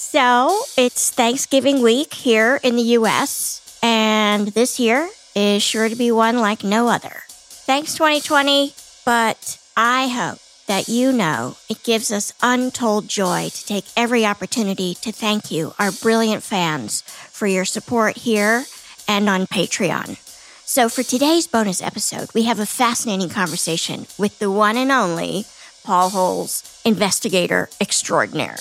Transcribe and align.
So, 0.00 0.56
it's 0.76 1.10
Thanksgiving 1.10 1.82
week 1.82 2.14
here 2.14 2.60
in 2.62 2.76
the 2.76 2.94
US, 2.98 3.78
and 3.82 4.46
this 4.46 4.78
year 4.78 5.10
is 5.34 5.60
sure 5.60 5.88
to 5.88 5.96
be 5.96 6.12
one 6.12 6.38
like 6.38 6.62
no 6.62 6.86
other. 6.86 7.24
Thanks, 7.28 7.94
2020, 7.94 8.74
but 9.04 9.58
I 9.76 10.06
hope 10.06 10.38
that 10.68 10.88
you 10.88 11.10
know 11.10 11.56
it 11.68 11.82
gives 11.82 12.12
us 12.12 12.32
untold 12.40 13.08
joy 13.08 13.48
to 13.52 13.66
take 13.66 13.86
every 13.96 14.24
opportunity 14.24 14.94
to 15.02 15.10
thank 15.10 15.50
you, 15.50 15.74
our 15.80 15.90
brilliant 15.90 16.44
fans, 16.44 17.02
for 17.02 17.48
your 17.48 17.64
support 17.64 18.18
here 18.18 18.66
and 19.08 19.28
on 19.28 19.48
Patreon. 19.48 20.16
So, 20.64 20.88
for 20.88 21.02
today's 21.02 21.48
bonus 21.48 21.82
episode, 21.82 22.32
we 22.34 22.44
have 22.44 22.60
a 22.60 22.66
fascinating 22.66 23.30
conversation 23.30 24.06
with 24.16 24.38
the 24.38 24.50
one 24.50 24.76
and 24.76 24.92
only 24.92 25.44
Paul 25.82 26.10
Holes, 26.10 26.80
investigator 26.84 27.68
extraordinaire. 27.80 28.58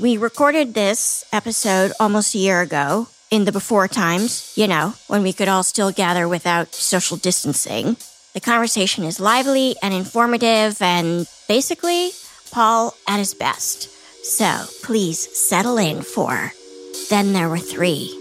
We 0.00 0.16
recorded 0.16 0.74
this 0.74 1.24
episode 1.32 1.90
almost 1.98 2.32
a 2.32 2.38
year 2.38 2.60
ago 2.60 3.08
in 3.32 3.46
the 3.46 3.50
before 3.50 3.88
times, 3.88 4.52
you 4.56 4.68
know, 4.68 4.94
when 5.08 5.24
we 5.24 5.32
could 5.32 5.48
all 5.48 5.64
still 5.64 5.90
gather 5.90 6.28
without 6.28 6.72
social 6.72 7.16
distancing. 7.16 7.96
The 8.32 8.40
conversation 8.40 9.02
is 9.02 9.18
lively 9.18 9.74
and 9.82 9.92
informative 9.92 10.80
and 10.80 11.26
basically 11.48 12.12
Paul 12.52 12.94
at 13.08 13.18
his 13.18 13.34
best. 13.34 13.90
So 14.24 14.66
please 14.84 15.18
settle 15.36 15.78
in 15.78 16.02
for 16.02 16.52
Then 17.10 17.32
There 17.32 17.48
Were 17.48 17.58
Three. 17.58 18.14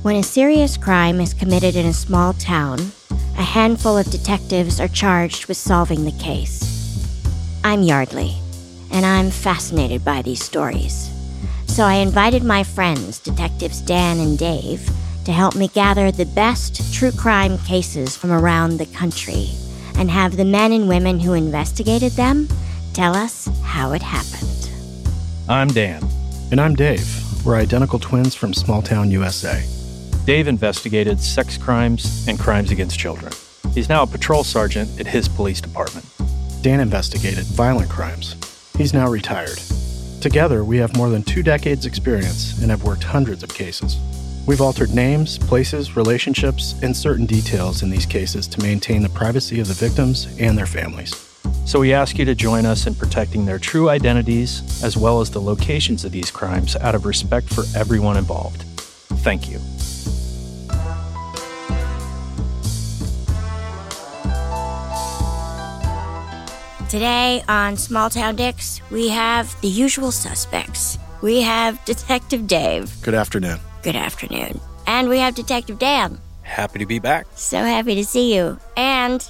When 0.00 0.16
a 0.16 0.22
serious 0.22 0.78
crime 0.78 1.20
is 1.20 1.34
committed 1.34 1.76
in 1.76 1.84
a 1.84 1.92
small 1.92 2.32
town, 2.32 2.92
a 3.36 3.42
handful 3.42 3.98
of 3.98 4.10
detectives 4.10 4.80
are 4.80 4.88
charged 4.88 5.48
with 5.48 5.58
solving 5.58 6.06
the 6.06 6.12
case. 6.12 6.62
I'm 7.62 7.82
Yardley, 7.82 8.36
and 8.94 9.04
I'm 9.04 9.30
fascinated 9.30 10.04
by 10.04 10.22
these 10.22 10.42
stories. 10.42 11.10
So 11.66 11.82
I 11.82 11.94
invited 11.94 12.44
my 12.44 12.62
friends, 12.62 13.18
Detectives 13.18 13.80
Dan 13.80 14.20
and 14.20 14.38
Dave, 14.38 14.88
to 15.24 15.32
help 15.32 15.56
me 15.56 15.66
gather 15.66 16.12
the 16.12 16.26
best 16.26 16.94
true 16.94 17.10
crime 17.10 17.58
cases 17.58 18.16
from 18.16 18.30
around 18.30 18.78
the 18.78 18.86
country 18.86 19.48
and 19.96 20.08
have 20.10 20.36
the 20.36 20.44
men 20.44 20.72
and 20.72 20.88
women 20.88 21.18
who 21.18 21.34
investigated 21.34 22.12
them 22.12 22.48
tell 22.92 23.16
us 23.16 23.48
how 23.64 23.92
it 23.92 24.02
happened. 24.02 24.70
I'm 25.48 25.68
Dan. 25.68 26.06
And 26.52 26.60
I'm 26.60 26.76
Dave. 26.76 27.04
We're 27.44 27.56
identical 27.56 27.98
twins 27.98 28.36
from 28.36 28.54
small 28.54 28.80
town 28.80 29.10
USA. 29.10 29.66
Dave 30.24 30.46
investigated 30.46 31.20
sex 31.20 31.58
crimes 31.58 32.28
and 32.28 32.38
crimes 32.38 32.70
against 32.70 32.98
children. 32.98 33.32
He's 33.72 33.88
now 33.88 34.04
a 34.04 34.06
patrol 34.06 34.44
sergeant 34.44 35.00
at 35.00 35.06
his 35.08 35.26
police 35.26 35.60
department. 35.60 36.06
Dan 36.62 36.78
investigated 36.78 37.44
violent 37.44 37.90
crimes. 37.90 38.36
He's 38.76 38.92
now 38.92 39.08
retired. 39.08 39.60
Together, 40.20 40.64
we 40.64 40.78
have 40.78 40.96
more 40.96 41.08
than 41.08 41.22
two 41.22 41.44
decades' 41.44 41.86
experience 41.86 42.60
and 42.60 42.70
have 42.70 42.82
worked 42.82 43.04
hundreds 43.04 43.44
of 43.44 43.54
cases. 43.54 43.98
We've 44.48 44.60
altered 44.60 44.92
names, 44.92 45.38
places, 45.38 45.96
relationships, 45.96 46.74
and 46.82 46.96
certain 46.96 47.24
details 47.24 47.84
in 47.84 47.90
these 47.90 48.04
cases 48.04 48.48
to 48.48 48.60
maintain 48.60 49.02
the 49.02 49.08
privacy 49.10 49.60
of 49.60 49.68
the 49.68 49.74
victims 49.74 50.26
and 50.40 50.58
their 50.58 50.66
families. 50.66 51.14
So 51.64 51.78
we 51.78 51.94
ask 51.94 52.18
you 52.18 52.24
to 52.24 52.34
join 52.34 52.66
us 52.66 52.88
in 52.88 52.96
protecting 52.96 53.46
their 53.46 53.60
true 53.60 53.90
identities 53.90 54.82
as 54.82 54.96
well 54.96 55.20
as 55.20 55.30
the 55.30 55.40
locations 55.40 56.04
of 56.04 56.10
these 56.10 56.32
crimes 56.32 56.74
out 56.74 56.96
of 56.96 57.06
respect 57.06 57.54
for 57.54 57.62
everyone 57.76 58.16
involved. 58.16 58.62
Thank 59.22 59.48
you. 59.48 59.60
Today 66.94 67.42
on 67.48 67.76
Small 67.76 68.08
Town 68.08 68.36
Dicks, 68.36 68.80
we 68.92 69.08
have 69.08 69.60
the 69.62 69.66
usual 69.66 70.12
suspects. 70.12 70.96
We 71.22 71.40
have 71.40 71.84
Detective 71.84 72.46
Dave. 72.46 72.94
Good 73.02 73.14
afternoon. 73.14 73.58
Good 73.82 73.96
afternoon. 73.96 74.60
And 74.86 75.08
we 75.08 75.18
have 75.18 75.34
Detective 75.34 75.80
Dan. 75.80 76.20
Happy 76.42 76.78
to 76.78 76.86
be 76.86 77.00
back. 77.00 77.26
So 77.34 77.56
happy 77.56 77.96
to 77.96 78.04
see 78.04 78.36
you. 78.36 78.60
And 78.76 79.28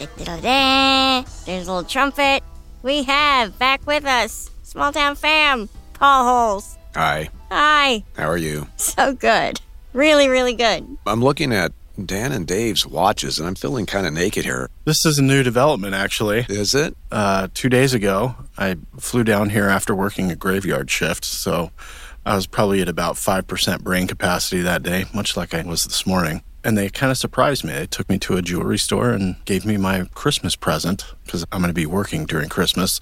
there's 0.00 0.08
a 0.26 1.24
little 1.46 1.84
trumpet. 1.84 2.42
We 2.82 3.04
have 3.04 3.56
back 3.56 3.86
with 3.86 4.04
us 4.04 4.50
Small 4.64 4.92
Town 4.92 5.14
Fam, 5.14 5.68
Paul 5.92 6.24
Holes. 6.24 6.76
Hi, 6.96 7.30
Hi. 7.52 8.02
how 8.16 8.28
are 8.28 8.36
you? 8.36 8.66
So 8.78 9.12
good. 9.14 9.60
Really, 9.92 10.26
really 10.26 10.54
good. 10.54 10.84
I'm 11.06 11.22
looking 11.22 11.52
at 11.52 11.70
Dan 12.04 12.32
and 12.32 12.46
Dave's 12.46 12.86
watches 12.86 13.38
and 13.38 13.48
I'm 13.48 13.54
feeling 13.54 13.86
kind 13.86 14.06
of 14.06 14.12
naked 14.12 14.44
here. 14.44 14.68
This 14.84 15.06
is 15.06 15.18
a 15.18 15.22
new 15.22 15.42
development, 15.42 15.94
actually. 15.94 16.46
Is 16.48 16.74
it? 16.74 16.96
Uh, 17.10 17.48
two 17.54 17.68
days 17.68 17.94
ago, 17.94 18.34
I 18.58 18.76
flew 18.98 19.24
down 19.24 19.50
here 19.50 19.68
after 19.68 19.94
working 19.94 20.30
a 20.30 20.36
graveyard 20.36 20.90
shift, 20.90 21.24
so 21.24 21.70
I 22.24 22.34
was 22.34 22.46
probably 22.46 22.82
at 22.82 22.88
about 22.88 23.14
5% 23.14 23.82
brain 23.82 24.06
capacity 24.08 24.60
that 24.62 24.82
day, 24.82 25.04
much 25.14 25.36
like 25.36 25.54
I 25.54 25.62
was 25.62 25.84
this 25.84 26.06
morning. 26.06 26.42
And 26.64 26.76
they 26.76 26.88
kind 26.88 27.12
of 27.12 27.16
surprised 27.16 27.62
me. 27.62 27.72
They 27.72 27.86
took 27.86 28.08
me 28.08 28.18
to 28.18 28.36
a 28.36 28.42
jewelry 28.42 28.78
store 28.78 29.10
and 29.10 29.36
gave 29.44 29.64
me 29.64 29.76
my 29.76 30.06
Christmas 30.14 30.56
present 30.56 31.04
because 31.24 31.44
I'm 31.52 31.60
going 31.60 31.68
to 31.68 31.74
be 31.74 31.86
working 31.86 32.26
during 32.26 32.48
Christmas 32.48 32.98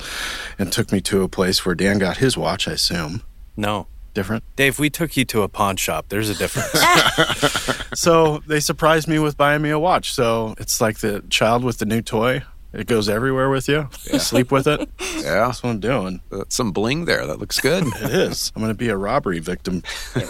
and 0.58 0.70
took 0.70 0.92
me 0.92 1.00
to 1.02 1.22
a 1.22 1.28
place 1.28 1.64
where 1.64 1.74
Dan 1.74 1.98
got 1.98 2.18
his 2.18 2.36
watch, 2.36 2.68
I 2.68 2.72
assume. 2.72 3.22
No. 3.56 3.86
Different. 4.14 4.44
Dave, 4.56 4.78
we 4.78 4.90
took 4.90 5.16
you 5.16 5.24
to 5.26 5.42
a 5.42 5.48
pawn 5.48 5.76
shop. 5.76 6.06
There's 6.08 6.30
a 6.30 6.34
difference. 6.34 6.72
So 7.94 8.38
they 8.48 8.58
surprised 8.58 9.06
me 9.06 9.20
with 9.20 9.36
buying 9.36 9.62
me 9.62 9.70
a 9.70 9.78
watch. 9.78 10.12
So 10.14 10.56
it's 10.58 10.80
like 10.80 10.98
the 10.98 11.22
child 11.30 11.62
with 11.62 11.78
the 11.78 11.86
new 11.86 12.02
toy. 12.02 12.42
It 12.72 12.88
goes 12.88 13.08
everywhere 13.08 13.48
with 13.50 13.68
you. 13.68 13.88
You 14.12 14.18
sleep 14.18 14.50
with 14.50 14.66
it. 14.66 14.80
Yeah. 15.14 15.46
That's 15.46 15.62
what 15.62 15.70
I'm 15.70 15.78
doing. 15.78 16.20
Uh, 16.32 16.42
some 16.48 16.72
bling 16.72 17.04
there. 17.04 17.24
That 17.24 17.38
looks 17.38 17.60
good. 17.60 17.86
It 17.86 18.10
is. 18.10 18.50
I'm 18.56 18.62
going 18.62 18.72
to 18.72 18.76
be 18.76 18.88
a 18.88 18.96
robbery 18.96 19.38
victim. 19.38 19.82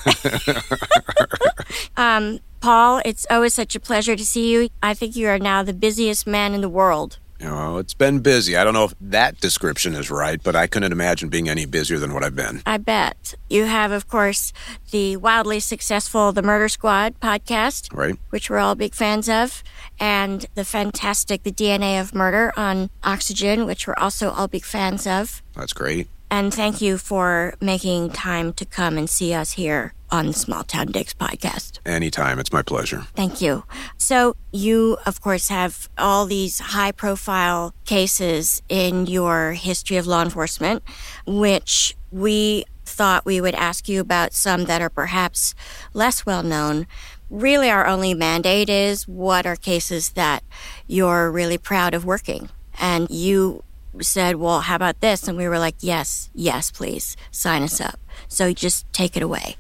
Um, 1.97 2.41
Paul, 2.61 3.01
it's 3.05 3.27
always 3.31 3.55
such 3.55 3.77
a 3.77 3.81
pleasure 3.81 4.17
to 4.17 4.25
see 4.27 4.51
you. 4.51 4.69
I 4.83 4.95
think 4.95 5.15
you 5.15 5.29
are 5.29 5.39
now 5.39 5.63
the 5.63 5.73
busiest 5.73 6.27
man 6.27 6.55
in 6.55 6.61
the 6.61 6.69
world. 6.69 7.19
You 7.45 7.51
know, 7.51 7.77
it's 7.77 7.93
been 7.93 8.21
busy. 8.21 8.57
I 8.57 8.65
don't 8.65 8.73
know 8.73 8.85
if 8.85 8.95
that 9.03 9.39
description 9.39 9.95
is 9.95 10.11
right, 10.11 10.43
but 10.43 10.57
I 10.57 10.67
couldn't 10.67 10.93
imagine 10.93 11.29
being 11.29 11.49
any 11.51 11.67
busier 11.67 11.99
than 11.99 12.15
what 12.15 12.25
I've 12.25 12.35
been. 12.35 12.63
I 12.65 12.79
bet. 12.79 13.35
You 13.51 13.67
have, 13.67 13.93
of 13.93 14.09
course, 14.09 14.53
the 14.93 15.19
wildly 15.19 15.61
successful 15.61 16.33
The 16.33 16.41
Murder 16.43 16.69
Squad 16.71 17.21
podcast, 17.21 17.95
Right? 17.95 18.17
which 18.31 18.49
we're 18.49 18.59
all 18.59 18.75
big 18.75 18.95
fans 18.95 19.29
of, 19.29 19.63
and 20.01 20.47
the 20.55 20.65
fantastic 20.65 21.43
The 21.43 21.53
DNA 21.53 22.01
of 22.01 22.15
Murder 22.15 22.53
on 22.57 22.89
Oxygen, 23.03 23.67
which 23.67 23.87
we're 23.87 23.95
also 23.99 24.31
all 24.31 24.49
big 24.49 24.65
fans 24.65 25.07
of. 25.07 25.43
That's 25.55 25.75
great. 25.75 26.09
And 26.37 26.53
thank 26.53 26.81
you 26.81 26.99
for 26.99 27.55
making 27.61 28.11
time 28.11 28.55
to 28.55 28.65
come 28.65 28.99
and 28.99 29.09
see 29.09 29.33
us 29.33 29.53
here 29.53 29.95
on 30.11 30.27
the 30.27 30.33
Small 30.33 30.65
Town 30.65 30.89
Dicks 30.89 31.15
podcast. 31.15 31.79
Anytime. 31.87 32.41
It's 32.41 32.53
my 32.53 32.61
pleasure. 32.61 33.07
Thank 33.15 33.41
you. 33.41 33.63
So, 33.99 34.35
you, 34.51 34.99
of 35.07 35.21
course, 35.21 35.49
have 35.49 35.89
all 35.97 36.27
these 36.27 36.59
high 36.59 36.91
profile 36.91 37.73
cases 37.85 38.63
in 38.69 39.07
your 39.07 39.53
history 39.53 39.97
of 39.97 40.09
law 40.09 40.23
enforcement, 40.23 40.83
which 41.25 41.97
we 42.11 42.65
thought 42.85 43.25
we 43.25 43.41
would 43.41 43.55
ask 43.55 43.89
you 43.89 44.01
about 44.01 44.33
some 44.33 44.65
that 44.65 44.83
are 44.83 44.91
perhaps 44.91 45.55
less 45.93 46.27
well 46.27 46.43
known. 46.43 46.89
Really, 47.31 47.71
our 47.71 47.87
only 47.87 48.13
mandate 48.13 48.69
is 48.69 49.07
what 49.07 49.47
are 49.47 49.55
cases 49.55 50.09
that 50.15 50.43
you're 50.89 51.31
really 51.31 51.59
proud 51.59 51.95
of 51.95 52.05
working. 52.05 52.49
And 52.81 53.09
you 53.09 53.63
said, 54.01 54.37
Well, 54.37 54.61
how 54.61 54.77
about 54.77 55.01
this? 55.01 55.29
And 55.29 55.37
we 55.37 55.49
were 55.49 55.59
like, 55.59 55.77
Yes, 55.81 56.31
yes, 56.35 56.71
please 56.71 57.17
sign 57.31 57.63
us 57.63 57.81
up. 57.81 57.99
So 58.29 58.53
just 58.53 58.91
take 58.93 59.17
it 59.17 59.23
away. 59.23 59.57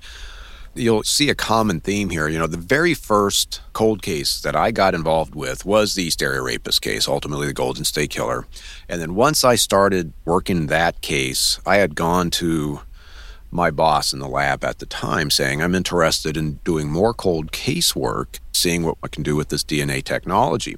You'll 0.77 1.05
see 1.05 1.31
a 1.31 1.37
common 1.37 1.79
theme 1.81 2.11
here. 2.11 2.27
You 2.27 2.39
know, 2.39 2.49
the 2.49 2.57
very 2.57 2.95
first 2.95 3.61
cold 3.73 4.03
case 4.03 4.41
that 4.43 4.57
I 4.57 4.73
got 4.73 4.93
involved 4.93 5.37
with 5.37 5.65
was 5.65 5.95
the 5.95 6.03
East 6.03 6.21
Area 6.21 6.43
Rapist 6.43 6.83
case, 6.83 7.07
ultimately 7.07 7.47
the 7.47 7.53
Golden 7.53 7.85
State 7.85 8.11
Killer. 8.11 8.45
And 8.89 9.01
then 9.01 9.15
once 9.15 9.45
I 9.45 9.55
started 9.55 10.13
working 10.25 10.67
that 10.67 11.01
case, 11.01 11.61
I 11.65 11.77
had 11.77 11.95
gone 11.95 12.31
to 12.33 12.81
my 13.53 13.71
boss 13.71 14.13
in 14.13 14.19
the 14.19 14.27
lab 14.27 14.65
at 14.65 14.81
the 14.81 14.87
time 14.87 15.31
saying, 15.31 15.63
I'm 15.63 15.77
interested 15.77 16.37
in 16.37 16.55
doing 16.65 16.91
more 16.91 17.15
cold 17.15 17.53
case 17.53 17.95
work, 17.95 18.41
seeing 18.53 18.83
what 18.83 18.99
I 19.01 19.07
can 19.07 19.23
do 19.23 19.37
with 19.37 19.51
this 19.51 19.63
DNA 19.63 20.03
technology. 20.03 20.77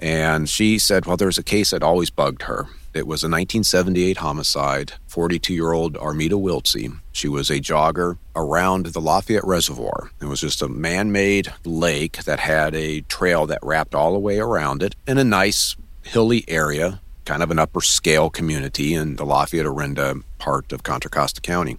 And 0.00 0.48
she 0.48 0.78
said, 0.78 1.04
Well, 1.04 1.16
there 1.18 1.28
was 1.28 1.38
a 1.38 1.42
case 1.42 1.70
that 1.70 1.82
always 1.82 2.10
bugged 2.10 2.42
her. 2.42 2.66
It 2.92 3.06
was 3.06 3.22
a 3.22 3.28
1978 3.28 4.16
homicide, 4.16 4.94
42 5.06 5.54
year 5.54 5.72
old 5.72 5.96
Armida 5.96 6.34
Wiltsey. 6.34 6.98
She 7.12 7.28
was 7.28 7.50
a 7.50 7.60
jogger 7.60 8.18
around 8.34 8.86
the 8.86 9.00
Lafayette 9.00 9.44
Reservoir. 9.44 10.10
It 10.20 10.24
was 10.24 10.40
just 10.40 10.62
a 10.62 10.68
man 10.68 11.12
made 11.12 11.52
lake 11.64 12.24
that 12.24 12.40
had 12.40 12.74
a 12.74 13.02
trail 13.02 13.46
that 13.46 13.60
wrapped 13.62 13.94
all 13.94 14.12
the 14.12 14.18
way 14.18 14.38
around 14.40 14.82
it 14.82 14.96
in 15.06 15.18
a 15.18 15.24
nice 15.24 15.76
hilly 16.02 16.44
area, 16.48 17.00
kind 17.26 17.42
of 17.42 17.50
an 17.50 17.58
upper 17.58 17.80
scale 17.80 18.30
community 18.30 18.94
in 18.94 19.16
the 19.16 19.26
Lafayette 19.26 19.66
Orinda 19.66 20.24
part 20.38 20.72
of 20.72 20.82
Contra 20.82 21.10
Costa 21.10 21.40
County. 21.40 21.78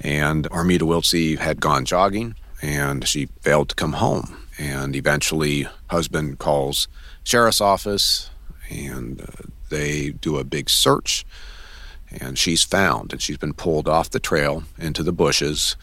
And 0.00 0.48
Armida 0.50 0.84
Wiltsey 0.84 1.38
had 1.38 1.60
gone 1.60 1.84
jogging 1.84 2.34
and 2.62 3.06
she 3.06 3.26
failed 3.42 3.68
to 3.68 3.74
come 3.74 3.94
home. 3.94 4.36
And 4.58 4.96
eventually, 4.96 5.68
husband 5.88 6.38
calls 6.38 6.88
sheriff's 7.24 7.60
office 7.60 8.30
and 8.70 9.20
uh, 9.20 9.48
they 9.70 10.10
do 10.10 10.36
a 10.36 10.44
big 10.44 10.70
search 10.70 11.24
and 12.10 12.38
she's 12.38 12.62
found 12.62 13.12
and 13.12 13.20
she's 13.20 13.38
been 13.38 13.54
pulled 13.54 13.88
off 13.88 14.10
the 14.10 14.20
trail 14.20 14.62
into 14.78 15.02
the 15.02 15.12
bushes. 15.12 15.76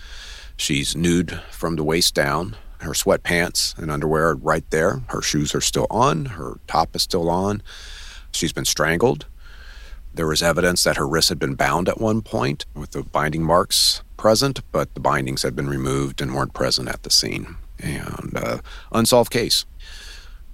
She's 0.55 0.95
nude 0.95 1.41
from 1.51 1.75
the 1.75 1.83
waist 1.83 2.13
down 2.13 2.55
her 2.81 2.91
sweatpants 2.91 3.77
and 3.77 3.91
underwear 3.91 4.29
are 4.29 4.35
right 4.35 4.67
there 4.71 5.01
her 5.09 5.21
shoes 5.21 5.53
are 5.53 5.61
still 5.61 5.87
on 5.89 6.25
her 6.25 6.59
top 6.67 6.95
is 6.95 7.01
still 7.03 7.29
on. 7.29 7.61
She's 8.31 8.53
been 8.53 8.65
strangled. 8.65 9.25
There 10.13 10.27
was 10.27 10.41
evidence 10.43 10.83
that 10.83 10.97
her 10.97 11.07
wrists 11.07 11.29
had 11.29 11.39
been 11.39 11.55
bound 11.55 11.87
at 11.87 12.01
one 12.01 12.21
point 12.21 12.65
with 12.73 12.91
the 12.91 13.03
binding 13.03 13.43
marks 13.43 14.03
present 14.17 14.61
but 14.71 14.93
the 14.93 14.99
bindings 14.99 15.43
had 15.43 15.55
been 15.55 15.67
removed 15.67 16.21
and 16.21 16.33
weren't 16.33 16.53
present 16.53 16.87
at 16.87 17.03
the 17.03 17.09
scene. 17.09 17.55
And 17.79 18.33
uh, 18.35 18.59
unsolved 18.91 19.31
case. 19.31 19.65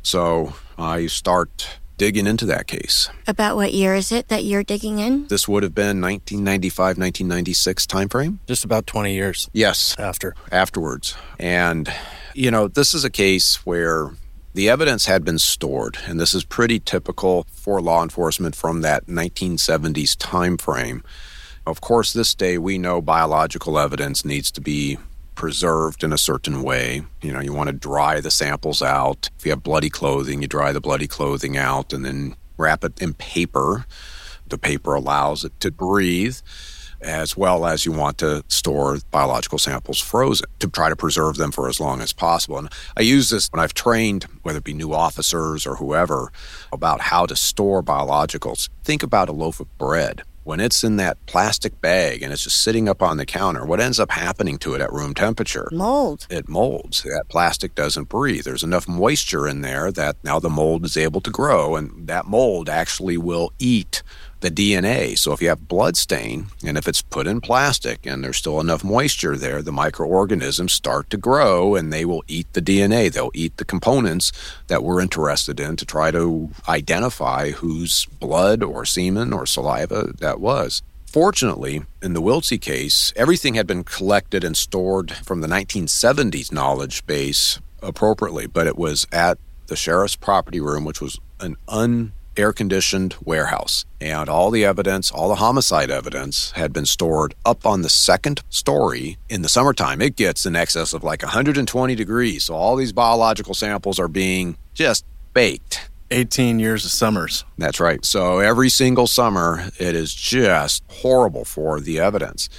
So 0.01 0.53
I 0.77 1.07
start 1.07 1.79
digging 1.97 2.27
into 2.27 2.45
that 2.45 2.67
case. 2.67 3.09
About 3.27 3.55
what 3.55 3.73
year 3.73 3.95
is 3.95 4.11
it 4.11 4.27
that 4.27 4.43
you're 4.43 4.63
digging 4.63 4.99
in? 4.99 5.27
This 5.27 5.47
would 5.47 5.63
have 5.63 5.73
been 5.73 5.99
1995, 5.99 6.97
1996 6.97 7.87
timeframe. 7.87 8.37
Just 8.47 8.63
about 8.63 8.85
20 8.85 9.13
years 9.15 9.49
Yes, 9.53 9.95
after. 9.97 10.35
afterwards. 10.51 11.15
And, 11.39 11.91
you 12.35 12.51
know, 12.51 12.67
this 12.67 12.93
is 12.93 13.03
a 13.03 13.09
case 13.09 13.65
where 13.65 14.11
the 14.53 14.69
evidence 14.69 15.05
had 15.05 15.23
been 15.25 15.39
stored, 15.39 15.97
and 16.05 16.19
this 16.19 16.33
is 16.33 16.43
pretty 16.43 16.79
typical 16.79 17.45
for 17.51 17.81
law 17.81 18.03
enforcement 18.03 18.55
from 18.55 18.81
that 18.81 19.07
1970s 19.07 20.15
timeframe. 20.17 21.03
Of 21.65 21.81
course, 21.81 22.13
this 22.13 22.33
day 22.33 22.57
we 22.57 22.77
know 22.77 23.01
biological 23.01 23.77
evidence 23.77 24.23
needs 24.23 24.51
to 24.51 24.61
be 24.61 24.97
preserved 25.37 26.03
in 26.03 26.11
a 26.11 26.17
certain 26.17 26.63
way. 26.63 27.03
You 27.21 27.31
know, 27.31 27.39
you 27.39 27.53
want 27.53 27.67
to 27.69 27.73
dry 27.73 28.19
the 28.19 28.31
samples 28.31 28.81
out. 28.81 29.29
If 29.37 29.45
you 29.45 29.51
have 29.51 29.63
bloody 29.63 29.89
clothing, 29.89 30.41
you 30.41 30.47
dry 30.47 30.73
the 30.73 30.81
bloody 30.81 31.07
clothing 31.07 31.55
out 31.55 31.93
and 31.93 32.03
then 32.03 32.35
wrap 32.57 32.83
it 32.83 33.01
in 33.01 33.13
paper. 33.13 33.85
The 34.47 34.57
paper 34.57 34.95
allows 34.95 35.45
it 35.45 35.57
to 35.61 35.71
breathe 35.71 36.37
as 36.99 37.37
well 37.37 37.67
as 37.67 37.85
you 37.85 37.91
want 37.91 38.17
to 38.17 38.43
store 38.47 38.97
biological 39.11 39.59
samples 39.59 39.99
frozen 39.99 40.47
to 40.57 40.67
try 40.67 40.89
to 40.89 40.95
preserve 40.95 41.37
them 41.37 41.51
for 41.51 41.69
as 41.69 41.79
long 41.79 42.01
as 42.01 42.11
possible. 42.11 42.57
And 42.57 42.69
I 42.97 43.01
use 43.01 43.29
this 43.29 43.47
when 43.51 43.59
I've 43.59 43.75
trained, 43.75 44.23
whether 44.41 44.57
it 44.57 44.63
be 44.63 44.73
new 44.73 44.93
officers 44.93 45.67
or 45.67 45.75
whoever, 45.75 46.31
about 46.71 47.01
how 47.01 47.27
to 47.27 47.35
store 47.35 47.83
biologicals. 47.83 48.69
Think 48.83 49.03
about 49.03 49.29
a 49.29 49.33
loaf 49.33 49.59
of 49.59 49.77
bread 49.77 50.23
when 50.47 50.61
it's 50.61 50.81
in 50.81 50.95
that 50.95 51.17
plastic 51.25 51.81
bag 51.81 52.23
and 52.23 52.31
it's 52.31 52.45
just 52.45 52.63
sitting 52.63 52.87
up 52.87 53.01
on 53.01 53.17
the 53.17 53.25
counter, 53.25 53.65
what 53.65 53.81
ends 53.81 53.99
up 53.99 54.11
happening 54.11 54.57
to 54.57 54.73
it 54.73 54.79
at 54.79 54.93
room 54.93 55.13
temperature? 55.13 55.67
Mold. 55.73 56.25
It 56.29 56.47
molds. 56.47 57.03
That 57.03 57.25
plastic 57.27 57.75
doesn't 57.75 58.07
breathe. 58.07 58.45
There's 58.45 58.63
enough 58.63 58.87
moisture 58.87 59.45
in 59.45 59.59
there 59.59 59.91
that 59.91 60.15
now 60.23 60.39
the 60.39 60.49
mold 60.49 60.85
is 60.85 60.95
able 60.95 61.19
to 61.19 61.29
grow, 61.29 61.75
and 61.75 62.07
that 62.07 62.27
mold 62.27 62.69
actually 62.69 63.17
will 63.17 63.51
eat 63.59 64.03
the 64.41 64.51
DNA. 64.51 65.17
So 65.17 65.33
if 65.33 65.41
you 65.41 65.49
have 65.49 65.67
blood 65.67 65.97
stain 65.97 66.47
and 66.65 66.77
if 66.77 66.87
it's 66.87 67.01
put 67.01 67.27
in 67.27 67.41
plastic 67.41 68.05
and 68.05 68.23
there's 68.23 68.37
still 68.37 68.59
enough 68.59 68.83
moisture 68.83 69.35
there, 69.35 69.61
the 69.61 69.71
microorganisms 69.71 70.73
start 70.73 71.09
to 71.09 71.17
grow 71.17 71.75
and 71.75 71.91
they 71.91 72.05
will 72.05 72.23
eat 72.27 72.51
the 72.53 72.61
DNA. 72.61 73.11
They'll 73.11 73.31
eat 73.33 73.57
the 73.57 73.65
components 73.65 74.31
that 74.67 74.83
we're 74.83 75.01
interested 75.01 75.59
in 75.59 75.75
to 75.77 75.85
try 75.85 76.11
to 76.11 76.49
identify 76.67 77.51
whose 77.51 78.05
blood 78.05 78.63
or 78.63 78.85
semen 78.85 79.33
or 79.33 79.45
saliva 79.45 80.13
that 80.19 80.39
was. 80.39 80.81
Fortunately, 81.07 81.83
in 82.03 82.13
the 82.13 82.21
Wiltsey 82.21 82.61
case, 82.61 83.13
everything 83.15 83.55
had 83.55 83.65
been 83.65 83.83
collected 83.83 84.43
and 84.43 84.57
stored 84.57 85.11
from 85.11 85.41
the 85.41 85.47
1970s 85.47 86.51
knowledge 86.51 87.05
base 87.07 87.59
appropriately, 87.81 88.45
but 88.45 88.67
it 88.67 88.77
was 88.77 89.07
at 89.11 89.37
the 89.67 89.75
sheriff's 89.75 90.15
property 90.15 90.59
room, 90.59 90.83
which 90.83 91.01
was 91.01 91.19
an 91.39 91.55
un 91.67 92.11
air 92.37 92.53
conditioned 92.53 93.15
warehouse. 93.23 93.85
And 93.99 94.29
all 94.29 94.51
the 94.51 94.63
evidence, 94.63 95.11
all 95.11 95.29
the 95.29 95.35
homicide 95.35 95.89
evidence, 95.89 96.51
had 96.51 96.71
been 96.71 96.85
stored 96.85 97.33
up 97.45 97.65
on 97.65 97.81
the 97.81 97.89
second 97.89 98.41
story. 98.49 99.17
In 99.29 99.41
the 99.41 99.49
summertime, 99.49 100.01
it 100.01 100.15
gets 100.15 100.45
in 100.45 100.55
excess 100.55 100.93
of 100.93 101.03
like 101.03 101.23
120 101.23 101.95
degrees. 101.95 102.45
So 102.45 102.55
all 102.55 102.75
these 102.75 102.93
biological 102.93 103.53
samples 103.53 103.99
are 103.99 104.07
being 104.07 104.57
just 104.73 105.05
baked. 105.33 105.89
18 106.11 106.59
years 106.59 106.85
of 106.85 106.91
summers. 106.91 107.43
That's 107.57 107.79
right. 107.79 108.05
So 108.05 108.39
every 108.39 108.69
single 108.69 109.07
summer, 109.07 109.69
it 109.77 109.93
is 109.93 110.13
just 110.13 110.83
horrible 110.87 111.43
for 111.43 111.79
the 111.79 111.99
evidence. 111.99 112.49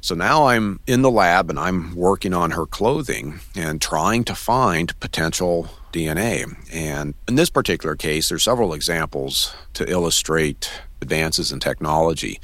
So 0.00 0.14
now 0.14 0.46
I'm 0.46 0.78
in 0.86 1.02
the 1.02 1.10
lab 1.10 1.50
and 1.50 1.58
I'm 1.58 1.96
working 1.96 2.32
on 2.32 2.52
her 2.52 2.64
clothing 2.64 3.40
and 3.56 3.82
trying 3.82 4.22
to 4.24 4.36
find 4.36 4.98
potential 5.00 5.68
DNA. 5.96 6.54
And 6.72 7.14
in 7.26 7.36
this 7.36 7.50
particular 7.50 7.96
case, 7.96 8.28
there's 8.28 8.44
several 8.44 8.74
examples 8.74 9.54
to 9.72 9.90
illustrate 9.90 10.70
advances 11.00 11.50
in 11.50 11.60
technology. 11.60 12.38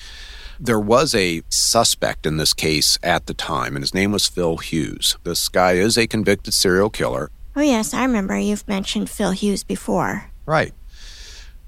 There 0.59 0.81
was 0.81 1.15
a 1.15 1.43
suspect 1.49 2.25
in 2.25 2.37
this 2.37 2.55
case 2.55 2.99
at 3.03 3.27
the 3.27 3.35
time, 3.35 3.77
and 3.77 3.83
his 3.83 3.95
name 3.95 4.13
was 4.13 4.27
Phil 4.29 4.57
Hughes. 4.59 5.19
This 5.25 5.49
guy 5.49 5.73
is 5.73 5.99
a 5.99 6.07
convicted 6.07 6.55
serial 6.55 6.89
killer. 6.89 7.31
Oh, 7.55 7.61
yes, 7.61 7.93
I 7.93 8.05
remember 8.05 8.39
you've 8.39 8.67
mentioned 8.67 9.11
Phil 9.11 9.33
Hughes 9.33 9.65
before. 9.65 10.31
Right. 10.47 10.73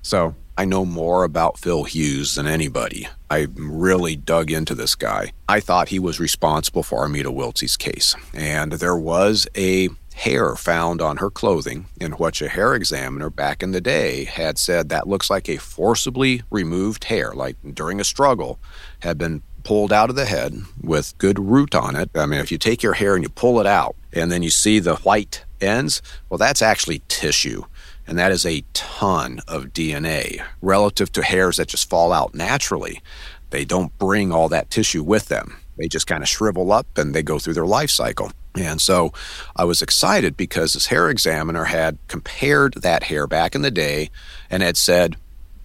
So 0.00 0.34
I 0.56 0.64
know 0.64 0.84
more 0.84 1.24
about 1.24 1.58
Phil 1.58 1.84
Hughes 1.84 2.36
than 2.36 2.46
anybody. 2.46 3.08
I 3.28 3.48
really 3.54 4.14
dug 4.14 4.52
into 4.52 4.74
this 4.74 4.94
guy. 4.94 5.32
I 5.48 5.58
thought 5.58 5.88
he 5.88 5.98
was 5.98 6.20
responsible 6.20 6.84
for 6.84 7.00
Armida 7.00 7.30
Wiltsey's 7.30 7.76
case. 7.76 8.14
And 8.32 8.72
there 8.72 8.96
was 8.96 9.48
a 9.56 9.88
hair 10.14 10.54
found 10.54 11.02
on 11.02 11.16
her 11.16 11.28
clothing 11.28 11.87
in 12.00 12.12
which 12.12 12.40
a 12.40 12.49
hair 12.49 12.75
examiner 12.75 13.28
back 13.28 13.62
in 13.62 13.73
the 13.73 13.80
day 13.80 14.25
had 14.25 14.56
said 14.59 14.88
that 14.88 15.09
looks 15.09 15.28
like 15.28 15.49
a 15.49 15.56
forcibly 15.56 16.42
removed 16.50 17.04
hair, 17.04 17.33
like 17.33 17.56
during 17.75 18.00
a 18.00 18.04
struggle, 18.04 18.61
had 19.00 19.18
been 19.18 19.42
pulled 19.64 19.92
out 19.92 20.11
of 20.11 20.16
the 20.16 20.26
head 20.26 20.54
with 20.80 21.18
good 21.18 21.38
root 21.38 21.75
on 21.75 21.97
it. 21.97 22.11
I 22.14 22.26
mean, 22.26 22.38
if 22.38 22.52
you 22.52 22.59
take 22.59 22.83
your 22.83 22.92
hair 22.92 23.14
and 23.16 23.25
you 23.25 23.28
pull 23.28 23.59
it 23.59 23.66
out 23.66 23.97
and 24.12 24.30
then 24.30 24.42
you 24.42 24.50
see 24.50 24.78
the 24.78 24.97
white 24.97 25.44
ends, 25.61 26.00
well, 26.28 26.38
that's 26.38 26.62
actually 26.62 27.02
tissue. 27.09 27.64
And 28.06 28.16
that 28.18 28.30
is 28.30 28.47
a 28.47 28.64
ton 28.73 29.40
of 29.49 29.73
DNA 29.73 30.44
relative 30.62 31.11
to 31.12 31.23
hairs 31.25 31.56
that 31.56 31.68
just 31.68 31.90
fall 31.90 32.12
out 32.12 32.35
naturally. 32.35 33.02
They 33.50 33.64
don't 33.64 33.97
bring 33.99 34.30
all 34.30 34.49
that 34.50 34.71
tissue 34.71 35.02
with 35.02 35.26
them. 35.26 35.56
They 35.76 35.88
just 35.88 36.06
kind 36.06 36.23
of 36.23 36.28
shrivel 36.28 36.71
up 36.71 36.87
and 36.97 37.14
they 37.14 37.23
go 37.23 37.38
through 37.38 37.54
their 37.54 37.66
life 37.66 37.90
cycle. 37.90 38.30
And 38.56 38.80
so 38.80 39.12
I 39.56 39.64
was 39.64 39.82
excited 39.82 40.37
because 40.37 40.75
this 40.75 40.87
hair 40.87 41.11
examiner 41.11 41.64
had 41.64 41.99
compared 42.08 42.75
that 42.75 43.04
hair 43.04 43.26
back 43.26 43.54
in 43.54 43.62
the 43.62 43.70
day 43.70 44.11
and 44.49 44.62
had 44.62 44.76
said 44.76 45.16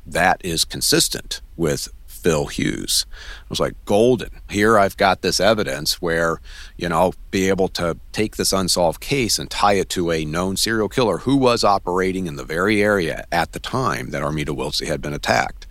that 0.05 0.41
is 0.43 0.65
consistent 0.65 1.41
with 1.55 1.89
Phil 2.08 2.48
Hughes. 2.48 3.05
I 3.12 3.46
was 3.50 3.60
like, 3.60 3.75
golden. 3.86 4.41
Here 4.50 4.77
I've 4.77 4.98
got 4.98 5.22
this 5.22 5.39
evidence 5.39 6.01
where, 6.01 6.41
you 6.77 6.89
know, 6.89 7.13
be 7.31 7.48
able 7.48 7.69
to 7.69 7.98
take 8.12 8.36
this 8.36 8.51
unsolved 8.51 9.00
case 9.00 9.39
and 9.39 9.50
tie 9.50 9.74
it 9.74 9.89
to 9.89 10.12
a 10.12 10.25
known 10.25 10.58
serial 10.58 10.89
killer 10.89 11.19
who 11.19 11.38
was 11.38 11.63
operating 11.63 12.27
in 12.27 12.36
the 12.36 12.43
very 12.43 12.81
area 12.81 13.25
at 13.31 13.53
the 13.53 13.60
time 13.60 14.10
that 14.10 14.24
Armida 14.24 14.51
Wiltsey 14.51 14.88
had 14.88 15.01
been 15.01 15.13
attacked. 15.13 15.65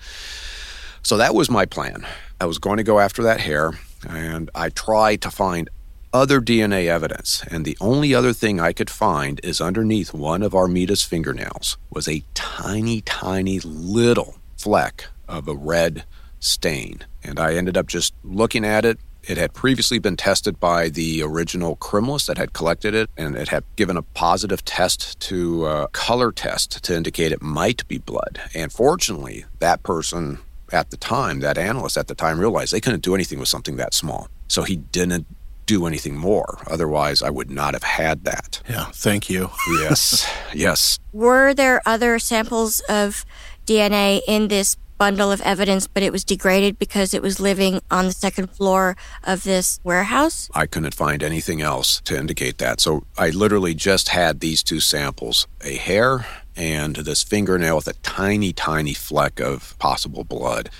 So 1.02 1.16
that 1.16 1.34
was 1.34 1.50
my 1.50 1.66
plan. 1.66 2.06
I 2.40 2.46
was 2.46 2.58
going 2.58 2.78
to 2.78 2.84
go 2.84 2.98
after 2.98 3.22
that 3.24 3.40
hair, 3.40 3.72
and 4.08 4.50
I 4.54 4.68
tried 4.70 5.20
to 5.22 5.30
find 5.30 5.68
other 6.12 6.40
DNA 6.40 6.86
evidence, 6.86 7.42
and 7.50 7.64
the 7.64 7.76
only 7.80 8.14
other 8.14 8.32
thing 8.32 8.60
I 8.60 8.72
could 8.72 8.90
find 8.90 9.40
is 9.42 9.60
underneath 9.60 10.14
one 10.14 10.42
of 10.42 10.54
Armida's 10.54 11.02
fingernails 11.02 11.76
was 11.90 12.08
a 12.08 12.24
tiny, 12.34 13.00
tiny 13.02 13.60
little 13.60 14.36
fleck 14.56 15.06
of 15.28 15.48
a 15.48 15.54
red 15.54 16.04
stain. 16.40 17.04
And 17.22 17.38
I 17.38 17.54
ended 17.54 17.76
up 17.76 17.86
just 17.86 18.14
looking 18.24 18.64
at 18.64 18.84
it. 18.84 18.98
It 19.24 19.36
had 19.36 19.52
previously 19.52 19.98
been 19.98 20.16
tested 20.16 20.58
by 20.58 20.88
the 20.88 21.22
original 21.22 21.76
criminalist 21.76 22.26
that 22.26 22.38
had 22.38 22.54
collected 22.54 22.94
it, 22.94 23.10
and 23.16 23.36
it 23.36 23.48
had 23.48 23.64
given 23.76 23.96
a 23.96 24.02
positive 24.02 24.64
test 24.64 25.20
to 25.20 25.66
a 25.66 25.88
color 25.88 26.32
test 26.32 26.82
to 26.84 26.96
indicate 26.96 27.32
it 27.32 27.42
might 27.42 27.86
be 27.88 27.98
blood. 27.98 28.40
And 28.54 28.72
fortunately, 28.72 29.44
that 29.58 29.82
person 29.82 30.38
at 30.72 30.90
the 30.90 30.96
time, 30.96 31.40
that 31.40 31.58
analyst 31.58 31.98
at 31.98 32.08
the 32.08 32.14
time, 32.14 32.40
realized 32.40 32.72
they 32.72 32.80
couldn't 32.80 33.02
do 33.02 33.14
anything 33.14 33.38
with 33.38 33.48
something 33.48 33.76
that 33.76 33.92
small. 33.92 34.28
So 34.48 34.62
he 34.62 34.76
didn't 34.76 35.26
do 35.68 35.86
anything 35.86 36.16
more. 36.16 36.58
Otherwise, 36.66 37.22
I 37.22 37.30
would 37.30 37.50
not 37.50 37.74
have 37.74 37.84
had 37.84 38.24
that. 38.24 38.60
Yeah, 38.68 38.86
thank 38.86 39.30
you. 39.30 39.50
yes, 39.80 40.28
yes. 40.54 40.98
Were 41.12 41.54
there 41.54 41.80
other 41.86 42.18
samples 42.18 42.80
of 42.88 43.24
DNA 43.66 44.20
in 44.26 44.48
this 44.48 44.76
bundle 44.96 45.30
of 45.30 45.40
evidence, 45.42 45.86
but 45.86 46.02
it 46.02 46.10
was 46.10 46.24
degraded 46.24 46.78
because 46.78 47.14
it 47.14 47.22
was 47.22 47.38
living 47.38 47.80
on 47.90 48.06
the 48.06 48.12
second 48.12 48.50
floor 48.50 48.96
of 49.22 49.44
this 49.44 49.78
warehouse? 49.84 50.48
I 50.54 50.66
couldn't 50.66 50.94
find 50.94 51.22
anything 51.22 51.60
else 51.60 52.00
to 52.02 52.16
indicate 52.18 52.58
that. 52.58 52.80
So 52.80 53.04
I 53.16 53.30
literally 53.30 53.74
just 53.74 54.08
had 54.08 54.40
these 54.40 54.62
two 54.62 54.80
samples 54.80 55.46
a 55.60 55.76
hair 55.76 56.26
and 56.56 56.96
this 56.96 57.22
fingernail 57.22 57.76
with 57.76 57.86
a 57.88 57.92
tiny, 58.02 58.52
tiny 58.52 58.94
fleck 58.94 59.38
of 59.38 59.78
possible 59.78 60.24
blood. 60.24 60.70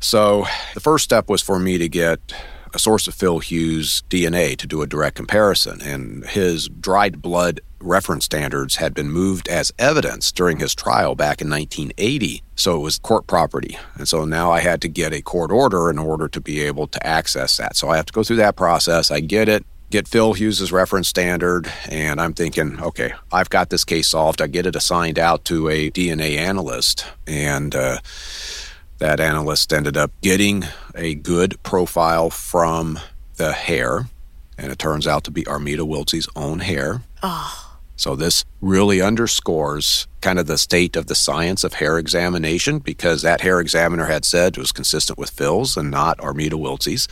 So 0.00 0.44
the 0.74 0.80
first 0.80 1.04
step 1.04 1.30
was 1.30 1.40
for 1.40 1.58
me 1.58 1.78
to 1.78 1.88
get 1.88 2.34
a 2.74 2.78
source 2.78 3.06
of 3.06 3.14
Phil 3.14 3.38
Hughes' 3.38 4.02
DNA 4.10 4.56
to 4.56 4.66
do 4.66 4.82
a 4.82 4.86
direct 4.86 5.16
comparison, 5.16 5.80
and 5.80 6.24
his 6.26 6.68
dried 6.68 7.22
blood 7.22 7.60
reference 7.80 8.24
standards 8.24 8.76
had 8.76 8.94
been 8.94 9.10
moved 9.10 9.48
as 9.48 9.72
evidence 9.78 10.32
during 10.32 10.58
his 10.58 10.74
trial 10.74 11.14
back 11.14 11.40
in 11.40 11.48
1980. 11.48 12.42
So 12.56 12.76
it 12.76 12.80
was 12.80 12.98
court 12.98 13.26
property. 13.26 13.78
And 13.96 14.08
so 14.08 14.24
now 14.24 14.50
I 14.50 14.60
had 14.60 14.80
to 14.82 14.88
get 14.88 15.12
a 15.12 15.22
court 15.22 15.52
order 15.52 15.90
in 15.90 15.98
order 15.98 16.26
to 16.28 16.40
be 16.40 16.60
able 16.62 16.86
to 16.88 17.06
access 17.06 17.56
that. 17.58 17.76
So 17.76 17.88
I 17.88 17.96
have 17.96 18.06
to 18.06 18.12
go 18.12 18.22
through 18.22 18.36
that 18.36 18.56
process. 18.56 19.10
I 19.10 19.20
get 19.20 19.48
it, 19.48 19.64
get 19.90 20.08
Phil 20.08 20.32
Hughes's 20.32 20.72
reference 20.72 21.08
standard, 21.08 21.70
and 21.88 22.20
I'm 22.20 22.32
thinking, 22.32 22.80
okay, 22.80 23.12
I've 23.30 23.50
got 23.50 23.70
this 23.70 23.84
case 23.84 24.08
solved. 24.08 24.40
I 24.40 24.46
get 24.46 24.66
it 24.66 24.74
assigned 24.74 25.18
out 25.18 25.44
to 25.46 25.68
a 25.68 25.90
DNA 25.90 26.36
analyst, 26.36 27.06
and 27.26 27.74
uh, 27.74 27.98
that 28.98 29.20
analyst 29.20 29.72
ended 29.72 29.96
up 29.96 30.12
getting 30.20 30.64
a 30.94 31.14
good 31.14 31.62
profile 31.62 32.30
from 32.30 32.98
the 33.36 33.52
hair, 33.52 34.06
and 34.56 34.70
it 34.70 34.78
turns 34.78 35.06
out 35.06 35.24
to 35.24 35.30
be 35.30 35.44
Armida 35.44 35.82
Wiltsey's 35.82 36.28
own 36.36 36.60
hair. 36.60 37.02
Oh. 37.22 37.74
So 37.96 38.16
this 38.16 38.44
really 38.60 39.00
underscores 39.00 40.08
kind 40.20 40.38
of 40.38 40.46
the 40.46 40.58
state 40.58 40.96
of 40.96 41.06
the 41.06 41.14
science 41.14 41.62
of 41.62 41.74
hair 41.74 41.98
examination 41.98 42.80
because 42.80 43.22
that 43.22 43.40
hair 43.40 43.60
examiner 43.60 44.06
had 44.06 44.24
said 44.24 44.56
it 44.56 44.60
was 44.60 44.72
consistent 44.72 45.18
with 45.18 45.30
Phil's 45.30 45.76
and 45.76 45.90
not 45.90 46.18
Armida 46.18 46.56
Wiltsey's. 46.56 47.06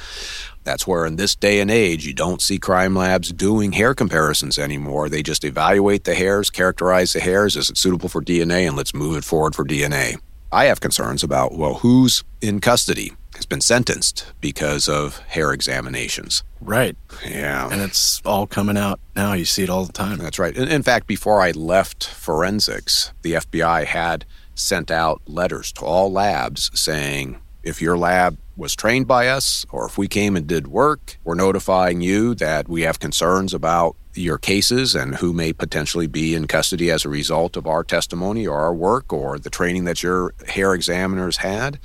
That's 0.65 0.87
where 0.87 1.07
in 1.07 1.17
this 1.17 1.37
day 1.37 1.61
and 1.61 1.71
age 1.71 2.05
you 2.05 2.15
don't 2.15 2.43
see 2.43 2.59
crime 2.59 2.97
labs 2.97 3.33
doing 3.33 3.73
hair 3.73 3.95
comparisons 3.95 4.59
anymore. 4.59 5.09
They 5.09 5.23
just 5.23 5.45
evaluate 5.45 6.05
the 6.05 6.15
hairs, 6.15 6.51
characterize 6.51 7.13
the 7.13 7.21
hairs, 7.21 7.57
is 7.57 7.71
it 7.71 7.77
suitable 7.77 8.09
for 8.09 8.23
DNA, 8.23 8.67
and 8.67 8.77
let's 8.77 8.95
move 8.95 9.17
it 9.17 9.25
forward 9.25 9.55
for 9.55 9.65
DNA. 9.65 10.17
I 10.53 10.67
have 10.67 10.81
concerns 10.81 11.25
about, 11.25 11.57
well, 11.57 11.75
who's 11.75 12.23
in 12.43 12.61
custody 12.61 13.13
has 13.35 13.47
been 13.47 13.63
sentenced 13.63 14.31
because 14.41 14.89
of 14.89 15.19
hair 15.21 15.53
examinations. 15.53 16.45
Right. 16.61 16.97
Yeah. 17.27 17.69
And 17.73 17.81
it's 17.81 18.21
all 18.27 18.47
coming 18.47 18.77
out 18.77 19.01
now. 19.17 19.33
You 19.33 19.47
see 19.47 19.63
it 19.63 19.71
all 19.71 19.87
the 19.87 19.93
time. 19.93 20.19
That's 20.19 20.39
right. 20.39 20.55
In, 20.55 20.69
in 20.69 20.83
fact, 20.83 21.07
before 21.07 21.41
I 21.41 21.53
left 21.53 22.05
forensics, 22.05 23.13
the 23.23 23.33
FBI 23.33 23.87
had 23.87 24.27
sent 24.55 24.91
out 24.91 25.23
letters 25.27 25.73
to 25.73 25.85
all 25.85 26.13
labs 26.13 26.71
saying, 26.79 27.41
if 27.63 27.81
your 27.81 27.97
lab 27.97 28.39
was 28.57 28.77
trained 28.77 29.07
by 29.07 29.29
us 29.29 29.65
or 29.71 29.87
if 29.87 29.97
we 29.97 30.07
came 30.07 30.37
and 30.37 30.47
did 30.47 30.67
work, 30.67 31.19
we're 31.25 31.35
notifying 31.35 32.03
you 32.03 32.35
that 32.35 32.69
we 32.69 32.83
have 32.83 33.01
concerns 33.01 33.55
about 33.55 33.97
your 34.15 34.39
cases 34.39 34.95
and 34.95 35.17
who 35.17 35.33
may 35.33 35.53
potentially 35.53 36.07
be 36.07 36.35
in 36.35 36.47
custody 36.47 36.91
as 36.91 37.05
a 37.05 37.09
result 37.09 37.57
of 37.57 37.67
our 37.67 37.83
testimony 37.83 38.47
or 38.47 38.59
our 38.59 38.75
work 38.75 39.13
or 39.13 39.39
the 39.39 39.51
training 39.51 39.85
that 39.85 40.03
your 40.03 40.35
hair 40.49 40.75
examiners 40.75 41.39
had. 41.39 41.79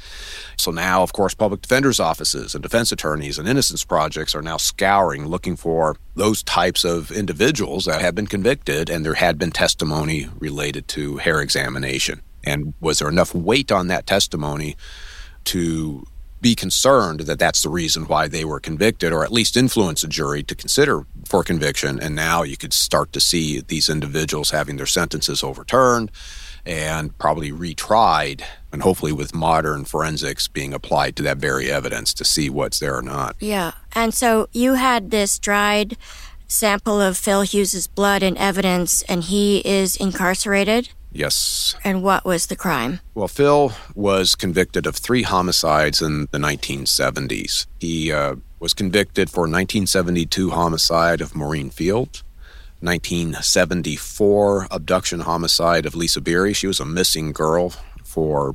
So 0.58 0.72
now, 0.72 1.04
of 1.04 1.14
course, 1.14 1.34
public 1.34 1.62
defenders' 1.62 2.00
offices 2.00 2.54
and 2.54 2.62
defense 2.62 2.92
attorneys 2.92 3.40
and 3.40 3.48
innocence 3.48 3.84
projects 3.84 4.36
are 4.36 4.42
now 4.42 4.58
scouring 4.58 5.28
looking 5.28 5.56
for 5.56 5.96
those 6.16 6.44
types 6.44 6.84
of 6.84 7.12
individuals 7.12 7.86
that 7.86 8.02
have 8.02 8.16
been 8.16 8.28
convicted 8.28 8.90
and 8.90 9.06
there 9.06 9.14
had 9.14 9.38
been 9.38 9.52
testimony 9.52 10.28
related 10.40 10.88
to 10.90 11.18
hair 11.18 11.42
examination. 11.42 12.22
And 12.44 12.74
was 12.80 13.00
there 13.00 13.10
enough 13.10 13.34
weight 13.36 13.72
on 13.72 13.88
that 13.88 14.08
testimony 14.08 14.78
to 15.46 16.06
be 16.48 16.56
concerned 16.56 17.20
that 17.20 17.38
that's 17.38 17.62
the 17.62 17.70
reason 17.70 18.04
why 18.06 18.26
they 18.26 18.46
were 18.46 18.62
convicted, 18.62 19.12
or 19.12 19.22
at 19.26 19.34
least 19.34 19.58
influence 19.58 20.02
a 20.02 20.08
jury 20.08 20.42
to 20.42 20.56
consider 20.56 21.06
for 21.26 21.44
conviction. 21.44 22.00
And 22.00 22.16
now 22.16 22.44
you 22.44 22.56
could 22.56 22.72
start 22.72 23.12
to 23.12 23.20
see 23.20 23.60
these 23.60 23.90
individuals 23.90 24.52
having 24.52 24.78
their 24.78 24.86
sentences 24.86 25.44
overturned 25.44 26.10
and 26.66 27.18
probably 27.18 27.52
retried, 27.52 28.44
and 28.72 28.82
hopefully 28.82 29.12
with 29.12 29.36
modern 29.36 29.84
forensics 29.84 30.48
being 30.48 30.74
applied 30.74 31.18
to 31.18 31.24
that 31.24 31.36
very 31.36 31.70
evidence 31.70 32.14
to 32.14 32.24
see 32.24 32.50
what's 32.50 32.80
there 32.80 32.96
or 32.96 33.02
not. 33.02 33.36
Yeah. 33.42 33.74
And 33.92 34.14
so 34.14 34.48
you 34.54 34.76
had 34.76 35.12
this 35.12 35.40
dried 35.40 35.98
sample 36.48 37.02
of 37.02 37.18
Phil 37.18 37.42
Hughes's 37.42 37.88
blood 37.88 38.24
and 38.24 38.38
evidence, 38.38 39.02
and 39.02 39.24
he 39.24 39.62
is 39.66 39.98
incarcerated. 39.98 40.92
Yes. 41.18 41.76
And 41.84 42.04
what 42.04 42.26
was 42.26 42.46
the 42.46 42.56
crime? 42.56 43.00
Well, 43.16 43.28
Phil 43.28 43.74
was 43.96 44.36
convicted 44.36 44.86
of 44.86 44.96
three 44.96 45.24
homicides 45.24 46.00
in 46.00 46.28
the 46.30 46.38
1970s. 46.38 47.66
He 47.80 48.12
uh, 48.12 48.36
was 48.60 48.76
convicted 48.76 49.28
for 49.28 49.42
1972 49.42 50.52
homicide 50.52 51.20
of 51.20 51.36
Maureen 51.36 51.72
Field, 51.72 52.22
1974 52.82 54.68
abduction 54.70 55.22
homicide 55.22 55.88
of 55.88 55.96
Lisa 55.96 56.22
Beery. 56.22 56.54
She 56.54 56.68
was 56.68 56.80
a 56.80 56.86
missing 56.86 57.32
girl 57.32 57.74
for 58.04 58.54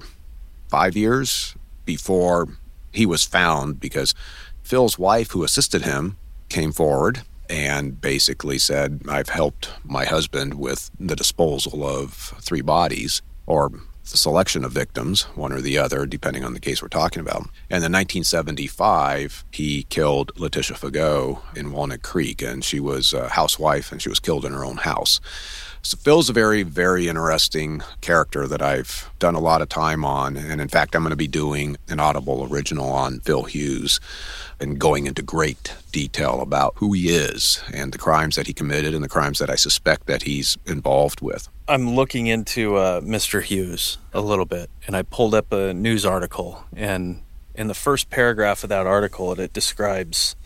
five 0.68 0.96
years 0.96 1.56
before 1.84 2.46
he 2.92 3.06
was 3.06 3.24
found 3.24 3.80
because 3.80 4.14
Phil's 4.62 4.96
wife, 4.96 5.32
who 5.32 5.42
assisted 5.42 5.82
him, 5.82 6.16
came 6.48 6.70
forward 6.70 7.22
and 7.52 8.00
basically 8.00 8.56
said, 8.56 9.02
I've 9.06 9.28
helped 9.28 9.68
my 9.84 10.06
husband 10.06 10.54
with 10.54 10.90
the 10.98 11.14
disposal 11.14 11.86
of 11.86 12.14
three 12.40 12.62
bodies 12.62 13.20
or 13.44 13.70
the 14.10 14.16
selection 14.16 14.64
of 14.64 14.72
victims, 14.72 15.24
one 15.34 15.52
or 15.52 15.60
the 15.60 15.76
other, 15.76 16.06
depending 16.06 16.44
on 16.44 16.54
the 16.54 16.60
case 16.60 16.80
we're 16.80 16.88
talking 16.88 17.20
about. 17.20 17.42
And 17.68 17.84
in 17.84 17.92
1975, 17.92 19.44
he 19.52 19.82
killed 19.90 20.32
Letitia 20.34 20.78
Fagot 20.78 21.42
in 21.54 21.72
Walnut 21.72 22.02
Creek, 22.02 22.40
and 22.40 22.64
she 22.64 22.80
was 22.80 23.12
a 23.12 23.28
housewife 23.28 23.92
and 23.92 24.00
she 24.00 24.08
was 24.08 24.18
killed 24.18 24.46
in 24.46 24.52
her 24.52 24.64
own 24.64 24.78
house. 24.78 25.20
So 25.84 25.96
Phil's 25.96 26.30
a 26.30 26.32
very, 26.32 26.62
very 26.62 27.08
interesting 27.08 27.82
character 28.00 28.46
that 28.46 28.62
I've 28.62 29.10
done 29.18 29.34
a 29.34 29.40
lot 29.40 29.62
of 29.62 29.68
time 29.68 30.04
on. 30.04 30.36
And 30.36 30.60
in 30.60 30.68
fact, 30.68 30.94
I'm 30.94 31.02
going 31.02 31.10
to 31.10 31.16
be 31.16 31.26
doing 31.26 31.76
an 31.88 31.98
Audible 31.98 32.46
original 32.48 32.88
on 32.92 33.18
Phil 33.20 33.42
Hughes 33.42 33.98
and 34.60 34.78
going 34.78 35.06
into 35.06 35.22
great 35.22 35.74
detail 35.90 36.40
about 36.40 36.74
who 36.76 36.92
he 36.92 37.08
is 37.08 37.60
and 37.74 37.92
the 37.92 37.98
crimes 37.98 38.36
that 38.36 38.46
he 38.46 38.52
committed 38.52 38.94
and 38.94 39.02
the 39.02 39.08
crimes 39.08 39.40
that 39.40 39.50
I 39.50 39.56
suspect 39.56 40.06
that 40.06 40.22
he's 40.22 40.56
involved 40.66 41.20
with. 41.20 41.48
I'm 41.66 41.90
looking 41.90 42.28
into 42.28 42.76
uh, 42.76 43.00
Mr. 43.00 43.42
Hughes 43.42 43.98
a 44.14 44.20
little 44.20 44.44
bit, 44.44 44.70
and 44.86 44.96
I 44.96 45.02
pulled 45.02 45.34
up 45.34 45.52
a 45.52 45.74
news 45.74 46.06
article, 46.06 46.64
and 46.76 47.22
in 47.56 47.66
the 47.66 47.74
first 47.74 48.08
paragraph 48.08 48.62
of 48.62 48.68
that 48.68 48.86
article, 48.86 49.32
it 49.38 49.52
describes, 49.52 50.36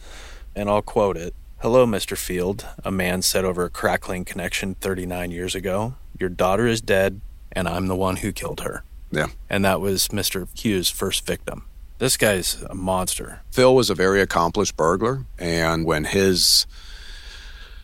and 0.54 0.70
I'll 0.70 0.82
quote 0.82 1.18
it 1.18 1.34
Hello, 1.60 1.86
Mr. 1.86 2.18
Field, 2.18 2.66
a 2.84 2.90
man 2.90 3.22
said 3.22 3.46
over 3.46 3.64
a 3.64 3.70
crackling 3.70 4.26
connection 4.26 4.74
39 4.74 5.30
years 5.30 5.54
ago. 5.54 5.94
Your 6.20 6.28
daughter 6.28 6.66
is 6.66 6.82
dead, 6.82 7.22
and 7.50 7.66
I'm 7.66 7.86
the 7.86 7.96
one 7.96 8.16
who 8.16 8.30
killed 8.30 8.60
her. 8.60 8.84
Yeah. 9.10 9.28
And 9.48 9.64
that 9.64 9.80
was 9.80 10.08
Mr. 10.08 10.46
Hughes' 10.58 10.90
first 10.90 11.24
victim. 11.24 11.64
This 11.96 12.18
guy's 12.18 12.62
a 12.68 12.74
monster. 12.74 13.40
Phil 13.50 13.74
was 13.74 13.88
a 13.88 13.94
very 13.94 14.20
accomplished 14.20 14.76
burglar, 14.76 15.24
and 15.38 15.86
when 15.86 16.04
his 16.04 16.66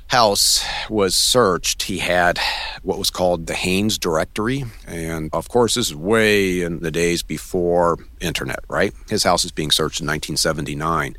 house 0.09 0.63
was 0.91 1.15
searched, 1.15 1.85
he 1.85 1.99
had 1.99 2.39
what 2.83 2.99
was 2.99 3.09
called 3.09 3.47
the 3.47 3.55
Haines 3.55 3.97
directory. 3.97 4.65
And 4.87 5.31
of 5.33 5.49
course, 5.49 5.77
this 5.77 5.87
is 5.87 5.97
way 5.97 6.61
in 6.61 6.81
the 6.81 6.91
days 6.91 7.23
before 7.23 7.97
internet, 8.21 8.61
right? 8.69 8.93
His 9.09 9.25
house 9.25 9.47
is 9.47 9.51
being 9.51 9.71
searched 9.71 10.03
in 10.03 10.07
1979. 10.07 11.17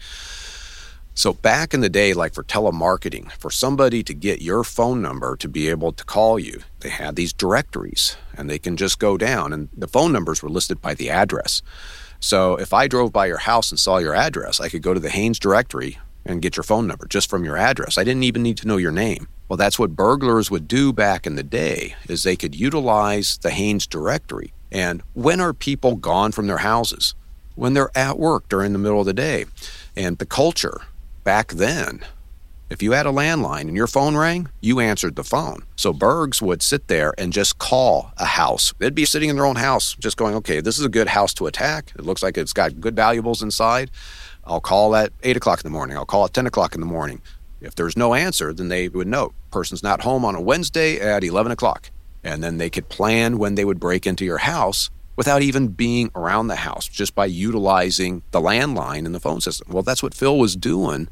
So 1.15 1.33
back 1.33 1.73
in 1.73 1.81
the 1.81 1.89
day, 1.89 2.13
like 2.13 2.33
for 2.33 2.43
telemarketing, 2.43 3.31
for 3.33 3.51
somebody 3.51 4.03
to 4.03 4.13
get 4.13 4.41
your 4.41 4.63
phone 4.63 5.01
number 5.01 5.35
to 5.37 5.47
be 5.47 5.69
able 5.69 5.91
to 5.91 6.03
call 6.03 6.39
you, 6.39 6.61
they 6.79 6.89
had 6.89 7.15
these 7.15 7.33
directories 7.33 8.17
and 8.35 8.49
they 8.49 8.59
can 8.59 8.77
just 8.77 8.99
go 8.99 9.17
down 9.17 9.53
and 9.53 9.69
the 9.77 9.87
phone 9.87 10.11
numbers 10.11 10.41
were 10.41 10.49
listed 10.49 10.81
by 10.81 10.93
the 10.93 11.09
address. 11.09 11.61
So 12.19 12.55
if 12.55 12.73
I 12.73 12.87
drove 12.87 13.13
by 13.13 13.27
your 13.27 13.37
house 13.37 13.69
and 13.69 13.79
saw 13.79 13.97
your 13.97 14.15
address, 14.15 14.59
I 14.59 14.69
could 14.69 14.81
go 14.81 14.93
to 14.93 14.99
the 14.99 15.09
Haines 15.09 15.39
directory, 15.39 15.99
and 16.25 16.41
get 16.41 16.55
your 16.55 16.63
phone 16.63 16.87
number 16.87 17.05
just 17.05 17.29
from 17.29 17.43
your 17.43 17.57
address. 17.57 17.97
I 17.97 18.03
didn't 18.03 18.23
even 18.23 18.43
need 18.43 18.57
to 18.57 18.67
know 18.67 18.77
your 18.77 18.91
name. 18.91 19.27
Well, 19.49 19.57
that's 19.57 19.77
what 19.77 19.95
burglars 19.95 20.49
would 20.49 20.67
do 20.67 20.93
back 20.93 21.27
in 21.27 21.35
the 21.35 21.43
day 21.43 21.95
is 22.07 22.23
they 22.23 22.35
could 22.35 22.55
utilize 22.55 23.37
the 23.39 23.51
Haines 23.51 23.85
directory. 23.85 24.53
And 24.71 25.03
when 25.13 25.39
are 25.39 25.53
people 25.53 25.95
gone 25.95 26.31
from 26.31 26.47
their 26.47 26.59
houses? 26.59 27.13
When 27.55 27.73
they're 27.73 27.95
at 27.95 28.17
work 28.17 28.49
during 28.49 28.73
the 28.73 28.79
middle 28.79 29.01
of 29.01 29.05
the 29.05 29.13
day. 29.13 29.45
And 29.95 30.17
the 30.17 30.25
culture 30.25 30.81
back 31.23 31.49
then, 31.49 32.01
if 32.69 32.81
you 32.81 32.93
had 32.93 33.05
a 33.05 33.11
landline 33.11 33.61
and 33.61 33.75
your 33.75 33.87
phone 33.87 34.17
rang, 34.17 34.49
you 34.61 34.79
answered 34.79 35.15
the 35.15 35.23
phone. 35.23 35.63
So 35.75 35.93
Bergs 35.93 36.41
would 36.41 36.61
sit 36.61 36.87
there 36.87 37.13
and 37.17 37.31
just 37.31 37.59
call 37.59 38.11
a 38.17 38.25
house. 38.25 38.73
They'd 38.79 38.95
be 38.95 39.05
sitting 39.05 39.29
in 39.29 39.35
their 39.35 39.45
own 39.45 39.57
house, 39.57 39.95
just 39.99 40.17
going, 40.17 40.33
okay, 40.35 40.59
this 40.59 40.79
is 40.79 40.85
a 40.85 40.89
good 40.89 41.07
house 41.07 41.33
to 41.35 41.47
attack. 41.47 41.91
It 41.95 42.03
looks 42.03 42.23
like 42.23 42.37
it's 42.37 42.53
got 42.53 42.81
good 42.81 42.95
valuables 42.95 43.43
inside. 43.43 43.91
I'll 44.45 44.61
call 44.61 44.95
at 44.95 45.13
8 45.23 45.37
o'clock 45.37 45.59
in 45.59 45.63
the 45.63 45.77
morning. 45.77 45.97
I'll 45.97 46.05
call 46.05 46.25
at 46.25 46.33
10 46.33 46.47
o'clock 46.47 46.73
in 46.73 46.81
the 46.81 46.87
morning. 46.87 47.21
If 47.61 47.75
there's 47.75 47.95
no 47.95 48.13
answer, 48.13 48.51
then 48.53 48.69
they 48.69 48.89
would 48.89 49.07
know 49.07 49.33
person's 49.51 49.83
not 49.83 50.01
home 50.01 50.25
on 50.25 50.35
a 50.35 50.41
Wednesday 50.41 50.99
at 50.99 51.23
11 51.23 51.51
o'clock. 51.51 51.91
And 52.23 52.43
then 52.43 52.57
they 52.57 52.69
could 52.69 52.89
plan 52.89 53.37
when 53.37 53.55
they 53.55 53.65
would 53.65 53.79
break 53.79 54.07
into 54.07 54.25
your 54.25 54.39
house 54.39 54.89
without 55.15 55.41
even 55.41 55.69
being 55.69 56.11
around 56.15 56.47
the 56.47 56.55
house, 56.55 56.87
just 56.87 57.15
by 57.15 57.25
utilizing 57.25 58.23
the 58.31 58.41
landline 58.41 59.05
and 59.05 59.13
the 59.13 59.19
phone 59.19 59.41
system. 59.41 59.67
Well, 59.71 59.83
that's 59.83 60.03
what 60.03 60.13
Phil 60.13 60.37
was 60.37 60.55
doing, 60.55 61.07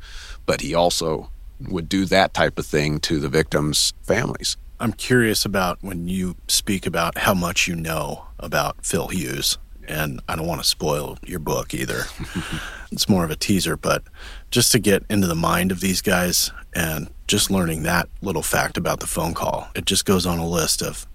but 0.46 0.62
he 0.62 0.74
also 0.74 1.30
would 1.60 1.88
do 1.88 2.06
that 2.06 2.34
type 2.34 2.58
of 2.58 2.66
thing 2.66 3.00
to 3.02 3.20
the 3.20 3.30
victims' 3.30 3.94
families. 4.02 4.58
I'm 4.80 4.94
curious 4.94 5.46
about 5.46 5.78
when 5.82 6.08
you 6.08 6.36
speak 6.48 6.88
about 6.88 7.20
how 7.20 7.36
much 7.36 7.68
you 7.68 7.76
know 7.76 8.26
about 8.40 8.84
Phil 8.84 9.10
Hughes 9.10 9.60
and 9.88 10.22
I 10.28 10.36
don't 10.36 10.48
want 10.48 10.62
to 10.62 10.68
spoil 10.68 11.18
your 11.26 11.40
book 11.40 11.74
either. 11.74 12.04
it's 12.92 13.10
more 13.10 13.24
of 13.24 13.32
a 13.32 13.36
teaser, 13.36 13.76
but 13.76 14.04
just 14.50 14.72
to 14.72 14.80
get 14.80 15.04
into 15.10 15.28
the 15.28 15.36
mind 15.36 15.72
of 15.72 15.82
these 15.82 16.02
guys 16.02 16.52
and 16.74 17.10
just 17.28 17.52
learning 17.52 17.84
that 17.84 18.10
little 18.22 18.42
fact 18.42 18.78
about 18.78 19.00
the 19.00 19.08
phone 19.08 19.34
call, 19.34 19.70
it 19.76 19.86
just 19.86 20.06
goes 20.06 20.26
on 20.26 20.40
a 20.40 20.48
list 20.48 20.82
of 20.82 21.06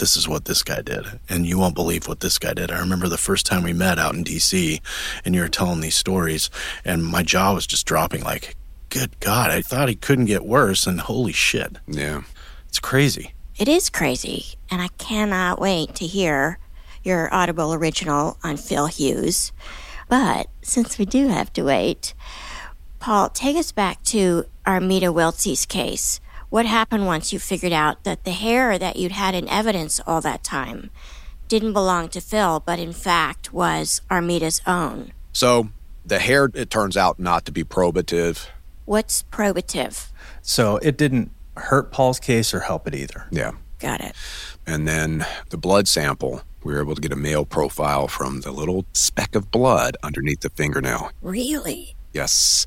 this 0.00 0.16
is 0.16 0.26
what 0.26 0.46
this 0.46 0.64
guy 0.64 0.80
did, 0.82 1.04
and 1.28 1.46
you 1.46 1.58
won't 1.58 1.74
believe 1.74 2.08
what 2.08 2.20
this 2.20 2.38
guy 2.38 2.54
did. 2.54 2.70
I 2.70 2.80
remember 2.80 3.06
the 3.06 3.18
first 3.18 3.46
time 3.46 3.62
we 3.62 3.72
met 3.72 3.98
out 3.98 4.14
in 4.14 4.24
DC, 4.24 4.80
and 5.24 5.34
you 5.34 5.42
were 5.42 5.48
telling 5.48 5.80
these 5.80 5.96
stories, 5.96 6.50
and 6.84 7.04
my 7.04 7.22
jaw 7.22 7.54
was 7.54 7.66
just 7.66 7.86
dropping 7.86 8.24
like, 8.24 8.56
good 8.88 9.20
God, 9.20 9.50
I 9.50 9.62
thought 9.62 9.88
he 9.88 9.94
couldn't 9.94 10.24
get 10.24 10.44
worse, 10.44 10.86
and 10.86 11.00
holy 11.00 11.32
shit. 11.32 11.76
Yeah. 11.86 12.22
It's 12.68 12.80
crazy. 12.80 13.34
It 13.56 13.68
is 13.68 13.90
crazy, 13.90 14.56
and 14.70 14.80
I 14.82 14.88
cannot 14.98 15.60
wait 15.60 15.94
to 15.96 16.06
hear 16.06 16.58
your 17.04 17.32
Audible 17.32 17.74
original 17.74 18.38
on 18.42 18.56
Phil 18.56 18.86
Hughes. 18.86 19.52
But 20.08 20.48
since 20.62 20.98
we 20.98 21.04
do 21.04 21.28
have 21.28 21.52
to 21.52 21.62
wait, 21.62 22.14
Paul, 22.98 23.28
take 23.28 23.56
us 23.56 23.70
back 23.70 24.02
to 24.04 24.44
Armida 24.66 25.12
Wiltsey's 25.12 25.66
case. 25.66 26.20
What 26.50 26.66
happened 26.66 27.06
once 27.06 27.32
you 27.32 27.38
figured 27.38 27.72
out 27.72 28.02
that 28.02 28.24
the 28.24 28.32
hair 28.32 28.76
that 28.76 28.96
you'd 28.96 29.12
had 29.12 29.36
in 29.36 29.48
evidence 29.48 30.00
all 30.04 30.20
that 30.22 30.42
time 30.42 30.90
didn't 31.46 31.72
belong 31.72 32.08
to 32.08 32.20
Phil, 32.20 32.58
but 32.58 32.80
in 32.80 32.92
fact 32.92 33.52
was 33.52 34.00
Armida's 34.10 34.60
own? 34.66 35.12
So 35.32 35.68
the 36.04 36.18
hair, 36.18 36.50
it 36.52 36.68
turns 36.68 36.96
out 36.96 37.20
not 37.20 37.44
to 37.44 37.52
be 37.52 37.62
probative. 37.62 38.48
What's 38.84 39.22
probative? 39.30 40.08
So 40.42 40.78
it 40.78 40.98
didn't 40.98 41.30
hurt 41.56 41.92
Paul's 41.92 42.18
case 42.18 42.52
or 42.52 42.60
help 42.60 42.88
it 42.88 42.96
either. 42.96 43.28
Yeah. 43.30 43.52
Got 43.78 44.00
it. 44.00 44.16
And 44.66 44.88
then 44.88 45.24
the 45.50 45.56
blood 45.56 45.86
sample 45.86 46.42
we 46.64 46.74
were 46.74 46.80
able 46.80 46.96
to 46.96 47.00
get 47.00 47.12
a 47.12 47.16
male 47.16 47.44
profile 47.44 48.08
from 48.08 48.40
the 48.40 48.50
little 48.50 48.84
speck 48.92 49.34
of 49.34 49.50
blood 49.52 49.96
underneath 50.02 50.40
the 50.40 50.50
fingernail. 50.50 51.10
Really? 51.22 51.94
Yes. 52.12 52.66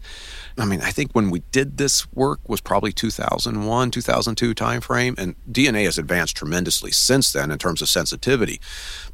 I 0.58 0.66
mean, 0.66 0.82
I 0.82 0.92
think 0.92 1.14
when 1.14 1.32
we 1.32 1.40
did 1.52 1.78
this 1.78 2.12
work 2.14 2.48
was 2.48 2.62
probably 2.62 2.92
2001, 2.92 3.92
2002 3.92 4.54
timeframe, 4.54 5.18
and 5.18 5.36
DNA 5.52 5.86
has 5.86 5.98
advanced 5.98 6.38
tremendously 6.38 6.92
since 6.92 7.32
then 7.32 7.50
in 7.50 7.58
terms 7.58 7.82
of 7.82 7.90
sensitivity. 7.90 8.62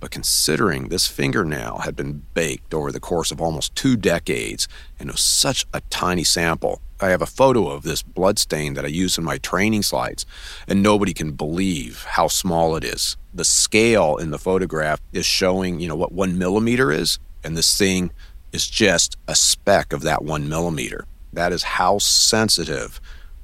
But 0.02 0.12
considering 0.12 0.89
this 0.89 1.08
fingernail 1.08 1.80
had 1.80 1.95
been 1.95 2.23
baked 2.34 2.73
over 2.73 2.91
the 2.91 2.99
course 2.99 3.32
of 3.32 3.39
almost 3.39 3.73
two 3.75 3.95
decades 3.95 4.67
and 4.99 5.08
it 5.10 5.13
was 5.13 5.21
such 5.21 5.65
a 5.73 5.82
tiny 5.89 6.25
sample, 6.25 6.82
I 6.99 7.10
have 7.10 7.21
a 7.21 7.25
photo 7.25 7.69
of 7.69 7.84
this 7.84 8.04
blood 8.04 8.38
stain 8.38 8.73
that 8.73 8.84
I 8.84 8.89
use 8.89 9.17
in 9.17 9.23
my 9.23 9.38
training 9.38 9.84
slides, 9.84 10.25
and 10.67 10.84
nobody 10.84 11.13
can 11.13 11.32
believe 11.32 12.04
how 12.04 12.28
small 12.28 12.75
it 12.75 12.84
is. 12.84 13.15
The 13.34 13.45
scale 13.45 14.17
in 14.17 14.32
the 14.32 14.38
photograph 14.38 14.99
is 15.13 15.25
showing, 15.25 15.80
you 15.80 15.88
know, 15.88 15.95
what 15.95 16.12
one 16.12 16.38
millimeter 16.38 16.91
is, 16.91 17.17
and 17.41 17.56
this 17.56 17.78
thing 17.78 18.12
is 18.52 18.69
just 18.69 19.15
a 19.30 19.36
speck 19.36 19.93
of 19.93 20.02
that 20.02 20.23
one 20.23 20.49
millimeter. 20.49 21.06
That 21.34 21.52
is 21.52 21.63
how 21.63 21.98
sensitive 22.00 23.00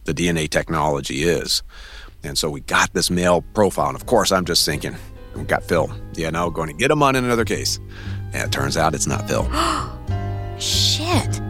the 0.05 0.13
DNA 0.13 0.49
technology 0.49 1.23
is. 1.23 1.63
And 2.23 2.37
so 2.37 2.49
we 2.49 2.61
got 2.61 2.93
this 2.93 3.11
male 3.11 3.41
profile. 3.53 3.87
And 3.87 3.95
of 3.95 4.05
course, 4.05 4.31
I'm 4.31 4.45
just 4.45 4.65
thinking, 4.65 4.95
we 5.35 5.43
got 5.43 5.63
Phil. 5.63 5.93
Yeah, 6.13 6.29
now 6.29 6.49
going 6.49 6.69
to 6.69 6.73
get 6.73 6.91
him 6.91 7.03
on 7.03 7.15
in 7.15 7.23
another 7.23 7.45
case. 7.45 7.79
And 8.33 8.43
it 8.43 8.51
turns 8.51 8.77
out 8.77 8.95
it's 8.95 9.07
not 9.07 9.27
Phil. 9.27 9.43
Shit. 10.59 11.44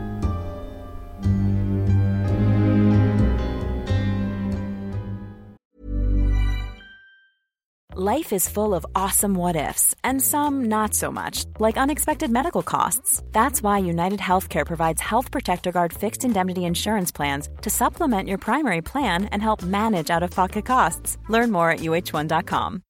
Life 7.98 8.34
is 8.34 8.50
full 8.50 8.76
of 8.76 8.86
awesome 8.94 9.36
what 9.36 9.56
ifs, 9.56 9.96
and 10.04 10.22
some 10.22 10.66
not 10.66 10.94
so 10.94 11.10
much, 11.10 11.46
like 11.60 11.78
unexpected 11.78 12.30
medical 12.30 12.62
costs. 12.62 13.24
That's 13.32 13.64
why 13.64 13.78
United 13.78 14.20
Healthcare 14.20 14.66
provides 14.66 15.00
Health 15.00 15.32
Protector 15.32 15.72
Guard 15.72 15.94
fixed 15.94 16.26
indemnity 16.26 16.66
insurance 16.66 17.10
plans 17.10 17.48
to 17.62 17.70
supplement 17.70 18.28
your 18.28 18.38
primary 18.38 18.82
plan 18.82 19.30
and 19.32 19.42
help 19.42 19.64
manage 19.64 20.10
out 20.10 20.24
of 20.24 20.32
pocket 20.32 20.66
costs. 20.66 21.18
Learn 21.30 21.54
more 21.54 21.70
at 21.72 21.80
uh1.com. 21.80 22.82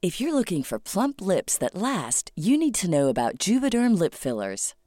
If 0.00 0.20
you're 0.20 0.34
looking 0.34 0.62
for 0.62 0.78
plump 0.78 1.20
lips 1.20 1.58
that 1.58 1.74
last, 1.74 2.30
you 2.36 2.56
need 2.56 2.76
to 2.76 2.90
know 2.90 3.08
about 3.08 3.38
Juvederm 3.38 3.98
lip 3.98 4.14
fillers. 4.14 4.74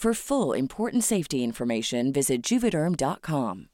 For 0.00 0.14
full 0.14 0.54
important 0.54 1.04
safety 1.04 1.44
information, 1.44 2.10
visit 2.10 2.40
juvederm.com. 2.40 3.68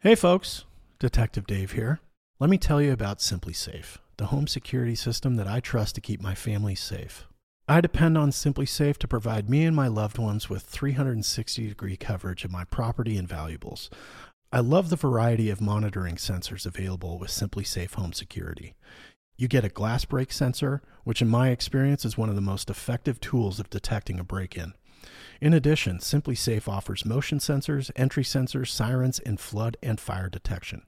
Hey 0.00 0.14
folks, 0.14 0.64
Detective 0.98 1.46
Dave 1.46 1.72
here. 1.72 2.00
Let 2.40 2.48
me 2.48 2.56
tell 2.56 2.80
you 2.80 2.90
about 2.90 3.18
SimpliSafe, 3.18 3.98
the 4.16 4.28
home 4.28 4.46
security 4.46 4.94
system 4.94 5.34
that 5.34 5.46
I 5.46 5.60
trust 5.60 5.94
to 5.96 6.00
keep 6.00 6.22
my 6.22 6.34
family 6.34 6.74
safe. 6.74 7.26
I 7.68 7.82
depend 7.82 8.16
on 8.16 8.30
SimpliSafe 8.30 8.96
to 8.96 9.06
provide 9.06 9.50
me 9.50 9.66
and 9.66 9.76
my 9.76 9.88
loved 9.88 10.16
ones 10.16 10.48
with 10.48 10.62
360 10.62 11.68
degree 11.68 11.98
coverage 11.98 12.46
of 12.46 12.50
my 12.50 12.64
property 12.64 13.18
and 13.18 13.28
valuables. 13.28 13.90
I 14.50 14.60
love 14.60 14.88
the 14.88 14.96
variety 14.96 15.50
of 15.50 15.60
monitoring 15.60 16.16
sensors 16.16 16.64
available 16.64 17.18
with 17.18 17.28
SimpliSafe 17.28 17.92
Home 17.92 18.14
Security. 18.14 18.74
You 19.38 19.46
get 19.46 19.64
a 19.64 19.68
glass 19.68 20.04
break 20.04 20.32
sensor, 20.32 20.82
which 21.04 21.22
in 21.22 21.28
my 21.28 21.50
experience 21.50 22.04
is 22.04 22.18
one 22.18 22.28
of 22.28 22.34
the 22.34 22.40
most 22.40 22.68
effective 22.68 23.20
tools 23.20 23.60
of 23.60 23.70
detecting 23.70 24.18
a 24.18 24.24
break 24.24 24.56
in. 24.56 24.74
In 25.40 25.54
addition, 25.54 25.98
SimpliSafe 25.98 26.66
offers 26.66 27.04
motion 27.04 27.38
sensors, 27.38 27.92
entry 27.94 28.24
sensors, 28.24 28.66
sirens, 28.66 29.20
and 29.20 29.38
flood 29.38 29.76
and 29.80 30.00
fire 30.00 30.28
detection. 30.28 30.82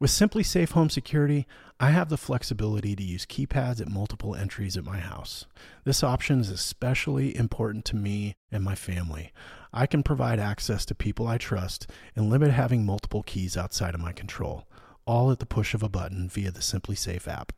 With 0.00 0.10
SimpliSafe 0.10 0.70
Home 0.70 0.88
Security, 0.88 1.46
I 1.78 1.90
have 1.90 2.08
the 2.08 2.16
flexibility 2.16 2.96
to 2.96 3.02
use 3.02 3.26
keypads 3.26 3.82
at 3.82 3.90
multiple 3.90 4.34
entries 4.34 4.78
at 4.78 4.84
my 4.84 4.98
house. 4.98 5.44
This 5.84 6.02
option 6.02 6.40
is 6.40 6.48
especially 6.48 7.36
important 7.36 7.84
to 7.86 7.96
me 7.96 8.32
and 8.50 8.64
my 8.64 8.74
family. 8.74 9.30
I 9.74 9.84
can 9.84 10.02
provide 10.02 10.40
access 10.40 10.86
to 10.86 10.94
people 10.94 11.28
I 11.28 11.36
trust 11.36 11.86
and 12.16 12.30
limit 12.30 12.50
having 12.50 12.86
multiple 12.86 13.22
keys 13.22 13.58
outside 13.58 13.94
of 13.94 14.00
my 14.00 14.14
control, 14.14 14.66
all 15.04 15.30
at 15.30 15.38
the 15.38 15.44
push 15.44 15.74
of 15.74 15.82
a 15.82 15.90
button 15.90 16.30
via 16.30 16.50
the 16.50 16.60
SimpliSafe 16.60 17.28
app. 17.28 17.52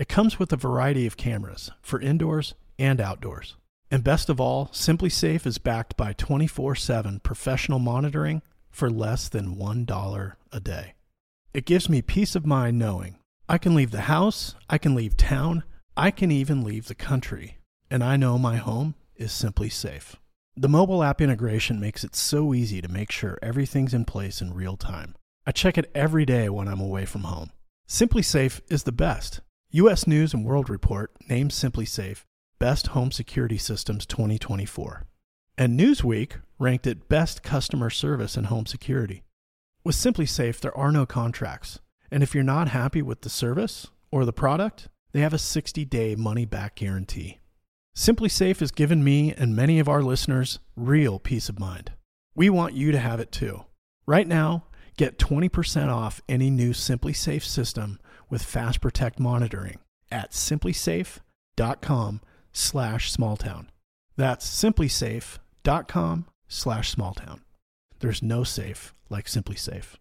It 0.00 0.08
comes 0.08 0.38
with 0.38 0.50
a 0.50 0.56
variety 0.56 1.06
of 1.06 1.18
cameras 1.18 1.70
for 1.82 2.00
indoors 2.00 2.54
and 2.78 3.02
outdoors. 3.02 3.56
And 3.90 4.02
best 4.02 4.30
of 4.30 4.40
all, 4.40 4.68
SimpliSafe 4.68 5.46
is 5.46 5.58
backed 5.58 5.94
by 5.94 6.14
24 6.14 6.74
7 6.74 7.20
professional 7.20 7.78
monitoring 7.78 8.40
for 8.70 8.88
less 8.88 9.28
than 9.28 9.56
$1 9.56 10.32
a 10.52 10.60
day. 10.60 10.94
It 11.52 11.66
gives 11.66 11.90
me 11.90 12.00
peace 12.00 12.34
of 12.34 12.46
mind 12.46 12.78
knowing 12.78 13.18
I 13.46 13.58
can 13.58 13.74
leave 13.74 13.90
the 13.90 14.08
house, 14.08 14.54
I 14.70 14.78
can 14.78 14.94
leave 14.94 15.18
town, 15.18 15.64
I 15.98 16.10
can 16.10 16.30
even 16.30 16.64
leave 16.64 16.88
the 16.88 16.94
country, 16.94 17.58
and 17.90 18.02
I 18.02 18.16
know 18.16 18.38
my 18.38 18.56
home 18.56 18.94
is 19.16 19.32
simply 19.32 19.68
safe. 19.68 20.16
The 20.56 20.70
mobile 20.70 21.02
app 21.04 21.20
integration 21.20 21.78
makes 21.78 22.04
it 22.04 22.16
so 22.16 22.54
easy 22.54 22.80
to 22.80 22.88
make 22.88 23.12
sure 23.12 23.38
everything's 23.42 23.92
in 23.92 24.06
place 24.06 24.40
in 24.40 24.54
real 24.54 24.78
time. 24.78 25.14
I 25.46 25.52
check 25.52 25.76
it 25.76 25.90
every 25.94 26.24
day 26.24 26.48
when 26.48 26.68
I'm 26.68 26.80
away 26.80 27.04
from 27.04 27.24
home. 27.24 27.50
SimpliSafe 27.86 28.62
is 28.70 28.84
the 28.84 28.92
best. 28.92 29.42
US 29.72 30.04
News 30.04 30.34
and 30.34 30.44
World 30.44 30.68
Report 30.68 31.12
named 31.28 31.52
SimpliSafe 31.52 32.24
Best 32.58 32.88
Home 32.88 33.12
Security 33.12 33.56
Systems 33.56 34.04
2024. 34.04 35.04
And 35.56 35.78
Newsweek 35.78 36.40
ranked 36.58 36.88
it 36.88 37.08
Best 37.08 37.44
Customer 37.44 37.88
Service 37.88 38.36
in 38.36 38.44
Home 38.44 38.66
Security. 38.66 39.22
With 39.84 39.94
SimpliSafe, 39.94 40.58
there 40.58 40.76
are 40.76 40.90
no 40.90 41.06
contracts. 41.06 41.78
And 42.10 42.24
if 42.24 42.34
you're 42.34 42.42
not 42.42 42.70
happy 42.70 43.00
with 43.00 43.20
the 43.20 43.30
service 43.30 43.86
or 44.10 44.24
the 44.24 44.32
product, 44.32 44.88
they 45.12 45.20
have 45.20 45.32
a 45.32 45.38
60 45.38 45.84
day 45.84 46.16
money 46.16 46.44
back 46.44 46.74
guarantee. 46.74 47.38
SimpliSafe 47.96 48.58
has 48.58 48.72
given 48.72 49.04
me 49.04 49.32
and 49.34 49.54
many 49.54 49.78
of 49.78 49.88
our 49.88 50.02
listeners 50.02 50.58
real 50.74 51.20
peace 51.20 51.48
of 51.48 51.60
mind. 51.60 51.92
We 52.34 52.50
want 52.50 52.74
you 52.74 52.90
to 52.90 52.98
have 52.98 53.20
it 53.20 53.30
too. 53.30 53.66
Right 54.04 54.26
now, 54.26 54.64
get 54.96 55.16
20% 55.16 55.94
off 55.94 56.20
any 56.28 56.50
new 56.50 56.72
SimpliSafe 56.72 57.44
system 57.44 58.00
with 58.30 58.42
Fast 58.42 58.80
Protect 58.80 59.20
monitoring 59.20 59.78
at 60.10 60.30
simplisafe.com 60.30 62.20
slash 62.52 63.12
smalltown. 63.12 63.66
That's 64.16 64.46
simplisafe.com 64.46 66.26
slash 66.48 66.94
smalltown. 66.94 67.40
There's 68.00 68.22
no 68.22 68.44
safe 68.44 68.94
like 69.08 69.26
SimpliSafe. 69.26 69.96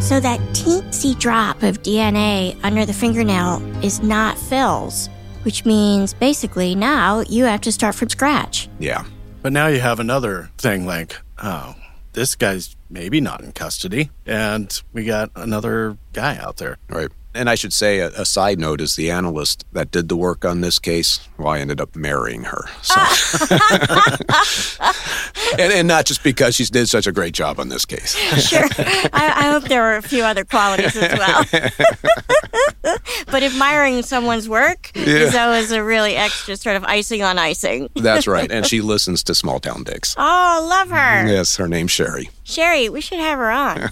So 0.00 0.20
that 0.20 0.38
teensy 0.52 1.18
drop 1.18 1.62
of 1.62 1.82
DNA 1.82 2.58
under 2.62 2.84
the 2.84 2.92
fingernail 2.92 3.62
is 3.82 4.02
not 4.02 4.36
Phil's, 4.36 5.08
which 5.44 5.64
means 5.64 6.12
basically 6.12 6.74
now 6.74 7.20
you 7.20 7.44
have 7.44 7.62
to 7.62 7.72
start 7.72 7.94
from 7.94 8.10
scratch. 8.10 8.68
Yeah. 8.78 9.04
But 9.44 9.52
now 9.52 9.66
you 9.66 9.78
have 9.80 10.00
another 10.00 10.48
thing 10.56 10.86
like, 10.86 11.18
oh, 11.36 11.74
this 12.14 12.34
guy's 12.34 12.76
maybe 12.88 13.20
not 13.20 13.42
in 13.42 13.52
custody. 13.52 14.10
And 14.24 14.82
we 14.94 15.04
got 15.04 15.32
another 15.36 15.98
guy 16.14 16.38
out 16.38 16.56
there. 16.56 16.78
Right. 16.88 17.10
And 17.34 17.50
I 17.50 17.56
should 17.56 17.72
say, 17.72 17.98
a, 17.98 18.08
a, 18.10 18.24
side 18.24 18.60
note 18.60 18.80
is 18.80 18.96
the 18.96 19.10
analyst 19.10 19.64
that 19.72 19.90
did 19.90 20.08
the 20.08 20.16
work 20.16 20.44
on 20.44 20.60
this 20.60 20.78
case. 20.78 21.20
Well, 21.36 21.48
I 21.48 21.58
ended 21.58 21.80
up 21.80 21.96
marrying 21.96 22.44
her. 22.44 22.64
So. 22.82 22.94
Ah. 22.96 24.04
and, 25.58 25.72
and, 25.72 25.88
not 25.88 26.06
just 26.06 26.22
because 26.22 26.54
she 26.54 26.64
did 26.64 26.88
such 26.88 27.06
a 27.06 27.12
great 27.12 27.34
job 27.34 27.58
on 27.58 27.68
this 27.68 27.84
case. 27.84 28.14
sure. 28.48 28.64
I, 29.12 29.32
I, 29.36 29.50
hope 29.50 29.64
there 29.64 29.82
were 29.82 29.96
a 29.96 30.02
few 30.02 30.22
other 30.22 30.44
qualities 30.44 30.96
as 30.96 31.18
well. 31.18 31.44
but 33.26 33.42
admiring 33.42 34.02
someone's 34.02 34.48
work 34.48 34.90
yeah. 34.94 35.04
is 35.04 35.34
always 35.34 35.72
a 35.72 35.82
really 35.82 36.14
extra 36.16 36.56
sort 36.56 36.76
of 36.76 36.84
icing 36.84 37.22
on 37.22 37.38
icing. 37.38 37.88
That's 37.94 38.26
right. 38.26 38.50
And 38.50 38.66
she 38.70 38.80
listens 38.80 39.22
to 39.24 39.34
Small 39.34 39.60
Town 39.60 39.82
Dicks. 39.82 40.14
Oh, 40.18 40.66
love 40.68 40.90
her. 40.90 41.26
Yes, 41.26 41.56
her 41.56 41.68
name's 41.68 41.90
Sherry. 41.90 42.30
Sherry, 42.44 42.90
we 42.90 43.00
should 43.00 43.18
have 43.18 43.38
her 43.38 43.50
on. 43.50 43.90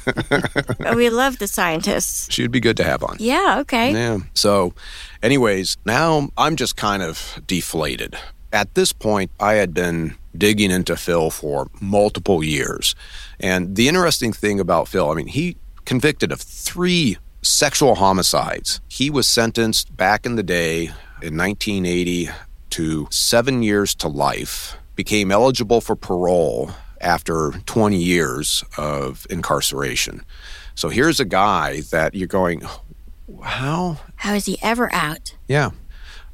we 0.97 1.09
love 1.09 1.39
the 1.39 1.47
scientists. 1.47 2.31
She'd 2.31 2.51
be 2.51 2.61
good 2.61 2.77
to 2.77 2.85
have 2.85 3.03
on. 3.03 3.17
Yeah, 3.19 3.59
okay. 3.61 3.93
Yeah. 3.93 4.19
So, 4.35 4.75
anyways, 5.23 5.79
now 5.87 6.29
I'm 6.37 6.57
just 6.57 6.77
kind 6.77 7.03
of 7.03 7.41
deflated. 7.47 8.15
At 8.53 8.75
this 8.75 8.93
point, 8.93 9.31
I 9.41 9.55
had 9.55 9.73
been 9.73 10.17
digging 10.37 10.71
into 10.71 10.97
Phil 10.97 11.31
for 11.31 11.71
multiple 11.81 12.45
years. 12.45 12.95
And 13.41 13.75
the 13.75 13.89
interesting 13.89 14.33
thing 14.35 14.61
about 14.61 14.87
Phil, 14.87 15.11
I 15.11 15.15
mean, 15.15 15.29
he 15.29 15.57
convicted 15.87 16.31
of 16.31 16.41
three 16.41 17.17
sexual 17.41 17.97
homicides. 17.97 18.81
He 18.89 19.09
was 19.09 19.27
sentenced 19.27 19.97
back 19.97 20.27
in 20.27 20.37
the 20.37 20.43
day 20.43 20.93
in 21.23 21.37
1980 21.37 22.29
to 22.71 23.07
seven 23.11 23.63
years 23.63 23.95
to 23.97 24.09
life, 24.09 24.77
became 24.95 25.31
eligible 25.31 25.81
for 25.81 25.97
parole 25.97 26.73
after 27.03 27.53
20 27.67 27.97
years 27.97 28.65
of 28.77 29.27
incarceration. 29.31 30.25
So 30.75 30.89
here's 30.89 31.21
a 31.21 31.25
guy 31.25 31.83
that 31.91 32.15
you're 32.15 32.29
going, 32.29 32.63
how? 33.43 33.99
How 34.17 34.35
is 34.35 34.47
he 34.47 34.59
ever 34.63 34.93
out? 34.93 35.35
Yeah. 35.49 35.71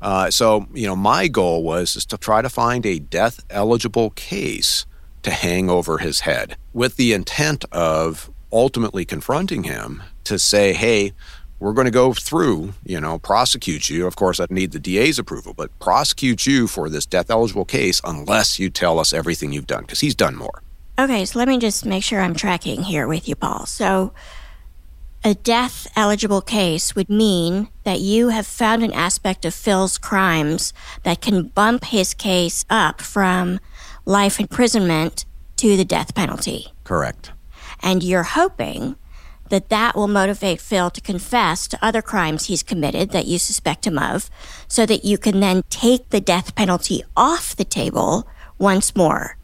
Uh, 0.01 0.31
so, 0.31 0.69
you 0.73 0.87
know, 0.87 0.95
my 0.95 1.27
goal 1.29 1.63
was 1.63 1.97
is 1.97 2.07
to 2.07 2.17
try 2.17 2.43
to 2.43 2.49
find 2.49 2.87
a 2.87 2.99
death 2.99 3.45
eligible 3.51 4.11
case 4.11 4.87
to 5.23 5.31
hang 5.31 5.69
over 5.69 5.99
his 5.99 6.21
head 6.21 6.57
with 6.73 6.97
the 6.97 7.13
intent 7.13 7.65
of 7.73 8.31
ultimately 8.53 9.05
confronting 9.05 9.65
him 9.65 10.03
to 10.25 10.39
say, 10.39 10.73
hey, 10.73 11.13
we're 11.61 11.73
going 11.73 11.87
to 11.87 11.91
go 11.91 12.13
through, 12.13 12.75
you 12.85 13.01
know, 13.01 13.19
prosecute 13.19 13.91
you. 13.91 14.07
Of 14.07 14.17
course, 14.17 14.39
I 14.41 14.47
need 14.51 14.73
the 14.73 14.79
DA's 14.79 15.19
approval, 15.19 15.55
but 15.55 15.77
prosecute 15.81 16.47
you 16.47 16.67
for 16.67 16.89
this 16.89 17.07
death 17.07 17.31
eligible 17.31 17.65
case 17.65 18.01
unless 18.05 18.59
you 18.59 18.71
tell 18.71 18.99
us 18.99 19.13
everything 19.13 19.53
you've 19.53 19.67
done, 19.67 19.83
because 19.83 20.01
he's 20.01 20.15
done 20.15 20.37
more. 20.37 20.63
Okay, 20.99 21.25
so 21.25 21.39
let 21.39 21.49
me 21.49 21.59
just 21.59 21.85
make 21.85 22.03
sure 22.03 22.21
I'm 22.21 22.35
tracking 22.35 22.83
here 22.83 23.07
with 23.07 23.29
you, 23.29 23.37
Paul. 23.37 23.67
So, 23.67 24.13
a 25.25 25.35
death 25.35 25.89
eligible 25.97 26.41
case 26.41 26.95
would 26.95 27.09
mean 27.09 27.69
that 27.83 28.01
you 28.01 28.29
have 28.29 28.47
found 28.47 28.85
an 28.85 28.93
aspect 28.93 29.45
of 29.45 29.53
Phil's 29.53 29.99
crimes 29.99 30.73
that 31.03 31.21
can 31.21 31.49
bump 31.49 31.87
his 31.87 32.15
case 32.15 32.65
up 32.71 33.01
from 33.01 33.59
life 34.05 34.39
imprisonment 34.39 35.25
to 35.57 35.77
the 35.77 35.85
death 35.85 36.15
penalty. 36.15 36.69
Correct. 36.85 37.33
And 37.81 38.03
you're 38.03 38.23
hoping 38.23 38.97
that 39.51 39.69
that 39.69 39.97
will 39.97 40.09
motivate 40.09 40.61
Phil 40.61 40.91
to 40.91 41.01
confess 41.01 41.67
to 41.69 41.79
other 41.85 42.03
crimes 42.03 42.47
he's 42.47 42.63
committed 42.63 43.11
that 43.11 43.27
you 43.27 43.39
suspect 43.39 43.87
him 43.87 43.99
of, 43.99 44.31
so 44.67 44.87
that 44.87 45.05
you 45.05 45.19
can 45.19 45.41
then 45.41 45.63
take 45.71 46.09
the 46.11 46.21
death 46.21 46.55
penalty 46.55 47.03
off 47.17 47.57
the 47.57 47.65
table 47.65 48.27
once 48.59 48.95
more. 48.97 49.37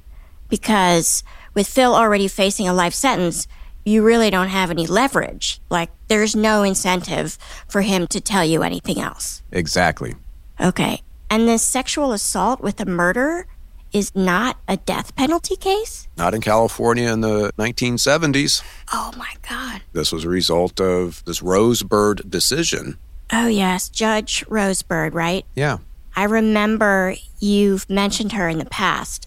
Because 0.49 1.25
with 1.55 1.67
Phil 1.69 1.95
already 1.95 2.29
facing 2.29 2.69
a 2.69 2.75
life 2.75 2.95
sentence, 2.95 3.47
you 3.85 4.03
really 4.03 4.31
don't 4.31 4.49
have 4.49 4.71
any 4.71 4.87
leverage. 4.87 5.61
Like, 5.69 5.91
there's 6.09 6.35
no 6.35 6.63
incentive 6.63 7.39
for 7.69 7.83
him 7.83 8.07
to 8.09 8.21
tell 8.21 8.45
you 8.45 8.63
anything 8.63 9.01
else. 9.01 9.43
Exactly. 9.53 10.15
Okay. 10.61 11.03
And 11.29 11.49
this 11.49 11.63
sexual 11.63 12.13
assault 12.13 12.61
with 12.61 12.81
a 12.81 12.87
murder 12.87 13.47
is 13.95 14.15
not 14.15 14.59
a 14.69 14.77
death 14.77 15.15
penalty 15.17 15.57
case? 15.57 16.09
Not 16.19 16.35
in 16.35 16.41
California 16.41 17.11
in 17.11 17.21
the 17.21 17.53
1970s. 17.57 18.63
Oh 18.93 19.13
my 19.17 19.33
God. 19.49 19.83
This 19.93 20.13
was 20.13 20.25
a 20.25 20.29
result 20.29 20.81
of 20.81 21.25
this 21.25 21.41
Rose 21.41 21.83
Bird 21.83 22.29
decision. 22.29 22.99
Oh, 23.33 23.47
yes. 23.47 23.89
Judge 23.89 24.45
Rose 24.49 24.83
Bird, 24.83 25.15
right? 25.15 25.47
Yeah. 25.55 25.79
I 26.17 26.25
remember 26.25 27.15
you've 27.39 27.89
mentioned 27.89 28.33
her 28.33 28.49
in 28.49 28.59
the 28.59 28.67
past. 28.67 29.27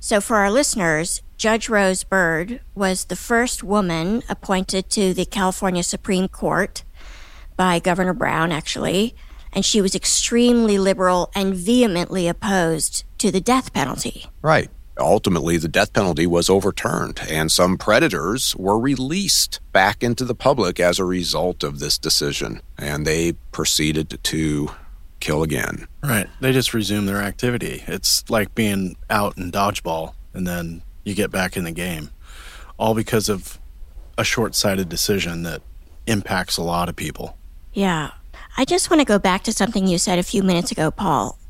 So, 0.00 0.20
for 0.20 0.36
our 0.36 0.50
listeners, 0.50 1.22
Judge 1.36 1.68
Rose 1.68 2.04
Bird 2.04 2.60
was 2.74 3.06
the 3.06 3.16
first 3.16 3.62
woman 3.62 4.22
appointed 4.28 4.90
to 4.90 5.12
the 5.12 5.24
California 5.24 5.82
Supreme 5.82 6.28
Court 6.28 6.84
by 7.56 7.78
Governor 7.78 8.14
Brown, 8.14 8.52
actually 8.52 9.14
and 9.54 9.64
she 9.64 9.80
was 9.80 9.94
extremely 9.94 10.78
liberal 10.78 11.30
and 11.34 11.54
vehemently 11.54 12.28
opposed 12.28 13.04
to 13.18 13.30
the 13.30 13.40
death 13.40 13.72
penalty. 13.72 14.26
Right. 14.42 14.70
Ultimately, 14.98 15.56
the 15.56 15.68
death 15.68 15.92
penalty 15.92 16.26
was 16.26 16.48
overturned, 16.48 17.20
and 17.28 17.50
some 17.50 17.76
predators 17.78 18.54
were 18.54 18.78
released 18.78 19.58
back 19.72 20.04
into 20.04 20.24
the 20.24 20.36
public 20.36 20.78
as 20.78 20.98
a 20.98 21.04
result 21.04 21.64
of 21.64 21.80
this 21.80 21.98
decision. 21.98 22.62
And 22.78 23.04
they 23.04 23.32
proceeded 23.50 24.18
to 24.22 24.70
kill 25.18 25.42
again. 25.42 25.88
Right. 26.02 26.28
They 26.40 26.52
just 26.52 26.74
resume 26.74 27.06
their 27.06 27.22
activity. 27.22 27.82
It's 27.88 28.28
like 28.28 28.54
being 28.54 28.96
out 29.08 29.36
in 29.36 29.50
dodgeball 29.50 30.14
and 30.34 30.46
then 30.46 30.82
you 31.04 31.14
get 31.14 31.30
back 31.30 31.56
in 31.56 31.64
the 31.64 31.72
game, 31.72 32.10
all 32.76 32.94
because 32.94 33.28
of 33.28 33.58
a 34.18 34.24
short 34.24 34.54
sighted 34.54 34.88
decision 34.88 35.42
that 35.44 35.62
impacts 36.06 36.56
a 36.56 36.62
lot 36.62 36.88
of 36.88 36.96
people. 36.96 37.36
Yeah. 37.72 38.10
I 38.56 38.64
just 38.64 38.88
want 38.88 39.00
to 39.00 39.04
go 39.04 39.18
back 39.18 39.42
to 39.44 39.52
something 39.52 39.88
you 39.88 39.98
said 39.98 40.20
a 40.20 40.22
few 40.22 40.44
minutes 40.44 40.70
ago, 40.70 40.92
Paul. 40.92 41.40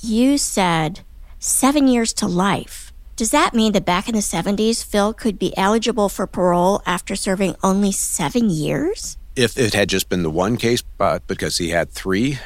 You 0.00 0.38
said 0.38 1.00
seven 1.40 1.88
years 1.88 2.12
to 2.14 2.28
life. 2.28 2.92
Does 3.16 3.32
that 3.32 3.52
mean 3.52 3.72
that 3.72 3.84
back 3.84 4.08
in 4.08 4.14
the 4.14 4.20
70s, 4.20 4.84
Phil 4.84 5.12
could 5.12 5.40
be 5.40 5.56
eligible 5.56 6.08
for 6.08 6.24
parole 6.28 6.80
after 6.86 7.16
serving 7.16 7.56
only 7.64 7.90
seven 7.90 8.48
years? 8.48 9.18
If 9.34 9.58
it 9.58 9.74
had 9.74 9.88
just 9.88 10.08
been 10.08 10.22
the 10.22 10.30
one 10.30 10.56
case, 10.56 10.82
but 10.82 11.26
because 11.26 11.58
he 11.58 11.70
had 11.70 11.90
three. 11.90 12.38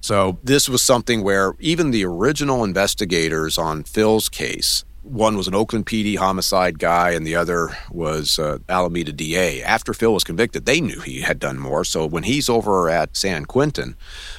So 0.00 0.38
this 0.42 0.66
was 0.66 0.80
something 0.80 1.22
where 1.22 1.56
even 1.60 1.90
the 1.90 2.06
original 2.06 2.64
investigators 2.64 3.58
on 3.58 3.82
Phil's 3.82 4.30
case 4.30 4.82
one 5.06 5.36
was 5.36 5.46
an 5.46 5.54
Oakland 5.54 5.86
PD 5.86 6.16
homicide 6.16 6.78
guy, 6.78 7.10
and 7.10 7.26
the 7.26 7.36
other 7.36 7.76
was 7.90 8.38
uh, 8.38 8.58
Alameda 8.68 9.12
DA. 9.12 9.62
After 9.62 9.94
Phil 9.94 10.12
was 10.12 10.24
convicted, 10.24 10.66
they 10.66 10.80
knew 10.80 11.00
he 11.00 11.20
had 11.20 11.38
done 11.38 11.58
more. 11.58 11.84
So 11.84 12.04
when 12.06 12.24
he's 12.24 12.48
over 12.48 12.90
at 12.90 13.16
San 13.16 13.44
Quentin, 13.44 13.96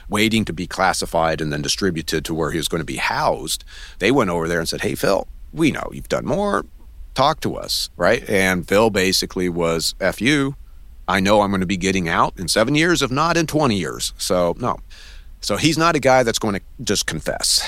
waiting 0.10 0.44
to 0.46 0.54
be 0.54 0.68
classified 0.68 1.40
and 1.40 1.54
then 1.54 1.62
distributed 1.62 2.26
to 2.26 2.34
where 2.34 2.52
he 2.52 2.58
was 2.58 2.68
going 2.68 2.82
to 2.82 2.86
be 2.86 2.98
housed, 2.98 3.64
they 4.00 4.12
went 4.12 4.30
over 4.30 4.48
there 4.48 4.60
and 4.60 4.68
said, 4.68 4.82
Hey, 4.82 4.96
Phil, 4.96 5.28
we 5.54 5.72
know 5.72 5.90
you've 5.94 6.10
done 6.10 6.26
more. 6.26 6.66
Talk 7.14 7.40
to 7.42 7.56
us, 7.56 7.90
right? 7.96 8.28
And 8.30 8.68
Phil 8.68 8.90
basically 8.90 9.50
was, 9.50 9.96
F 10.00 10.22
you. 10.22 10.56
I 11.08 11.22
know 11.22 11.42
I'm 11.42 11.52
going 11.52 11.62
to 11.62 11.66
be 11.68 11.78
getting 11.78 12.10
out 12.10 12.34
in 12.38 12.50
seven 12.50 12.76
years, 12.76 13.02
if 13.02 13.10
not 13.10 13.38
in 13.38 13.48
20 13.48 13.76
years. 13.76 14.14
So, 14.18 14.56
no. 14.60 14.78
So 15.40 15.56
he's 15.56 15.78
not 15.78 15.96
a 15.96 16.00
guy 16.00 16.24
that's 16.24 16.40
going 16.40 16.56
to 16.56 16.62
just 16.84 17.06
confess. 17.06 17.66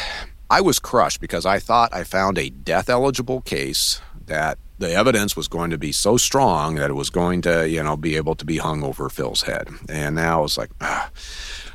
I 0.49 0.61
was 0.61 0.79
crushed 0.79 1.21
because 1.21 1.45
I 1.45 1.59
thought 1.59 1.93
I 1.93 2.03
found 2.03 2.37
a 2.37 2.49
death 2.49 2.89
eligible 2.89 3.41
case 3.41 4.01
that 4.25 4.57
the 4.79 4.91
evidence 4.91 5.35
was 5.35 5.47
going 5.47 5.69
to 5.71 5.77
be 5.77 5.91
so 5.91 6.17
strong 6.17 6.75
that 6.75 6.89
it 6.89 6.93
was 6.93 7.09
going 7.09 7.41
to, 7.43 7.69
you 7.69 7.83
know, 7.83 7.97
be 7.97 8.15
able 8.15 8.35
to 8.35 8.45
be 8.45 8.57
hung 8.57 8.83
over 8.83 9.09
Phil's 9.09 9.43
head. 9.43 9.67
And 9.89 10.15
now 10.15 10.43
it's 10.43 10.57
like, 10.57 10.71
ah. 10.81 11.11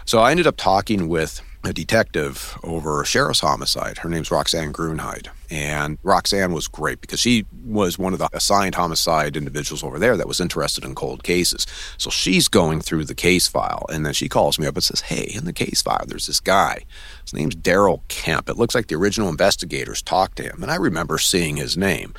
so 0.04 0.20
I 0.20 0.30
ended 0.30 0.46
up 0.46 0.56
talking 0.56 1.08
with 1.08 1.40
a 1.66 1.72
detective 1.72 2.58
over 2.62 3.02
a 3.02 3.06
sheriff's 3.06 3.40
homicide. 3.40 3.98
Her 3.98 4.08
name's 4.08 4.30
Roxanne 4.30 4.72
Gruenheid. 4.72 5.28
And 5.50 5.98
Roxanne 6.02 6.52
was 6.52 6.68
great 6.68 7.00
because 7.00 7.20
she 7.20 7.46
was 7.64 7.98
one 7.98 8.12
of 8.12 8.18
the 8.18 8.28
assigned 8.32 8.74
homicide 8.74 9.36
individuals 9.36 9.84
over 9.84 9.98
there 9.98 10.16
that 10.16 10.26
was 10.26 10.40
interested 10.40 10.84
in 10.84 10.94
cold 10.94 11.22
cases. 11.22 11.66
So 11.98 12.10
she's 12.10 12.48
going 12.48 12.80
through 12.80 13.04
the 13.04 13.14
case 13.14 13.46
file 13.46 13.86
and 13.92 14.04
then 14.04 14.14
she 14.14 14.28
calls 14.28 14.58
me 14.58 14.66
up 14.66 14.74
and 14.74 14.84
says, 14.84 15.02
Hey, 15.02 15.30
in 15.34 15.44
the 15.44 15.52
case 15.52 15.82
file, 15.82 16.04
there's 16.06 16.26
this 16.26 16.40
guy. 16.40 16.84
His 17.22 17.34
name's 17.34 17.56
Daryl 17.56 18.00
Kemp. 18.08 18.48
It 18.48 18.56
looks 18.56 18.74
like 18.74 18.88
the 18.88 18.96
original 18.96 19.28
investigators 19.28 20.02
talked 20.02 20.36
to 20.36 20.44
him. 20.44 20.62
And 20.62 20.70
I 20.70 20.76
remember 20.76 21.18
seeing 21.18 21.56
his 21.56 21.76
name. 21.76 22.14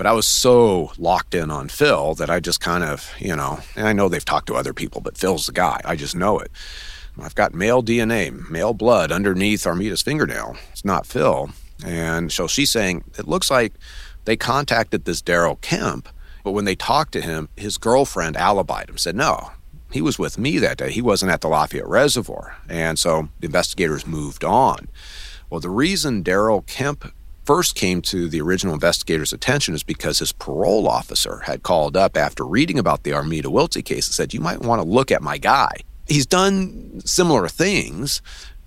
But 0.00 0.06
I 0.06 0.12
was 0.12 0.26
so 0.26 0.92
locked 0.96 1.34
in 1.34 1.50
on 1.50 1.68
Phil 1.68 2.14
that 2.14 2.30
I 2.30 2.40
just 2.40 2.58
kind 2.58 2.82
of, 2.82 3.12
you 3.18 3.36
know, 3.36 3.60
and 3.76 3.86
I 3.86 3.92
know 3.92 4.08
they've 4.08 4.24
talked 4.24 4.46
to 4.46 4.54
other 4.54 4.72
people, 4.72 5.02
but 5.02 5.18
Phil's 5.18 5.44
the 5.44 5.52
guy. 5.52 5.78
I 5.84 5.94
just 5.94 6.16
know 6.16 6.38
it. 6.38 6.50
I've 7.18 7.34
got 7.34 7.54
male 7.54 7.82
DNA, 7.82 8.48
male 8.50 8.74
blood 8.74 9.12
underneath 9.12 9.66
Armida's 9.66 10.02
fingernail. 10.02 10.56
It's 10.72 10.84
not 10.84 11.06
Phil. 11.06 11.50
And 11.84 12.30
so 12.30 12.46
she's 12.46 12.70
saying, 12.70 13.04
it 13.18 13.26
looks 13.26 13.50
like 13.50 13.72
they 14.24 14.36
contacted 14.36 15.04
this 15.04 15.22
Daryl 15.22 15.60
Kemp, 15.60 16.08
but 16.44 16.52
when 16.52 16.64
they 16.64 16.74
talked 16.74 17.12
to 17.12 17.20
him, 17.20 17.48
his 17.56 17.78
girlfriend 17.78 18.36
alibied 18.36 18.88
him, 18.88 18.98
said, 18.98 19.16
no, 19.16 19.52
he 19.90 20.00
was 20.00 20.18
with 20.18 20.38
me 20.38 20.58
that 20.58 20.78
day. 20.78 20.90
He 20.90 21.02
wasn't 21.02 21.32
at 21.32 21.40
the 21.40 21.48
Lafayette 21.48 21.86
Reservoir. 21.86 22.56
And 22.68 22.98
so 22.98 23.28
the 23.40 23.46
investigators 23.46 24.06
moved 24.06 24.44
on. 24.44 24.88
Well, 25.48 25.60
the 25.60 25.70
reason 25.70 26.22
Daryl 26.22 26.64
Kemp 26.66 27.12
first 27.44 27.74
came 27.74 28.00
to 28.02 28.28
the 28.28 28.40
original 28.40 28.74
investigator's 28.74 29.32
attention 29.32 29.74
is 29.74 29.82
because 29.82 30.20
his 30.20 30.32
parole 30.32 30.86
officer 30.86 31.40
had 31.46 31.62
called 31.64 31.96
up 31.96 32.16
after 32.16 32.44
reading 32.44 32.78
about 32.78 33.02
the 33.02 33.12
Armida 33.12 33.48
Wiltsey 33.48 33.84
case 33.84 34.06
and 34.06 34.14
said, 34.14 34.32
You 34.32 34.40
might 34.40 34.60
want 34.60 34.80
to 34.80 34.88
look 34.88 35.10
at 35.10 35.22
my 35.22 35.38
guy 35.38 35.72
he's 36.10 36.26
done 36.26 37.00
similar 37.04 37.48
things. 37.48 38.20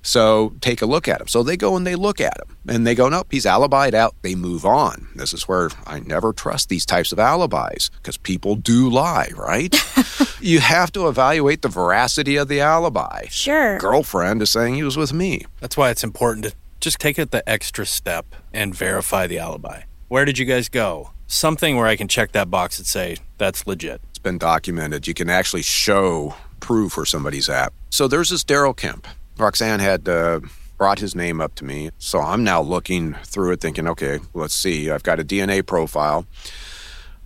So 0.06 0.54
take 0.60 0.82
a 0.82 0.86
look 0.86 1.08
at 1.08 1.22
him. 1.22 1.28
So 1.28 1.44
they 1.44 1.56
go 1.56 1.78
and 1.78 1.88
they 1.88 1.96
look 1.96 2.20
at 2.20 2.38
him 2.38 2.58
and 2.68 2.86
they 2.86 2.94
go, 2.94 3.08
nope, 3.08 3.28
he's 3.32 3.46
alibied 3.46 3.94
out. 3.94 4.16
They 4.22 4.36
move 4.36 4.66
on. 4.66 5.08
This 5.16 5.34
is 5.34 5.48
where 5.48 5.70
I 5.88 6.00
never 6.00 6.34
trust 6.34 6.68
these 6.68 6.86
types 6.86 7.14
of 7.14 7.20
alibis 7.20 7.90
because 7.90 8.18
people 8.18 8.56
do 8.56 8.90
lie, 8.90 9.30
right? 9.36 9.74
you 10.42 10.60
have 10.60 10.92
to 10.94 11.08
evaluate 11.08 11.62
the 11.62 11.70
veracity 11.70 12.36
of 12.36 12.50
the 12.50 12.60
alibi. 12.60 13.28
Sure. 13.30 13.78
Girlfriend 13.78 14.42
is 14.42 14.50
saying 14.50 14.76
he 14.76 14.84
was 14.84 14.98
with 14.98 15.14
me. 15.14 15.46
That's 15.62 15.78
why 15.78 15.90
it's 15.90 16.04
important 16.04 16.46
to 16.46 16.54
just 16.82 17.00
take 17.00 17.18
it 17.18 17.32
the 17.32 17.48
extra 17.50 17.86
step 17.86 18.36
and 18.52 18.76
verify 18.76 19.26
the 19.26 19.40
alibi. 19.40 19.84
Where 20.10 20.26
did 20.26 20.38
you 20.38 20.46
guys 20.46 20.68
go? 20.68 21.12
Something 21.28 21.78
where 21.78 21.88
I 21.88 21.96
can 21.96 22.10
check 22.10 22.34
that 22.34 22.52
box 22.52 22.78
and 22.78 22.86
say, 22.86 23.18
that's 23.38 23.66
legit. 23.66 24.02
Been 24.24 24.38
documented. 24.38 25.06
You 25.06 25.14
can 25.14 25.30
actually 25.30 25.62
show 25.62 26.36
proof 26.60 26.94
for 26.94 27.06
somebody's 27.06 27.50
app. 27.50 27.74
So 27.90 28.08
there's 28.08 28.30
this 28.30 28.44
Daryl 28.44 28.76
Kemp. 28.76 29.06
Roxanne 29.38 29.82
had 29.82 30.08
uh, 30.08 30.40
brought 30.78 31.00
his 31.00 31.14
name 31.16 31.42
up 31.42 31.56
to 31.56 31.66
me. 31.66 31.92
So 31.98 32.20
I'm 32.20 32.44
now 32.44 32.62
looking 32.62 33.14
through 33.26 33.52
it 33.52 33.62
thinking, 33.62 33.88
okay, 33.88 34.20
let's 34.34 34.54
see. 34.54 34.90
I've 34.90 35.04
got 35.04 35.20
a 35.20 35.24
DNA 35.24 35.66
profile. 35.66 36.26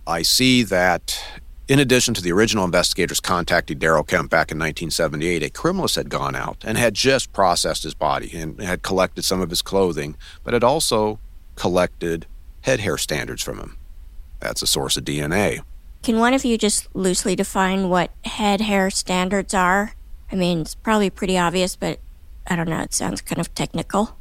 I 0.06 0.22
see 0.22 0.62
that 0.64 1.22
in 1.68 1.78
addition 1.78 2.14
to 2.14 2.22
the 2.22 2.32
original 2.32 2.64
investigators 2.64 3.20
contacting 3.20 3.78
Daryl 3.78 4.06
Kemp 4.06 4.30
back 4.30 4.50
in 4.50 4.58
1978, 4.58 5.42
a 5.42 5.50
criminalist 5.50 5.96
had 5.96 6.08
gone 6.08 6.34
out 6.34 6.64
and 6.66 6.78
had 6.78 6.94
just 6.94 7.32
processed 7.32 7.82
his 7.82 7.94
body 7.94 8.36
and 8.36 8.60
had 8.60 8.82
collected 8.82 9.22
some 9.22 9.40
of 9.40 9.50
his 9.50 9.60
clothing, 9.60 10.16
but 10.44 10.54
had 10.54 10.64
also 10.64 11.20
collected 11.56 12.26
head 12.62 12.80
hair 12.80 12.96
standards 12.96 13.42
from 13.42 13.58
him. 13.58 13.76
That's 14.40 14.62
a 14.62 14.66
source 14.66 14.96
of 14.96 15.04
DNA. 15.04 15.62
Can 16.02 16.18
one 16.18 16.34
of 16.34 16.44
you 16.44 16.56
just 16.56 16.94
loosely 16.94 17.36
define 17.36 17.88
what 17.88 18.10
head 18.24 18.60
hair 18.60 18.90
standards 18.90 19.52
are? 19.52 19.94
I 20.30 20.36
mean, 20.36 20.60
it's 20.60 20.74
probably 20.74 21.10
pretty 21.10 21.38
obvious, 21.38 21.76
but 21.76 22.00
I 22.46 22.56
don't 22.56 22.68
know. 22.68 22.80
It 22.80 22.94
sounds 22.94 23.20
kind 23.20 23.40
of 23.40 23.54
technical. 23.54 24.16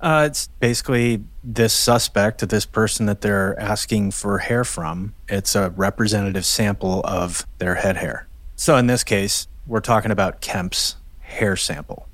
Uh, 0.00 0.24
it's 0.26 0.48
basically 0.60 1.24
this 1.42 1.72
suspect, 1.72 2.48
this 2.48 2.64
person 2.64 3.06
that 3.06 3.20
they're 3.20 3.58
asking 3.58 4.12
for 4.12 4.38
hair 4.38 4.64
from. 4.64 5.14
It's 5.28 5.56
a 5.56 5.70
representative 5.70 6.44
sample 6.44 7.02
of 7.04 7.46
their 7.58 7.76
head 7.76 7.96
hair. 7.96 8.28
So 8.54 8.76
in 8.76 8.86
this 8.86 9.02
case, 9.02 9.48
we're 9.66 9.80
talking 9.80 10.10
about 10.10 10.40
Kemp's 10.40 10.96
hair 11.20 11.56
sample. 11.56 12.08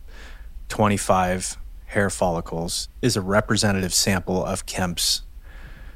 25 0.68 1.58
hair 1.86 2.10
follicles 2.10 2.88
is 3.02 3.16
a 3.16 3.20
representative 3.20 3.92
sample 3.92 4.44
of 4.44 4.66
Kemp's. 4.66 5.22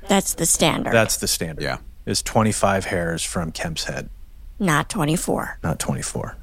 That's 0.08 0.34
the 0.34 0.46
standard. 0.46 0.92
That's 0.92 1.16
the 1.16 1.26
standard. 1.26 1.62
Yeah 1.62 1.78
is 2.08 2.22
25 2.22 2.86
hairs 2.86 3.22
from 3.22 3.52
Kemp's 3.52 3.84
head. 3.84 4.08
Not 4.58 4.88
24. 4.88 5.58
Not 5.62 5.78
24. 5.78 6.36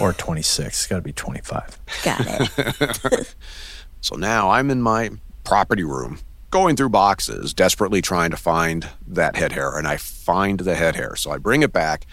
or 0.00 0.12
26. 0.12 0.66
It's 0.66 0.86
got 0.86 0.96
to 0.96 1.02
be 1.02 1.12
25. 1.12 1.78
Got 2.04 2.20
it. 2.26 3.34
so 4.00 4.16
now 4.16 4.50
I'm 4.50 4.70
in 4.70 4.82
my 4.82 5.10
property 5.44 5.84
room 5.84 6.18
going 6.50 6.76
through 6.76 6.88
boxes, 6.88 7.54
desperately 7.54 8.00
trying 8.02 8.30
to 8.30 8.36
find 8.36 8.88
that 9.06 9.36
head 9.36 9.52
hair, 9.52 9.76
and 9.76 9.86
I 9.86 9.96
find 9.96 10.60
the 10.60 10.74
head 10.74 10.94
hair. 10.96 11.16
So 11.16 11.30
I 11.30 11.38
bring 11.38 11.62
it 11.62 11.72
back, 11.72 12.06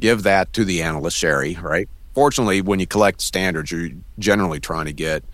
give 0.00 0.22
that 0.24 0.52
to 0.54 0.64
the 0.64 0.82
analyst, 0.82 1.16
Sherry, 1.16 1.56
right? 1.60 1.88
Fortunately, 2.14 2.60
when 2.60 2.80
you 2.80 2.86
collect 2.86 3.20
standards, 3.20 3.70
you're 3.70 3.90
generally 4.18 4.60
trying 4.60 4.86
to 4.86 4.92
get 4.92 5.24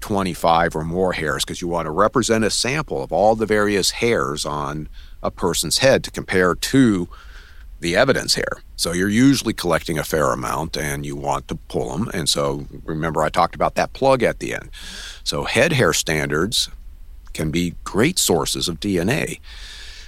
25 0.00 0.76
or 0.76 0.84
more 0.84 1.14
hairs 1.14 1.44
because 1.44 1.60
you 1.60 1.68
want 1.68 1.86
to 1.86 1.90
represent 1.90 2.44
a 2.44 2.50
sample 2.50 3.02
of 3.02 3.12
all 3.12 3.34
the 3.34 3.46
various 3.46 3.92
hairs 3.92 4.44
on 4.44 4.88
a 5.26 5.30
person's 5.30 5.78
head 5.78 6.04
to 6.04 6.10
compare 6.10 6.54
to 6.54 7.08
the 7.80 7.96
evidence 7.96 8.34
here. 8.34 8.62
So 8.76 8.92
you're 8.92 9.08
usually 9.08 9.52
collecting 9.52 9.98
a 9.98 10.04
fair 10.04 10.32
amount 10.32 10.76
and 10.76 11.04
you 11.04 11.16
want 11.16 11.48
to 11.48 11.56
pull 11.56 11.96
them. 11.96 12.08
And 12.14 12.28
so 12.28 12.66
remember, 12.84 13.22
I 13.22 13.28
talked 13.28 13.54
about 13.54 13.74
that 13.74 13.92
plug 13.92 14.22
at 14.22 14.38
the 14.38 14.54
end. 14.54 14.70
So 15.24 15.44
head 15.44 15.72
hair 15.72 15.92
standards 15.92 16.70
can 17.34 17.50
be 17.50 17.74
great 17.84 18.18
sources 18.18 18.68
of 18.68 18.80
DNA. 18.80 19.40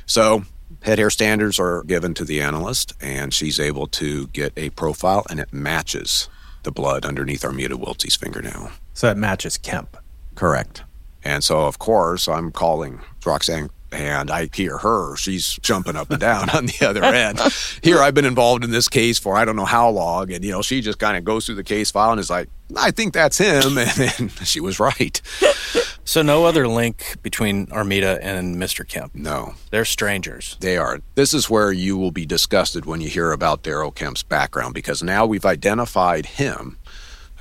So 0.07 0.45
head 0.83 0.99
hair 0.99 1.11
standards 1.11 1.59
are 1.59 1.83
given 1.83 2.15
to 2.15 2.25
the 2.25 2.41
analyst 2.41 2.95
and 3.01 3.35
she's 3.35 3.61
able 3.61 3.87
to 3.89 4.29
get 4.29 4.53
a 4.57 4.71
profile 4.71 5.27
and 5.29 5.41
it 5.41 5.53
matches 5.53 6.29
the 6.63 6.73
blood 6.73 7.05
underneath 7.05 7.45
Armida 7.45 7.75
Wiltsey's 7.75 8.17
fingernail. 8.17 8.71
So 8.95 9.11
it 9.11 9.17
matches 9.17 9.59
Kemp. 9.59 9.97
Correct. 10.35 10.85
And 11.25 11.45
so, 11.45 11.67
of 11.67 11.79
course, 11.79 12.29
I'm 12.29 12.53
calling 12.53 13.01
Roxanne 13.25 13.71
and 13.93 14.31
I 14.31 14.49
hear 14.53 14.79
her. 14.79 15.17
She's 15.17 15.59
jumping 15.63 15.97
up 15.97 16.11
and 16.11 16.21
down 16.21 16.51
on 16.55 16.67
the 16.67 16.87
other 16.87 17.05
end. 17.05 17.41
Here, 17.83 17.99
I've 18.01 18.15
been 18.15 18.25
involved 18.25 18.65
in 18.65 18.71
this 18.71 18.89
case 18.89 19.19
for 19.19 19.37
I 19.37 19.45
don't 19.45 19.57
know 19.57 19.65
how 19.65 19.89
long, 19.91 20.33
and 20.33 20.45
you 20.45 20.51
know, 20.51 20.63
she 20.63 20.81
just 20.81 20.99
kind 20.99 21.17
of 21.17 21.25
goes 21.25 21.47
through 21.47 21.57
the 21.57 21.65
case 21.65 21.91
file 21.91 22.13
and 22.13 22.21
is 22.21 22.31
like, 22.31 22.49
"I 22.77 22.91
think 22.91 23.15
that's 23.15 23.39
him," 23.39 23.79
and 23.79 23.91
then 23.91 24.29
she 24.45 24.61
was 24.61 24.81
right. 24.81 25.21
So, 26.09 26.23
no 26.23 26.47
other 26.47 26.67
link 26.67 27.19
between 27.23 27.67
Armida 27.67 28.19
and 28.23 28.57
Mr. 28.57 28.89
Kemp. 28.89 29.15
No, 29.15 29.53
they're 29.71 29.85
strangers. 29.85 30.57
They 30.59 30.79
are. 30.79 31.01
This 31.17 31.35
is 31.35 31.51
where 31.51 31.71
you 31.71 31.99
will 31.99 32.13
be 32.13 32.25
disgusted 32.25 32.87
when 32.87 33.03
you 33.03 33.11
hear 33.11 33.31
about 33.31 33.63
Daryl 33.63 33.95
Kemp's 33.95 34.23
background 34.23 34.73
because 34.73 35.03
now 35.03 35.27
we've 35.27 35.45
identified 35.45 36.25
him 36.25 36.79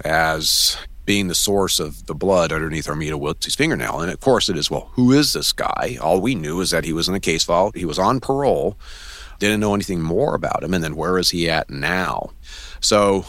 as 0.03 0.75
being 1.07 1.29
the 1.29 1.35
source 1.35 1.79
of 1.79 2.05
the 2.05 2.13
blood 2.13 2.51
underneath 2.51 2.87
Armida 2.87 3.15
Wiltsey's 3.15 3.55
fingernail. 3.55 4.01
And 4.01 4.11
of 4.11 4.19
course, 4.19 4.49
it 4.49 4.57
is, 4.57 4.69
well, 4.69 4.89
who 4.91 5.13
is 5.13 5.31
this 5.31 5.53
guy? 5.53 5.97
All 6.01 6.19
we 6.19 6.35
knew 6.35 6.59
is 6.59 6.71
that 6.71 6.83
he 6.83 6.91
was 6.91 7.07
in 7.07 7.15
a 7.15 7.19
case 7.19 7.45
file, 7.45 7.71
he 7.73 7.85
was 7.85 7.97
on 7.97 8.19
parole, 8.19 8.77
didn't 9.39 9.61
know 9.61 9.73
anything 9.73 10.01
more 10.01 10.35
about 10.35 10.63
him. 10.63 10.73
And 10.73 10.83
then 10.83 10.97
where 10.97 11.17
is 11.17 11.29
he 11.29 11.49
at 11.49 11.69
now? 11.69 12.31
So, 12.81 13.25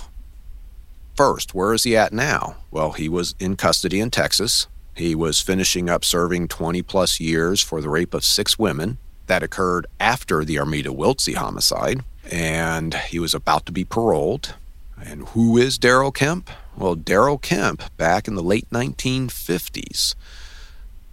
first, 1.14 1.54
where 1.54 1.72
is 1.72 1.84
he 1.84 1.96
at 1.96 2.12
now? 2.12 2.56
Well, 2.72 2.92
he 2.92 3.08
was 3.08 3.36
in 3.38 3.54
custody 3.54 4.00
in 4.00 4.10
Texas. 4.10 4.66
He 4.96 5.14
was 5.14 5.40
finishing 5.40 5.88
up 5.88 6.04
serving 6.04 6.48
20 6.48 6.82
plus 6.82 7.20
years 7.20 7.62
for 7.62 7.80
the 7.80 7.88
rape 7.88 8.12
of 8.12 8.24
six 8.24 8.58
women 8.58 8.98
that 9.28 9.44
occurred 9.44 9.86
after 10.00 10.44
the 10.44 10.58
Armida 10.58 10.90
Wiltsey 10.90 11.36
homicide. 11.36 12.02
And 12.28 12.94
he 12.94 13.20
was 13.20 13.34
about 13.34 13.66
to 13.66 13.72
be 13.72 13.84
paroled. 13.84 14.56
And 15.04 15.28
who 15.28 15.56
is 15.56 15.78
Darryl 15.78 16.14
Kemp? 16.14 16.50
Well, 16.76 16.96
Darryl 16.96 17.40
Kemp, 17.40 17.82
back 17.96 18.28
in 18.28 18.34
the 18.34 18.42
late 18.42 18.68
1950s, 18.70 20.14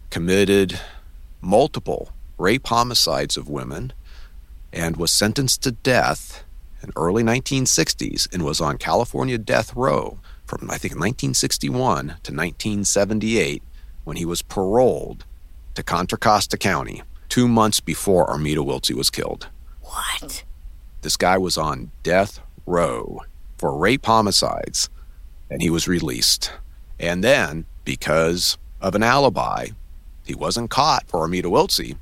committed 0.09 0.79
multiple 1.41 2.11
rape 2.37 2.67
homicides 2.67 3.37
of 3.37 3.49
women 3.49 3.93
and 4.73 4.97
was 4.97 5.11
sentenced 5.11 5.63
to 5.63 5.71
death 5.71 6.43
in 6.81 6.91
early 6.95 7.23
1960s 7.23 8.31
and 8.33 8.43
was 8.43 8.59
on 8.61 8.77
California 8.77 9.37
death 9.37 9.75
row 9.75 10.19
from 10.45 10.69
I 10.69 10.77
think 10.77 10.93
1961 10.93 12.05
to 12.05 12.31
1978 12.31 13.63
when 14.03 14.17
he 14.17 14.25
was 14.25 14.41
paroled 14.41 15.25
to 15.73 15.83
Contra 15.83 16.17
Costa 16.17 16.57
County 16.57 17.01
2 17.29 17.47
months 17.47 17.79
before 17.79 18.29
Armida 18.29 18.61
Wiltsey 18.61 18.93
was 18.93 19.09
killed. 19.09 19.47
What? 19.81 20.43
This 21.01 21.17
guy 21.17 21.37
was 21.37 21.57
on 21.57 21.91
death 22.03 22.39
row 22.65 23.21
for 23.65 23.75
rape 23.75 24.05
homicides 24.05 24.91
and 25.49 25.59
he 25.59 25.71
was 25.71 25.87
released. 25.87 26.51
And 26.99 27.23
then, 27.23 27.65
because 27.83 28.59
of 28.79 28.93
an 28.93 29.01
alibi, 29.01 29.69
he 30.23 30.35
wasn't 30.35 30.69
caught 30.69 31.07
for 31.07 31.21
Armida 31.21 31.49
Wiltsey. 31.49 31.97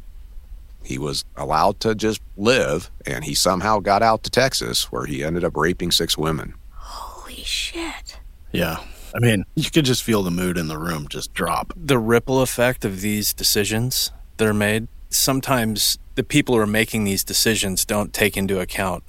He 0.84 0.98
was 0.98 1.24
allowed 1.38 1.80
to 1.80 1.96
just 1.96 2.20
live, 2.36 2.92
and 3.06 3.24
he 3.24 3.34
somehow 3.34 3.80
got 3.80 4.04
out 4.04 4.24
to 4.24 4.30
Texas, 4.30 4.92
where 4.92 5.06
he 5.06 5.24
ended 5.24 5.46
up 5.46 5.56
raping 5.56 5.90
six 5.90 6.18
women. 6.18 6.56
Holy 6.72 7.46
shit. 7.46 8.20
Yeah. 8.52 8.84
I 9.16 9.20
mean, 9.20 9.46
you 9.56 9.72
could 9.72 9.86
just 9.86 10.04
feel 10.04 10.22
the 10.22 10.32
mood 10.32 10.58
in 10.58 10.68
the 10.68 10.78
room 10.78 11.08
just 11.08 11.34
drop. 11.34 11.72
The 11.78 11.98
ripple 11.98 12.42
effect 12.42 12.84
of 12.84 13.00
these 13.00 13.34
decisions 13.34 14.12
that 14.36 14.50
are 14.50 14.54
made, 14.54 14.90
sometimes 15.10 15.98
the 16.16 16.26
people 16.26 16.56
who 16.56 16.62
are 16.62 16.68
making 16.68 17.06
these 17.06 17.24
decisions 17.24 17.86
don't 17.86 18.12
take 18.12 18.36
into 18.36 18.60
account 18.60 19.06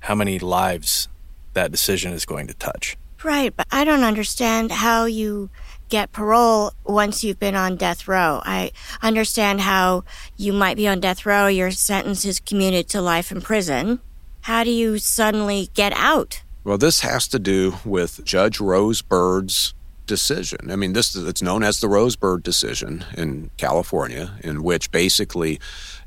how 0.00 0.14
many 0.14 0.38
lives 0.38 1.08
that 1.56 1.72
decision 1.72 2.12
is 2.12 2.24
going 2.24 2.46
to 2.46 2.54
touch. 2.54 2.96
Right, 3.24 3.54
but 3.54 3.66
I 3.72 3.84
don't 3.84 4.04
understand 4.04 4.70
how 4.70 5.06
you 5.06 5.50
get 5.88 6.12
parole 6.12 6.72
once 6.84 7.24
you've 7.24 7.40
been 7.40 7.56
on 7.56 7.76
death 7.76 8.06
row. 8.06 8.40
I 8.44 8.70
understand 9.02 9.60
how 9.62 10.04
you 10.36 10.52
might 10.52 10.76
be 10.76 10.86
on 10.86 11.00
death 11.00 11.26
row, 11.26 11.48
your 11.48 11.70
sentence 11.70 12.24
is 12.24 12.38
commuted 12.40 12.88
to 12.90 13.00
life 13.00 13.32
in 13.32 13.40
prison. 13.40 14.00
How 14.42 14.62
do 14.62 14.70
you 14.70 14.98
suddenly 14.98 15.70
get 15.74 15.92
out? 15.94 16.42
Well, 16.62 16.78
this 16.78 17.00
has 17.00 17.26
to 17.28 17.38
do 17.38 17.74
with 17.84 18.24
Judge 18.24 18.60
Rose 18.60 19.02
Bird's 19.02 19.74
decision. 20.06 20.70
I 20.70 20.76
mean, 20.76 20.92
this 20.92 21.16
it's 21.16 21.42
known 21.42 21.62
as 21.62 21.80
the 21.80 21.88
Rose 21.88 22.16
Bird 22.16 22.42
decision 22.42 23.04
in 23.16 23.50
California, 23.56 24.32
in 24.42 24.62
which 24.62 24.90
basically 24.90 25.58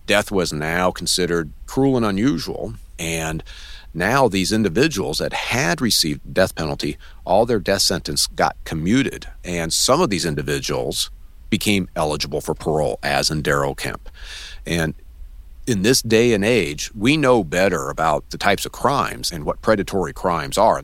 death 0.05 0.31
was 0.31 0.53
now 0.53 0.91
considered 0.91 1.51
cruel 1.65 1.97
and 1.97 2.05
unusual, 2.05 2.75
and 2.97 3.43
now 3.93 4.27
these 4.27 4.51
individuals 4.51 5.17
that 5.17 5.33
had 5.33 5.81
received 5.81 6.33
death 6.33 6.55
penalty, 6.55 6.97
all 7.25 7.45
their 7.45 7.59
death 7.59 7.81
sentence 7.81 8.27
got 8.27 8.55
commuted, 8.63 9.27
and 9.43 9.73
some 9.73 10.01
of 10.01 10.09
these 10.09 10.25
individuals 10.25 11.09
became 11.49 11.89
eligible 11.95 12.41
for 12.41 12.53
parole, 12.53 12.99
as 13.01 13.31
in 13.31 13.41
Darryl 13.41 13.75
Kemp. 13.75 14.09
And 14.65 14.93
in 15.65 15.81
this 15.83 16.01
day 16.01 16.33
and 16.33 16.43
age, 16.43 16.91
we 16.95 17.17
know 17.17 17.43
better 17.43 17.89
about 17.89 18.29
the 18.31 18.37
types 18.37 18.65
of 18.65 18.71
crimes 18.71 19.31
and 19.31 19.43
what 19.43 19.61
predatory 19.61 20.13
crimes 20.13 20.57
are. 20.57 20.83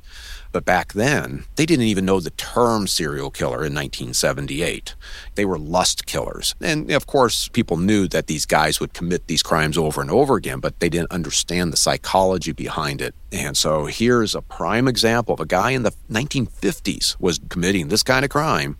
But 0.55 0.63
back 0.63 0.93
then, 0.93 1.43
they 1.57 1.65
didn't 1.65 1.87
even 1.87 2.05
know 2.05 2.21
the 2.21 2.29
term 2.29 2.87
serial 2.87 3.29
killer 3.29 3.57
in 3.57 3.75
1978. 3.75 4.95
They 5.35 5.43
were 5.43 5.59
lust 5.59 6.05
killers. 6.05 6.55
And 6.61 6.89
of 6.91 7.07
course, 7.07 7.49
people 7.49 7.75
knew 7.75 8.07
that 8.07 8.27
these 8.27 8.45
guys 8.45 8.79
would 8.79 8.93
commit 8.93 9.27
these 9.27 9.43
crimes 9.43 9.77
over 9.77 9.99
and 9.99 10.09
over 10.09 10.37
again, 10.37 10.61
but 10.61 10.79
they 10.79 10.87
didn't 10.87 11.11
understand 11.11 11.73
the 11.73 11.77
psychology 11.77 12.53
behind 12.53 13.01
it. 13.01 13.13
And 13.33 13.57
so 13.57 13.87
here's 13.87 14.33
a 14.33 14.41
prime 14.41 14.87
example 14.87 15.33
of 15.33 15.41
a 15.41 15.45
guy 15.45 15.71
in 15.71 15.83
the 15.83 15.91
1950s 16.09 17.17
was 17.19 17.41
committing 17.49 17.89
this 17.89 18.01
kind 18.01 18.23
of 18.23 18.31
crime 18.31 18.77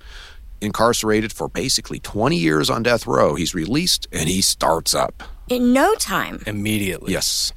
incarcerated 0.61 1.33
for 1.33 1.49
basically 1.49 1.99
20 1.99 2.37
years 2.37 2.69
on 2.69 2.83
death 2.83 3.05
row. 3.05 3.35
He's 3.35 3.53
released 3.53 4.07
and 4.13 4.29
he 4.29 4.41
starts 4.41 4.95
up. 4.95 5.23
In 5.49 5.73
no 5.73 5.93
time. 5.95 6.41
Immediately. 6.47 7.11
Yes. 7.11 7.51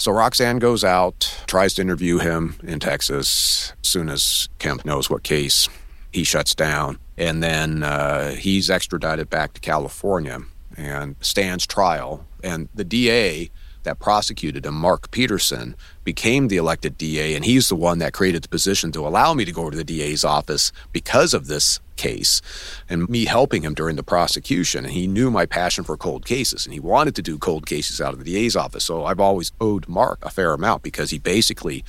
So 0.00 0.12
Roxanne 0.12 0.60
goes 0.60 0.82
out, 0.82 1.42
tries 1.46 1.74
to 1.74 1.82
interview 1.82 2.16
him 2.20 2.58
in 2.62 2.80
Texas. 2.80 3.74
As 3.82 3.88
soon 3.90 4.08
as 4.08 4.48
Kemp 4.58 4.86
knows 4.86 5.10
what 5.10 5.22
case, 5.22 5.68
he 6.10 6.24
shuts 6.24 6.54
down. 6.54 6.98
And 7.18 7.42
then 7.42 7.82
uh, 7.82 8.30
he's 8.30 8.70
extradited 8.70 9.28
back 9.28 9.52
to 9.52 9.60
California 9.60 10.40
and 10.74 11.16
stands 11.20 11.66
trial. 11.66 12.24
And 12.42 12.70
the 12.74 12.82
DA 12.82 13.50
that 13.82 13.98
prosecuted 13.98 14.66
him, 14.66 14.74
Mark 14.74 15.10
Peterson, 15.10 15.74
became 16.04 16.48
the 16.48 16.56
elected 16.56 16.98
DA, 16.98 17.34
and 17.34 17.44
he's 17.44 17.68
the 17.68 17.76
one 17.76 17.98
that 17.98 18.12
created 18.12 18.42
the 18.42 18.48
position 18.48 18.92
to 18.92 19.06
allow 19.06 19.34
me 19.34 19.44
to 19.44 19.52
go 19.52 19.70
to 19.70 19.76
the 19.76 19.84
DA's 19.84 20.24
office 20.24 20.72
because 20.92 21.34
of 21.34 21.46
this 21.46 21.80
case 21.96 22.40
and 22.88 23.08
me 23.08 23.26
helping 23.26 23.62
him 23.62 23.74
during 23.74 23.96
the 23.96 24.02
prosecution. 24.02 24.84
And 24.84 24.94
he 24.94 25.06
knew 25.06 25.30
my 25.30 25.46
passion 25.46 25.84
for 25.84 25.96
cold 25.96 26.24
cases, 26.24 26.66
and 26.66 26.72
he 26.72 26.80
wanted 26.80 27.14
to 27.16 27.22
do 27.22 27.38
cold 27.38 27.66
cases 27.66 28.00
out 28.00 28.12
of 28.12 28.18
the 28.22 28.24
DA's 28.24 28.56
office. 28.56 28.84
So 28.84 29.04
I've 29.04 29.20
always 29.20 29.52
owed 29.60 29.88
Mark 29.88 30.18
a 30.24 30.30
fair 30.30 30.52
amount 30.52 30.82
because 30.82 31.10
he 31.10 31.18
basically 31.18 31.84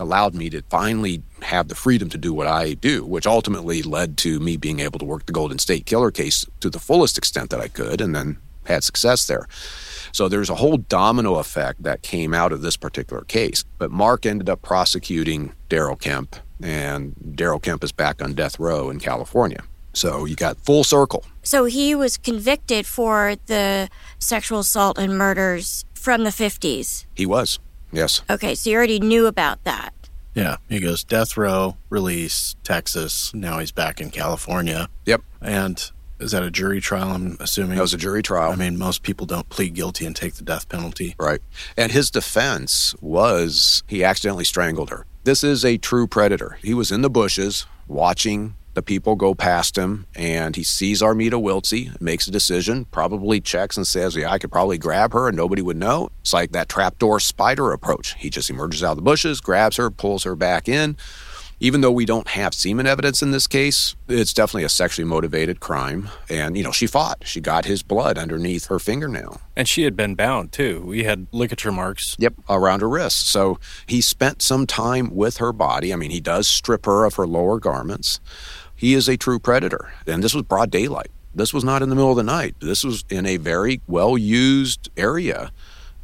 allowed 0.00 0.34
me 0.34 0.50
to 0.50 0.62
finally 0.62 1.22
have 1.42 1.68
the 1.68 1.74
freedom 1.74 2.08
to 2.10 2.18
do 2.18 2.34
what 2.34 2.46
I 2.46 2.74
do, 2.74 3.04
which 3.04 3.26
ultimately 3.26 3.82
led 3.82 4.16
to 4.18 4.40
me 4.40 4.56
being 4.56 4.80
able 4.80 4.98
to 4.98 5.04
work 5.04 5.26
the 5.26 5.32
Golden 5.32 5.58
State 5.58 5.86
Killer 5.86 6.10
case 6.10 6.44
to 6.60 6.68
the 6.68 6.80
fullest 6.80 7.16
extent 7.16 7.50
that 7.50 7.60
I 7.60 7.68
could, 7.68 8.00
and 8.00 8.14
then 8.14 8.38
had 8.64 8.84
success 8.84 9.26
there. 9.26 9.46
So 10.12 10.28
there's 10.28 10.50
a 10.50 10.56
whole 10.56 10.76
domino 10.76 11.36
effect 11.36 11.82
that 11.82 12.02
came 12.02 12.34
out 12.34 12.52
of 12.52 12.62
this 12.62 12.76
particular 12.76 13.22
case. 13.24 13.64
But 13.78 13.90
Mark 13.90 14.26
ended 14.26 14.48
up 14.48 14.62
prosecuting 14.62 15.52
Darryl 15.70 15.98
Kemp, 15.98 16.36
and 16.62 17.14
Darryl 17.30 17.62
Kemp 17.62 17.82
is 17.82 17.92
back 17.92 18.22
on 18.22 18.34
death 18.34 18.58
row 18.58 18.90
in 18.90 19.00
California. 19.00 19.62
So 19.94 20.24
you 20.24 20.36
got 20.36 20.58
full 20.58 20.84
circle. 20.84 21.24
So 21.42 21.64
he 21.64 21.94
was 21.94 22.16
convicted 22.16 22.86
for 22.86 23.36
the 23.46 23.88
sexual 24.18 24.60
assault 24.60 24.98
and 24.98 25.18
murders 25.18 25.84
from 25.94 26.24
the 26.24 26.30
50s. 26.30 27.06
He 27.14 27.26
was, 27.26 27.58
yes. 27.90 28.22
Okay, 28.30 28.54
so 28.54 28.70
you 28.70 28.76
already 28.76 29.00
knew 29.00 29.26
about 29.26 29.64
that. 29.64 29.92
Yeah, 30.34 30.56
he 30.68 30.80
goes 30.80 31.04
death 31.04 31.36
row, 31.36 31.76
release, 31.90 32.56
Texas. 32.64 33.34
Now 33.34 33.58
he's 33.58 33.72
back 33.72 34.00
in 34.00 34.10
California. 34.10 34.88
Yep. 35.04 35.20
And 35.42 35.90
is 36.22 36.32
that 36.32 36.42
a 36.42 36.50
jury 36.50 36.80
trial? 36.80 37.10
I'm 37.10 37.36
assuming 37.40 37.76
That 37.76 37.82
was 37.82 37.94
a 37.94 37.98
jury 37.98 38.22
trial. 38.22 38.52
I 38.52 38.56
mean, 38.56 38.78
most 38.78 39.02
people 39.02 39.26
don't 39.26 39.48
plead 39.48 39.74
guilty 39.74 40.06
and 40.06 40.14
take 40.14 40.34
the 40.34 40.44
death 40.44 40.68
penalty. 40.68 41.14
Right. 41.18 41.40
And 41.76 41.92
his 41.92 42.10
defense 42.10 42.94
was 43.00 43.82
he 43.88 44.04
accidentally 44.04 44.44
strangled 44.44 44.90
her. 44.90 45.06
This 45.24 45.44
is 45.44 45.64
a 45.64 45.78
true 45.78 46.06
predator. 46.06 46.58
He 46.62 46.74
was 46.74 46.90
in 46.90 47.02
the 47.02 47.10
bushes 47.10 47.66
watching 47.86 48.54
the 48.74 48.82
people 48.82 49.16
go 49.16 49.34
past 49.34 49.76
him 49.76 50.06
and 50.14 50.56
he 50.56 50.62
sees 50.62 51.02
Armida 51.02 51.32
Wiltsey, 51.36 52.00
makes 52.00 52.26
a 52.26 52.30
decision, 52.30 52.86
probably 52.86 53.40
checks 53.40 53.76
and 53.76 53.86
says, 53.86 54.16
Yeah, 54.16 54.30
I 54.30 54.38
could 54.38 54.50
probably 54.50 54.78
grab 54.78 55.12
her 55.12 55.28
and 55.28 55.36
nobody 55.36 55.60
would 55.62 55.76
know. 55.76 56.08
It's 56.22 56.32
like 56.32 56.52
that 56.52 56.68
trapdoor 56.68 57.20
spider 57.20 57.72
approach. 57.72 58.14
He 58.14 58.30
just 58.30 58.48
emerges 58.48 58.82
out 58.82 58.92
of 58.92 58.96
the 58.96 59.02
bushes, 59.02 59.40
grabs 59.40 59.76
her, 59.76 59.90
pulls 59.90 60.24
her 60.24 60.34
back 60.34 60.68
in. 60.68 60.96
Even 61.62 61.80
though 61.80 61.92
we 61.92 62.04
don't 62.04 62.26
have 62.26 62.54
semen 62.54 62.88
evidence 62.88 63.22
in 63.22 63.30
this 63.30 63.46
case, 63.46 63.94
it's 64.08 64.32
definitely 64.32 64.64
a 64.64 64.68
sexually 64.68 65.08
motivated 65.08 65.60
crime. 65.60 66.10
And, 66.28 66.56
you 66.56 66.64
know, 66.64 66.72
she 66.72 66.88
fought. 66.88 67.22
She 67.24 67.40
got 67.40 67.66
his 67.66 67.84
blood 67.84 68.18
underneath 68.18 68.66
her 68.66 68.80
fingernail. 68.80 69.40
And 69.54 69.68
she 69.68 69.84
had 69.84 69.96
been 69.96 70.16
bound 70.16 70.50
too. 70.50 70.82
We 70.84 71.04
had 71.04 71.28
ligature 71.30 71.70
marks. 71.70 72.16
Yep, 72.18 72.34
around 72.48 72.80
her 72.80 72.88
wrist. 72.88 73.28
So 73.28 73.60
he 73.86 74.00
spent 74.00 74.42
some 74.42 74.66
time 74.66 75.14
with 75.14 75.36
her 75.36 75.52
body. 75.52 75.92
I 75.92 75.96
mean, 75.96 76.10
he 76.10 76.18
does 76.18 76.48
strip 76.48 76.84
her 76.84 77.04
of 77.04 77.14
her 77.14 77.28
lower 77.28 77.60
garments. 77.60 78.18
He 78.74 78.94
is 78.94 79.08
a 79.08 79.16
true 79.16 79.38
predator. 79.38 79.92
And 80.04 80.24
this 80.24 80.34
was 80.34 80.42
broad 80.42 80.72
daylight. 80.72 81.12
This 81.32 81.54
was 81.54 81.62
not 81.62 81.80
in 81.80 81.90
the 81.90 81.94
middle 81.94 82.10
of 82.10 82.16
the 82.16 82.24
night. 82.24 82.56
This 82.58 82.82
was 82.82 83.04
in 83.08 83.24
a 83.24 83.36
very 83.36 83.80
well 83.86 84.18
used 84.18 84.90
area. 84.96 85.52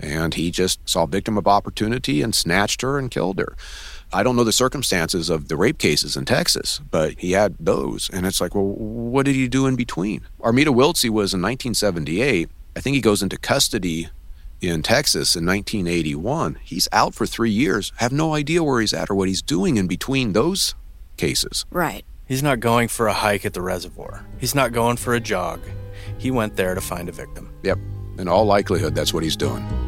And 0.01 0.35
he 0.35 0.51
just 0.51 0.87
saw 0.89 1.07
victim 1.07 1.37
of 1.37 1.47
opportunity 1.47 2.23
and 2.23 2.35
snatched 2.35 2.83
her 2.83 2.99
and 2.99 3.11
killed 3.11 3.39
her. 3.39 3.57
I 4.13 4.23
don't 4.23 4.37
know 4.37 4.45
the 4.45 4.53
circumstances 4.53 5.29
of 5.29 5.49
the 5.49 5.57
rape 5.57 5.79
cases 5.79 6.17
in 6.17 6.25
Texas, 6.25 6.81
but 6.91 7.19
he 7.19 7.33
had 7.33 7.57
those. 7.61 8.09
And 8.11 8.25
it's 8.25 8.41
like, 8.41 8.55
well, 8.55 8.65
what 8.65 9.27
did 9.27 9.35
he 9.35 9.49
do 9.49 9.67
in 9.67 9.77
between? 9.77 10.23
Armida 10.41 10.71
Wiltsey 10.71 11.11
was 11.11 11.35
in 11.35 11.43
1978. 11.43 12.49
I 12.77 12.81
think 12.81 12.95
he 12.95 13.01
goes 13.01 13.23
into 13.23 13.37
custody 13.37 14.09
in 14.61 14.83
Texas 14.83 15.37
in 15.37 15.45
1981. 15.45 16.59
He's 16.63 16.89
out 16.91 17.15
for 17.15 17.27
three 17.27 17.51
years. 17.51 17.93
Have 17.97 18.13
no 18.13 18.35
idea 18.35 18.65
where 18.65 18.81
he's 18.81 18.95
at 18.95 19.11
or 19.11 19.15
what 19.15 19.29
he's 19.29 19.43
doing 19.43 19.77
in 19.77 19.87
between 19.87 20.33
those 20.33 20.75
cases. 21.17 21.67
Right. 21.71 22.05
He's 22.27 22.43
not 22.43 22.61
going 22.61 22.89
for 22.89 23.09
a 23.09 23.13
hike 23.13 23.45
at 23.45 23.53
the 23.53 23.63
reservoir. 23.63 24.25
He's 24.39 24.55
not 24.55 24.73
going 24.73 24.97
for 24.97 25.15
a 25.15 25.21
jog. 25.21 25.61
He 26.19 26.31
went 26.31 26.57
there 26.57 26.75
to 26.75 26.81
find 26.81 27.09
a 27.09 27.13
victim. 27.13 27.53
Yep. 27.63 27.79
In 28.19 28.29
all 28.29 28.45
likelihood, 28.45 28.95
that's 28.95 29.15
what 29.15 29.23
he's 29.23 29.37
doing. 29.37 29.88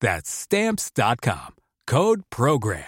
That's 0.00 0.30
stamps.com. 0.30 1.56
Code 1.86 2.22
program. 2.30 2.84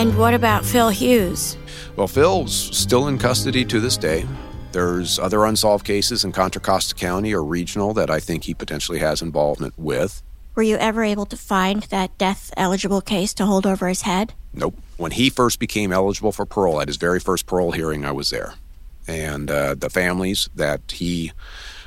And 0.00 0.16
what 0.16 0.32
about 0.32 0.64
Phil 0.64 0.88
Hughes? 0.88 1.58
Well, 1.96 2.08
Phil's 2.08 2.54
still 2.54 3.08
in 3.08 3.18
custody 3.18 3.66
to 3.66 3.80
this 3.80 3.98
day. 3.98 4.26
There's 4.72 5.18
other 5.18 5.44
unsolved 5.44 5.84
cases 5.84 6.24
in 6.24 6.32
Contra 6.32 6.62
Costa 6.62 6.94
County 6.94 7.34
or 7.34 7.44
regional 7.44 7.92
that 7.94 8.08
I 8.08 8.18
think 8.18 8.44
he 8.44 8.54
potentially 8.54 8.98
has 9.00 9.20
involvement 9.20 9.78
with. 9.78 10.22
Were 10.54 10.62
you 10.62 10.76
ever 10.76 11.04
able 11.04 11.26
to 11.26 11.36
find 11.36 11.84
that 11.84 12.16
death 12.18 12.52
eligible 12.56 13.00
case 13.00 13.32
to 13.34 13.46
hold 13.46 13.66
over 13.66 13.88
his 13.88 14.02
head? 14.02 14.34
Nope. 14.52 14.76
When 14.96 15.12
he 15.12 15.30
first 15.30 15.58
became 15.58 15.92
eligible 15.92 16.32
for 16.32 16.44
parole, 16.44 16.80
at 16.80 16.88
his 16.88 16.96
very 16.96 17.20
first 17.20 17.46
parole 17.46 17.72
hearing, 17.72 18.04
I 18.04 18.12
was 18.12 18.30
there. 18.30 18.54
And 19.06 19.50
uh, 19.50 19.74
the 19.74 19.90
families 19.90 20.48
that 20.54 20.92
he 20.92 21.32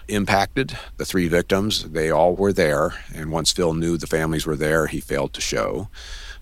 impacted, 0.08 0.78
the 0.98 1.06
three 1.06 1.28
victims, 1.28 1.90
they 1.92 2.10
all 2.10 2.36
were 2.36 2.54
there. 2.54 2.94
And 3.14 3.32
once 3.32 3.52
Phil 3.52 3.74
knew 3.74 3.98
the 3.98 4.08
families 4.08 4.46
were 4.46 4.56
there, 4.56 4.88
he 4.88 5.00
failed 5.00 5.34
to 5.34 5.42
show. 5.42 5.90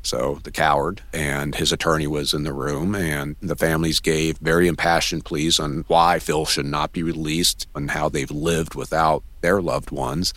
So 0.03 0.39
the 0.43 0.51
coward 0.51 1.01
and 1.13 1.53
his 1.53 1.71
attorney 1.71 2.07
was 2.07 2.33
in 2.33 2.43
the 2.43 2.53
room, 2.53 2.95
and 2.95 3.35
the 3.39 3.55
families 3.55 3.99
gave 3.99 4.37
very 4.39 4.67
impassioned 4.67 5.25
pleas 5.25 5.59
on 5.59 5.85
why 5.87 6.17
Phil 6.17 6.45
should 6.45 6.65
not 6.65 6.91
be 6.91 7.03
released 7.03 7.67
and 7.75 7.91
how 7.91 8.09
they've 8.09 8.31
lived 8.31 8.73
without 8.73 9.23
their 9.41 9.61
loved 9.61 9.91
ones. 9.91 10.33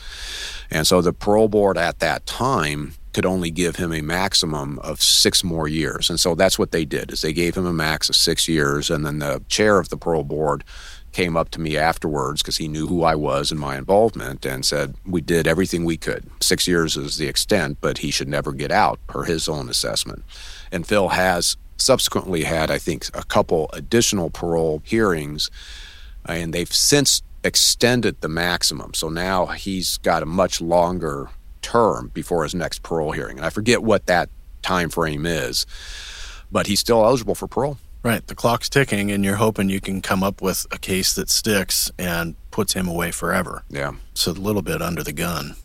And 0.70 0.86
so 0.86 1.00
the 1.00 1.12
parole 1.12 1.48
board 1.48 1.78
at 1.78 2.00
that 2.00 2.26
time 2.26 2.94
could 3.12 3.24
only 3.24 3.50
give 3.50 3.76
him 3.76 3.92
a 3.92 4.02
maximum 4.02 4.78
of 4.80 5.00
six 5.00 5.44
more 5.44 5.68
years. 5.68 6.10
And 6.10 6.18
so 6.18 6.34
that's 6.34 6.58
what 6.58 6.72
they 6.72 6.84
did 6.84 7.12
is 7.12 7.22
they 7.22 7.32
gave 7.32 7.56
him 7.56 7.64
a 7.64 7.72
max 7.72 8.08
of 8.08 8.16
six 8.16 8.48
years. 8.48 8.90
And 8.90 9.06
then 9.06 9.20
the 9.20 9.42
chair 9.48 9.78
of 9.78 9.88
the 9.88 9.96
parole 9.96 10.24
board 10.24 10.64
came 11.12 11.36
up 11.36 11.48
to 11.50 11.60
me 11.60 11.76
afterwards 11.76 12.42
because 12.42 12.56
he 12.56 12.66
knew 12.66 12.88
who 12.88 13.04
I 13.04 13.14
was 13.14 13.52
and 13.52 13.60
my 13.60 13.78
involvement 13.78 14.44
and 14.44 14.66
said, 14.66 14.96
We 15.06 15.20
did 15.20 15.46
everything 15.46 15.84
we 15.84 15.96
could. 15.96 16.28
Six 16.42 16.66
years 16.66 16.96
is 16.96 17.16
the 17.16 17.28
extent, 17.28 17.78
but 17.80 17.98
he 17.98 18.10
should 18.10 18.28
never 18.28 18.52
get 18.52 18.72
out, 18.72 18.98
per 19.06 19.22
his 19.22 19.48
own 19.48 19.70
assessment. 19.70 20.24
And 20.72 20.86
Phil 20.86 21.10
has 21.10 21.56
subsequently 21.76 22.42
had, 22.42 22.70
I 22.70 22.78
think, 22.78 23.06
a 23.14 23.22
couple 23.22 23.70
additional 23.72 24.28
parole 24.28 24.82
hearings, 24.84 25.50
and 26.26 26.52
they've 26.52 26.72
since 26.72 27.22
extended 27.44 28.20
the 28.20 28.28
maximum. 28.28 28.94
So 28.94 29.08
now 29.08 29.46
he's 29.46 29.98
got 29.98 30.22
a 30.22 30.26
much 30.26 30.60
longer 30.60 31.28
term 31.62 32.10
before 32.14 32.42
his 32.42 32.54
next 32.54 32.82
parole 32.82 33.12
hearing. 33.12 33.36
And 33.36 33.46
I 33.46 33.50
forget 33.50 33.82
what 33.82 34.06
that 34.06 34.30
time 34.62 34.88
frame 34.88 35.26
is, 35.26 35.66
but 36.50 36.66
he's 36.66 36.80
still 36.80 37.04
eligible 37.04 37.34
for 37.34 37.46
parole. 37.46 37.78
Right. 38.02 38.26
The 38.26 38.34
clock's 38.34 38.68
ticking, 38.68 39.10
and 39.10 39.24
you're 39.24 39.36
hoping 39.36 39.70
you 39.70 39.80
can 39.80 40.02
come 40.02 40.22
up 40.22 40.42
with 40.42 40.66
a 40.70 40.78
case 40.78 41.14
that 41.14 41.30
sticks 41.30 41.90
and 41.98 42.34
puts 42.50 42.74
him 42.74 42.86
away 42.86 43.12
forever. 43.12 43.62
Yeah. 43.70 43.92
It's 44.12 44.26
a 44.26 44.32
little 44.32 44.60
bit 44.60 44.82
under 44.82 45.02
the 45.02 45.12
gun. 45.12 45.56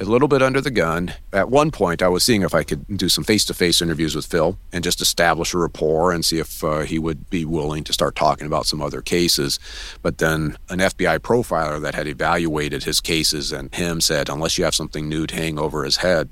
A 0.00 0.04
little 0.04 0.28
bit 0.28 0.42
under 0.42 0.60
the 0.60 0.70
gun. 0.70 1.14
At 1.32 1.50
one 1.50 1.72
point, 1.72 2.02
I 2.02 2.08
was 2.08 2.22
seeing 2.22 2.42
if 2.42 2.54
I 2.54 2.62
could 2.62 2.86
do 2.96 3.08
some 3.08 3.24
face 3.24 3.44
to 3.46 3.54
face 3.54 3.82
interviews 3.82 4.14
with 4.14 4.26
Phil 4.26 4.56
and 4.72 4.84
just 4.84 5.00
establish 5.00 5.52
a 5.52 5.58
rapport 5.58 6.12
and 6.12 6.24
see 6.24 6.38
if 6.38 6.62
uh, 6.62 6.80
he 6.80 7.00
would 7.00 7.28
be 7.30 7.44
willing 7.44 7.82
to 7.82 7.92
start 7.92 8.14
talking 8.14 8.46
about 8.46 8.66
some 8.66 8.80
other 8.80 9.02
cases. 9.02 9.58
But 10.00 10.18
then 10.18 10.56
an 10.68 10.78
FBI 10.78 11.18
profiler 11.18 11.80
that 11.82 11.96
had 11.96 12.06
evaluated 12.06 12.84
his 12.84 13.00
cases 13.00 13.50
and 13.50 13.74
him 13.74 14.00
said, 14.00 14.28
unless 14.28 14.56
you 14.56 14.62
have 14.64 14.74
something 14.76 15.08
new 15.08 15.26
to 15.26 15.34
hang 15.34 15.58
over 15.58 15.82
his 15.82 15.96
head, 15.96 16.28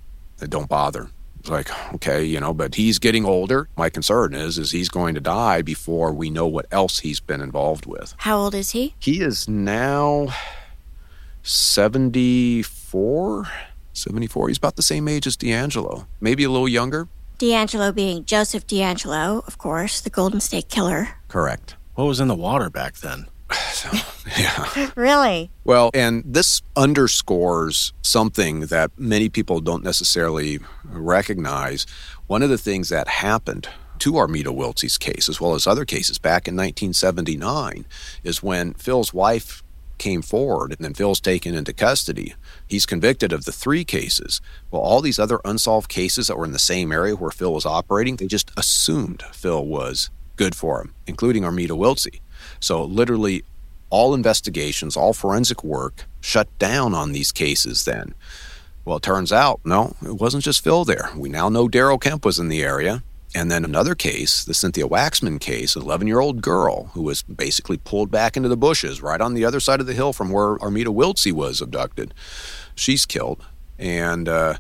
don't 0.49 0.69
bother 0.69 1.09
It's 1.41 1.49
like 1.49 1.71
okay 1.95 2.23
you 2.23 2.39
know 2.39 2.53
but 2.53 2.75
he's 2.75 2.99
getting 2.99 3.25
older 3.25 3.71
my 3.75 3.89
concern 3.89 4.35
is 4.35 4.59
is 4.59 4.71
he's 4.71 4.91
going 4.91 5.15
to 5.15 5.21
die 5.21 5.63
before 5.63 6.13
we 6.13 6.29
know 6.29 6.47
what 6.47 6.67
else 6.71 6.99
he's 6.99 7.21
been 7.21 7.41
involved 7.41 7.87
with 7.87 8.15
How 8.19 8.37
old 8.37 8.55
is 8.55 8.73
he? 8.73 8.95
he 8.99 9.23
is 9.23 9.49
now 9.49 10.29
74 11.43 12.76
74 13.93 14.49
he's 14.49 14.59
about 14.59 14.77
the 14.77 14.83
same 14.83 15.09
age 15.09 15.27
as 15.27 15.37
d'angelo 15.37 16.07
maybe 16.21 16.45
a 16.45 16.51
little 16.51 16.69
younger 16.69 17.09
D'Angelo 17.39 17.93
being 17.93 18.25
Joseph 18.25 18.67
D'Angelo, 18.67 19.45
of 19.47 19.59
course, 19.59 20.01
the 20.01 20.09
Golden 20.09 20.41
State 20.41 20.71
Killer. 20.71 21.09
correct 21.29 21.77
What 21.95 22.05
was 22.05 22.19
in 22.19 22.29
the 22.29 22.35
water 22.35 22.71
back 22.71 22.97
then? 22.97 23.27
Yeah. 24.37 24.91
Really? 24.97 25.51
Well, 25.65 25.91
and 25.95 26.25
this 26.27 26.63
underscores 26.75 27.93
something 28.03 28.61
that 28.63 28.91
many 28.99 29.29
people 29.29 29.61
don't 29.61 29.85
necessarily 29.85 30.59
recognize. 30.85 31.87
One 32.27 32.43
of 32.43 32.51
the 32.51 32.59
things 32.59 32.89
that 32.89 33.07
happened 33.07 33.69
to 34.01 34.19
Armida 34.19 34.51
Wiltsey's 34.51 34.99
case, 34.99 35.29
as 35.29 35.41
well 35.41 35.55
as 35.55 35.67
other 35.67 35.85
cases 35.85 36.19
back 36.19 36.49
in 36.49 36.57
1979, 36.57 37.87
is 38.25 38.43
when 38.43 38.75
Phil's 38.75 39.15
wife 39.15 39.63
came 39.99 40.23
forward 40.23 40.73
and 40.73 40.81
then 40.81 40.95
Phil's 40.95 41.21
taken 41.21 41.55
into 41.55 41.73
custody. 41.73 42.35
He's 42.67 42.87
convicted 42.87 43.33
of 43.33 43.45
the 43.45 43.53
three 43.53 43.85
cases. 43.85 44.41
Well, 44.71 44.83
all 44.83 45.01
these 45.01 45.19
other 45.19 45.41
unsolved 45.45 45.89
cases 45.89 46.27
that 46.27 46.37
were 46.37 46.45
in 46.45 46.53
the 46.53 46.59
same 46.59 46.93
area 46.93 47.15
where 47.15 47.31
Phil 47.31 47.53
was 47.53 47.67
operating, 47.67 48.17
they 48.17 48.27
just 48.27 48.51
assumed 48.57 49.23
Phil 49.33 49.65
was 49.65 50.11
good 50.37 50.55
for 50.55 50.81
him, 50.81 50.95
including 51.07 51.45
Armida 51.45 51.77
Wiltsey. 51.77 52.21
So 52.61 52.83
literally 52.83 53.45
all 53.91 54.15
investigations, 54.15 54.97
all 54.97 55.13
forensic 55.13 55.63
work 55.63 56.07
shut 56.21 56.49
down 56.59 56.95
on 56.95 57.13
these 57.13 57.33
cases 57.33 57.85
then. 57.85 58.15
Well, 58.85 58.99
it 58.99 59.03
turns 59.03 59.33
out, 59.33 59.61
no, 59.65 59.97
it 60.03 60.15
wasn't 60.15 60.45
just 60.45 60.63
Phil 60.63 60.85
there. 60.85 61.11
We 61.17 61.29
now 61.29 61.49
know 61.49 61.69
Darryl 61.69 62.01
Kemp 62.01 62.25
was 62.25 62.39
in 62.39 62.49
the 62.49 62.63
area. 62.63 63.03
And 63.37 63.51
then 63.51 63.67
another 63.67 63.95
case, 63.95 64.47
the 64.47 64.55
Cynthia 64.55 64.89
Waxman 64.89 65.39
case, 65.39 65.77
an 65.77 65.83
11 65.83 66.07
year 66.07 66.21
old 66.21 66.41
girl 66.41 66.87
who 66.95 67.03
was 67.03 67.23
basically 67.23 67.77
pulled 67.77 68.11
back 68.11 68.35
into 68.35 68.49
the 68.49 68.57
bushes 68.57 69.03
right 69.03 69.21
on 69.21 69.35
the 69.35 69.45
other 69.45 69.61
side 69.61 69.79
of 69.79 69.87
the 69.87 69.93
hill 69.93 70.15
from 70.15 70.31
where 70.31 70.57
Armida 70.57 70.87
Wiltsey 70.87 71.33
was 71.33 71.61
abducted. 71.61 72.15
She's 72.75 73.05
killed. 73.05 73.45
And 73.79 74.27
uh, 74.27 74.55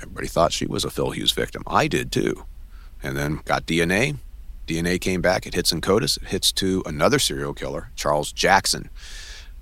everybody 0.00 0.28
thought 0.28 0.52
she 0.52 0.66
was 0.66 0.84
a 0.84 0.90
Phil 0.90 1.10
Hughes 1.10 1.32
victim. 1.32 1.64
I 1.66 1.88
did 1.88 2.12
too. 2.12 2.44
And 3.02 3.16
then 3.16 3.40
got 3.44 3.66
DNA. 3.66 4.18
DNA 4.68 5.00
came 5.00 5.20
back. 5.20 5.44
It 5.44 5.54
hits 5.54 5.72
in 5.72 5.80
CODIS. 5.80 6.16
It 6.18 6.28
hits 6.28 6.52
to 6.52 6.84
another 6.86 7.18
serial 7.18 7.54
killer, 7.54 7.90
Charles 7.96 8.30
Jackson. 8.30 8.88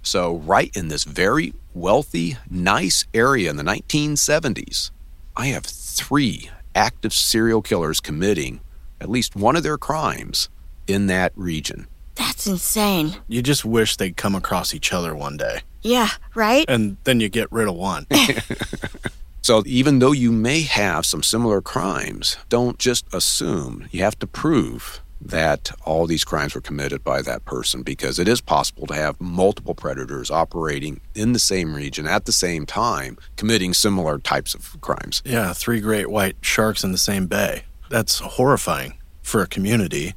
So, 0.03 0.36
right 0.36 0.70
in 0.76 0.88
this 0.88 1.05
very 1.05 1.55
wealthy, 1.72 2.36
nice 2.51 3.07
area 3.14 3.49
in 3.49 3.57
the 3.57 3.62
1970s, 3.62 4.90
I 5.34 5.47
have 5.47 5.64
three 5.64 6.51
active 6.75 7.12
serial 7.12 7.62
killers 7.62 8.01
committing 8.01 8.61
at 9.01 9.11
least 9.11 9.37
one 9.37 9.57
of 9.57 9.62
their 9.62 9.79
crimes 9.79 10.49
in 10.87 11.07
that 11.09 11.33
region. 11.35 11.87
That's 12.14 12.47
insane. 12.47 13.16
You 13.29 13.43
just 13.43 13.64
wish 13.64 13.97
they'd 13.97 14.16
come 14.16 14.35
across 14.35 14.75
each 14.75 14.93
other 14.93 15.14
one 15.14 15.37
day. 15.37 15.61
Yeah, 15.83 16.11
right? 16.35 16.64
And 16.68 16.97
then 17.05 17.20
you 17.20 17.29
get 17.29 17.51
rid 17.51 17.68
of 17.68 17.75
one. 17.75 18.07
So, 19.45 19.62
even 19.66 19.99
though 19.99 20.12
you 20.12 20.33
may 20.33 20.62
have 20.62 21.05
some 21.05 21.22
similar 21.22 21.61
crimes, 21.61 22.39
don't 22.49 22.79
just 22.79 23.05
assume. 23.12 23.87
You 23.91 24.03
have 24.03 24.18
to 24.20 24.27
prove 24.27 25.03
that 25.25 25.72
all 25.85 26.07
these 26.07 26.25
crimes 26.25 26.55
were 26.55 26.61
committed 26.61 27.03
by 27.03 27.22
that 27.22 27.45
person 27.45 27.83
because 27.83 28.18
it 28.18 28.29
is 28.29 28.41
possible 28.41 28.87
to 28.87 28.95
have 28.95 29.20
multiple 29.20 29.75
predators 29.75 30.31
operating 30.31 31.01
in 31.14 31.33
the 31.33 31.39
same 31.39 31.75
region 31.75 32.07
at 32.07 32.27
the 32.27 32.33
same 32.33 32.66
time 32.66 33.16
committing 33.37 33.72
similar 33.72 34.18
types 34.18 34.55
of 34.55 34.79
crimes. 34.81 35.22
Yeah, 35.25 35.53
three 35.53 35.81
great 35.81 36.11
white 36.11 36.37
sharks 36.43 36.85
in 36.85 36.93
the 36.93 36.99
same 36.99 37.27
bay. 37.27 37.62
That's 37.89 38.18
horrifying 38.18 38.95
for 39.22 39.41
a 39.41 39.47
community. 39.47 40.14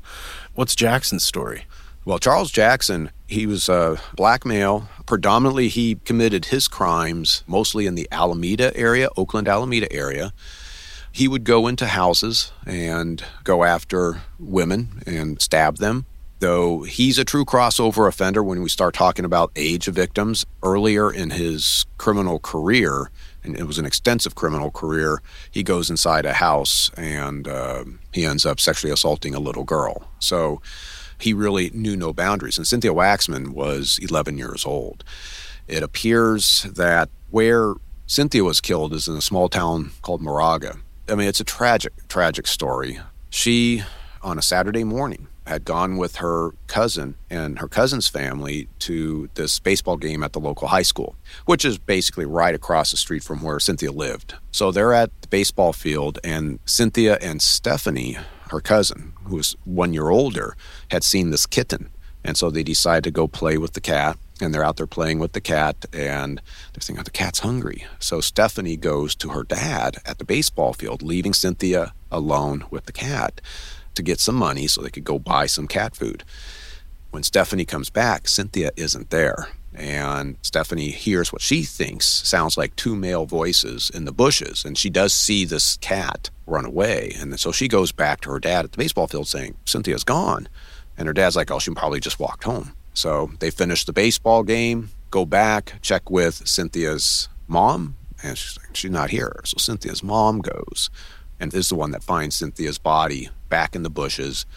What's 0.53 0.76
Jackson's 0.76 1.26
story? 1.26 1.66
Well, 2.03 2.20
Charles 2.20 2.51
Jackson, 2.51 3.12
he 3.28 3.45
was 3.45 3.68
a 3.68 3.99
black 4.16 4.45
male. 4.45 4.89
Predominantly, 5.05 5.68
he 5.68 5.95
committed 6.05 6.45
his 6.45 6.68
crimes 6.68 7.43
mostly 7.47 7.86
in 7.86 7.95
the 7.95 8.08
Alameda 8.12 8.76
area, 8.76 9.10
Oakland, 9.18 9.47
Alameda 9.47 9.91
area. 9.91 10.34
He 11.18 11.28
would 11.28 11.45
go 11.45 11.65
into 11.65 11.88
houses 11.88 12.51
and 12.68 13.24
go 13.43 13.63
after 13.63 14.22
women 14.38 15.01
and 15.07 15.41
stab 15.41 15.78
them. 15.78 16.05
Though 16.41 16.84
he's 16.84 17.18
a 17.18 17.26
true 17.26 17.43
crossover 17.43 18.07
offender 18.07 18.43
when 18.43 18.61
we 18.61 18.70
start 18.70 18.93
talking 18.93 19.26
about 19.26 19.51
age 19.55 19.88
of 19.88 19.95
victims. 19.95 20.45
Earlier 20.61 21.11
in 21.11 21.32
his 21.32 21.88
criminal 21.97 22.38
career, 22.38 23.09
and 23.43 23.57
it 23.57 23.63
was 23.63 23.80
an 23.80 23.86
extensive 23.88 24.36
criminal 24.36 24.70
career, 24.70 25.24
he 25.49 25.63
goes 25.63 25.89
inside 25.89 26.28
a 26.28 26.34
house 26.34 26.91
and 26.95 27.47
uh, 27.47 27.86
he 28.13 28.24
ends 28.24 28.45
up 28.45 28.59
sexually 28.59 28.93
assaulting 28.93 29.34
a 29.34 29.39
little 29.39 29.63
girl. 29.63 30.07
So 30.20 30.61
he 31.18 31.34
really 31.34 31.72
knew 31.72 31.95
no 31.95 32.13
boundaries. 32.13 32.59
And 32.59 32.68
Cynthia 32.68 32.93
Waxman 32.93 33.55
was 33.55 33.97
11 34.03 34.38
years 34.38 34.68
old. 34.68 35.03
It 35.68 35.82
appears 35.82 36.68
that 36.76 37.09
where 37.32 37.74
Cynthia 38.05 38.43
was 38.43 38.61
killed 38.61 38.93
is 38.93 39.07
in 39.07 39.15
a 39.15 39.22
small 39.22 39.49
town 39.49 39.93
called 40.03 40.22
Moraga. 40.22 40.78
I 41.10 41.16
mean, 41.16 41.28
it's 41.28 41.39
a 41.39 41.45
tragic, 41.45 41.93
tragic 42.10 42.47
story. 42.47 42.99
She, 43.30 43.84
on 44.22 44.38
a 44.38 44.41
Saturday 44.41 44.84
morning, 44.84 45.28
had 45.45 45.64
gone 45.64 45.95
with 45.95 46.18
her 46.18 46.51
cousin 46.68 47.16
and 47.30 47.60
her 47.60 47.70
cousin's 47.70 48.10
family 48.10 48.68
to 48.80 49.30
this 49.36 49.60
baseball 49.60 49.95
game 49.95 50.22
at 50.22 50.34
the 50.34 50.39
local 50.39 50.68
high 50.68 50.82
school, 50.82 51.16
which 51.45 51.64
is 51.64 51.78
basically 51.78 52.26
right 52.26 52.53
across 52.53 52.91
the 52.91 52.97
street 52.97 53.24
from 53.24 53.41
where 53.41 53.60
Cynthia 53.60 53.91
lived. 53.91 54.36
So 54.51 54.72
they're 54.72 54.93
at 54.93 55.10
the 55.22 55.30
baseball 55.30 55.72
field, 55.72 56.20
and 56.24 56.60
Cynthia 56.66 57.18
and 57.22 57.41
Stephanie, 57.41 58.18
her 58.51 58.60
cousin, 58.60 59.14
who 59.24 59.38
was 59.38 59.55
one 59.64 59.93
year 59.93 60.10
older, 60.10 60.58
had 60.91 61.05
seen 61.05 61.30
this 61.30 61.45
kitten. 61.45 61.89
And 62.26 62.36
so 62.36 62.49
they 62.49 62.64
decide 62.64 63.05
to 63.05 63.12
go 63.12 63.28
play 63.28 63.58
with 63.58 63.72
the 63.72 63.82
cat 63.82 64.18
and 64.45 64.53
they're 64.53 64.63
out 64.63 64.77
there 64.77 64.88
playing 64.88 65.19
with 65.19 65.33
the 65.33 65.41
cat 65.41 65.85
and 65.93 66.41
they're 66.73 66.81
thinking, 66.81 66.99
oh, 66.99 67.03
the 67.03 67.11
cat's 67.11 67.39
hungry. 67.39 67.85
So 67.99 68.21
Stephanie 68.21 68.77
goes 68.77 69.15
to 69.15 69.29
her 69.29 69.43
dad 69.43 69.97
at 70.05 70.17
the 70.17 70.25
baseball 70.25 70.73
field, 70.73 71.01
leaving 71.01 71.33
Cynthia 71.33 71.93
alone 72.11 72.65
with 72.69 72.85
the 72.85 72.91
cat 72.91 73.41
to 73.95 74.03
get 74.03 74.19
some 74.19 74.35
money 74.35 74.67
so 74.67 74.81
they 74.81 74.89
could 74.89 75.03
go 75.03 75.19
buy 75.19 75.45
some 75.45 75.67
cat 75.67 75.95
food. 75.95 76.23
When 77.11 77.23
Stephanie 77.23 77.65
comes 77.65 77.89
back, 77.89 78.27
Cynthia 78.27 78.71
isn't 78.75 79.09
there. 79.09 79.49
And 79.73 80.38
Stephanie 80.41 80.89
hears 80.89 81.31
what 81.31 81.41
she 81.41 81.63
thinks 81.63 82.05
sounds 82.05 82.57
like 82.57 82.75
two 82.75 82.95
male 82.95 83.25
voices 83.25 83.91
in 83.93 84.05
the 84.05 84.11
bushes. 84.11 84.65
And 84.65 84.77
she 84.77 84.89
does 84.89 85.13
see 85.13 85.45
this 85.45 85.77
cat 85.77 86.29
run 86.47 86.65
away. 86.65 87.13
And 87.19 87.39
so 87.39 87.51
she 87.51 87.67
goes 87.67 87.91
back 87.91 88.21
to 88.21 88.31
her 88.31 88.39
dad 88.39 88.65
at 88.65 88.71
the 88.71 88.77
baseball 88.77 89.07
field 89.07 89.27
saying, 89.27 89.55
Cynthia's 89.65 90.03
gone. 90.03 90.47
And 90.97 91.07
her 91.07 91.13
dad's 91.13 91.35
like, 91.35 91.51
oh, 91.51 91.59
she 91.59 91.71
probably 91.71 91.99
just 91.99 92.19
walked 92.19 92.43
home. 92.43 92.73
So 92.98 93.30
they 93.38 93.52
finish 93.52 93.86
the 93.86 93.93
baseball 93.93 94.41
game, 94.41 94.89
go 95.12 95.24
back, 95.24 95.76
check 95.84 96.10
with 96.10 96.48
Cynthia's 96.48 97.30
mom, 97.48 97.95
and 98.24 98.36
she's 98.36 98.58
like, 98.58 98.76
she's 98.76 98.89
not 98.89 99.12
here. 99.12 99.39
So 99.45 99.58
Cynthia's 99.60 100.02
mom 100.02 100.39
goes 100.39 100.89
and 101.39 101.54
is 101.54 101.70
the 101.70 101.76
one 101.76 101.91
that 101.91 102.02
finds 102.04 102.36
Cynthia's 102.36 102.80
body 102.80 103.30
back 103.50 103.76
in 103.76 103.84
the 103.84 103.91
bushes. 103.91 104.48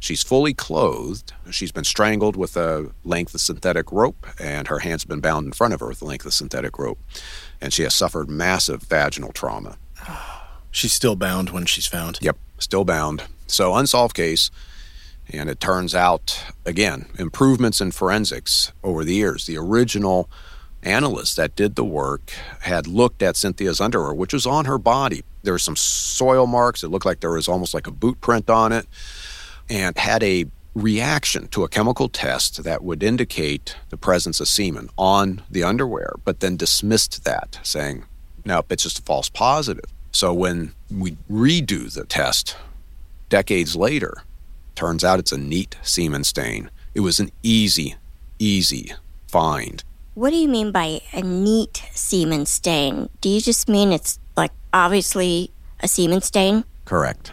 She's 0.00 0.22
fully 0.22 0.54
clothed. 0.54 1.34
She's 1.50 1.70
been 1.70 1.84
strangled 1.84 2.34
with 2.34 2.56
a 2.56 2.90
length 3.04 3.34
of 3.34 3.42
synthetic 3.42 3.92
rope, 3.92 4.26
and 4.40 4.68
her 4.68 4.78
hands 4.78 5.02
have 5.02 5.10
been 5.10 5.20
bound 5.20 5.44
in 5.44 5.52
front 5.52 5.74
of 5.74 5.80
her 5.80 5.88
with 5.88 6.00
a 6.00 6.06
length 6.06 6.24
of 6.24 6.32
synthetic 6.32 6.78
rope. 6.78 6.98
And 7.60 7.74
she 7.74 7.82
has 7.82 7.94
suffered 7.94 8.30
massive 8.30 8.82
vaginal 8.84 9.32
trauma. 9.32 9.76
She's 10.70 10.94
still 10.94 11.14
bound 11.14 11.50
when 11.50 11.66
she's 11.66 11.86
found. 11.86 12.18
Yep, 12.22 12.38
still 12.56 12.86
bound. 12.86 13.24
So, 13.46 13.74
unsolved 13.74 14.16
case. 14.16 14.50
And 15.32 15.48
it 15.48 15.60
turns 15.60 15.94
out, 15.94 16.44
again, 16.66 17.06
improvements 17.18 17.80
in 17.80 17.90
forensics 17.90 18.72
over 18.84 19.02
the 19.02 19.14
years. 19.14 19.46
The 19.46 19.56
original 19.56 20.28
analyst 20.82 21.36
that 21.36 21.56
did 21.56 21.74
the 21.74 21.84
work 21.84 22.32
had 22.60 22.86
looked 22.86 23.22
at 23.22 23.36
Cynthia's 23.36 23.80
underwear, 23.80 24.12
which 24.12 24.32
was 24.32 24.46
on 24.46 24.66
her 24.66 24.78
body. 24.78 25.22
There 25.42 25.54
were 25.54 25.58
some 25.58 25.76
soil 25.76 26.46
marks. 26.46 26.82
It 26.82 26.88
looked 26.88 27.06
like 27.06 27.20
there 27.20 27.30
was 27.30 27.48
almost 27.48 27.72
like 27.72 27.86
a 27.86 27.92
boot 27.92 28.20
print 28.20 28.50
on 28.50 28.72
it, 28.72 28.86
and 29.70 29.96
had 29.96 30.22
a 30.22 30.46
reaction 30.74 31.48
to 31.48 31.64
a 31.64 31.68
chemical 31.68 32.08
test 32.08 32.64
that 32.64 32.82
would 32.82 33.02
indicate 33.02 33.76
the 33.90 33.96
presence 33.96 34.40
of 34.40 34.48
semen 34.48 34.88
on 34.96 35.42
the 35.50 35.62
underwear, 35.62 36.14
but 36.24 36.40
then 36.40 36.56
dismissed 36.56 37.24
that, 37.24 37.58
saying, 37.62 38.04
no, 38.44 38.62
it's 38.70 38.82
just 38.82 38.98
a 38.98 39.02
false 39.02 39.28
positive. 39.28 39.84
So 40.12 40.32
when 40.34 40.74
we 40.90 41.12
redo 41.30 41.92
the 41.92 42.04
test 42.04 42.56
decades 43.28 43.76
later, 43.76 44.24
Turns 44.74 45.04
out 45.04 45.18
it's 45.18 45.32
a 45.32 45.38
neat 45.38 45.76
semen 45.82 46.24
stain. 46.24 46.70
It 46.94 47.00
was 47.00 47.20
an 47.20 47.30
easy, 47.42 47.96
easy 48.38 48.92
find. 49.28 49.82
What 50.14 50.30
do 50.30 50.36
you 50.36 50.48
mean 50.48 50.72
by 50.72 51.00
a 51.12 51.22
neat 51.22 51.82
semen 51.92 52.46
stain? 52.46 53.08
Do 53.20 53.28
you 53.28 53.40
just 53.40 53.68
mean 53.68 53.92
it's 53.92 54.18
like 54.36 54.52
obviously 54.72 55.50
a 55.80 55.88
semen 55.88 56.20
stain? 56.20 56.64
Correct. 56.84 57.32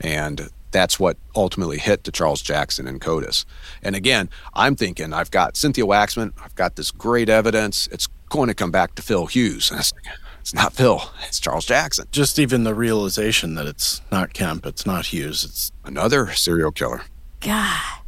And 0.00 0.48
that's 0.70 1.00
what 1.00 1.16
ultimately 1.34 1.78
hit 1.78 2.04
to 2.04 2.12
Charles 2.12 2.42
Jackson 2.42 2.86
and 2.86 3.00
CODIS. 3.00 3.44
And 3.82 3.96
again, 3.96 4.28
I'm 4.54 4.76
thinking 4.76 5.12
I've 5.12 5.30
got 5.30 5.56
Cynthia 5.56 5.84
Waxman, 5.84 6.32
I've 6.42 6.54
got 6.54 6.76
this 6.76 6.90
great 6.90 7.28
evidence. 7.28 7.88
It's 7.90 8.06
going 8.28 8.48
to 8.48 8.54
come 8.54 8.70
back 8.70 8.94
to 8.96 9.02
Phil 9.02 9.26
Hughes. 9.26 9.70
And 9.70 9.80
it's 9.80 9.92
like, 9.92 10.04
it's 10.48 10.54
not 10.54 10.72
Phil, 10.72 11.02
it's 11.26 11.38
Charles 11.38 11.66
Jackson. 11.66 12.06
Just 12.10 12.38
even 12.38 12.64
the 12.64 12.74
realization 12.74 13.54
that 13.56 13.66
it's 13.66 14.00
not 14.10 14.32
Kemp, 14.32 14.64
it's 14.64 14.86
not 14.86 15.04
Hughes, 15.04 15.44
it's 15.44 15.72
another 15.84 16.32
serial 16.32 16.72
killer. 16.72 17.02
God. 17.40 18.00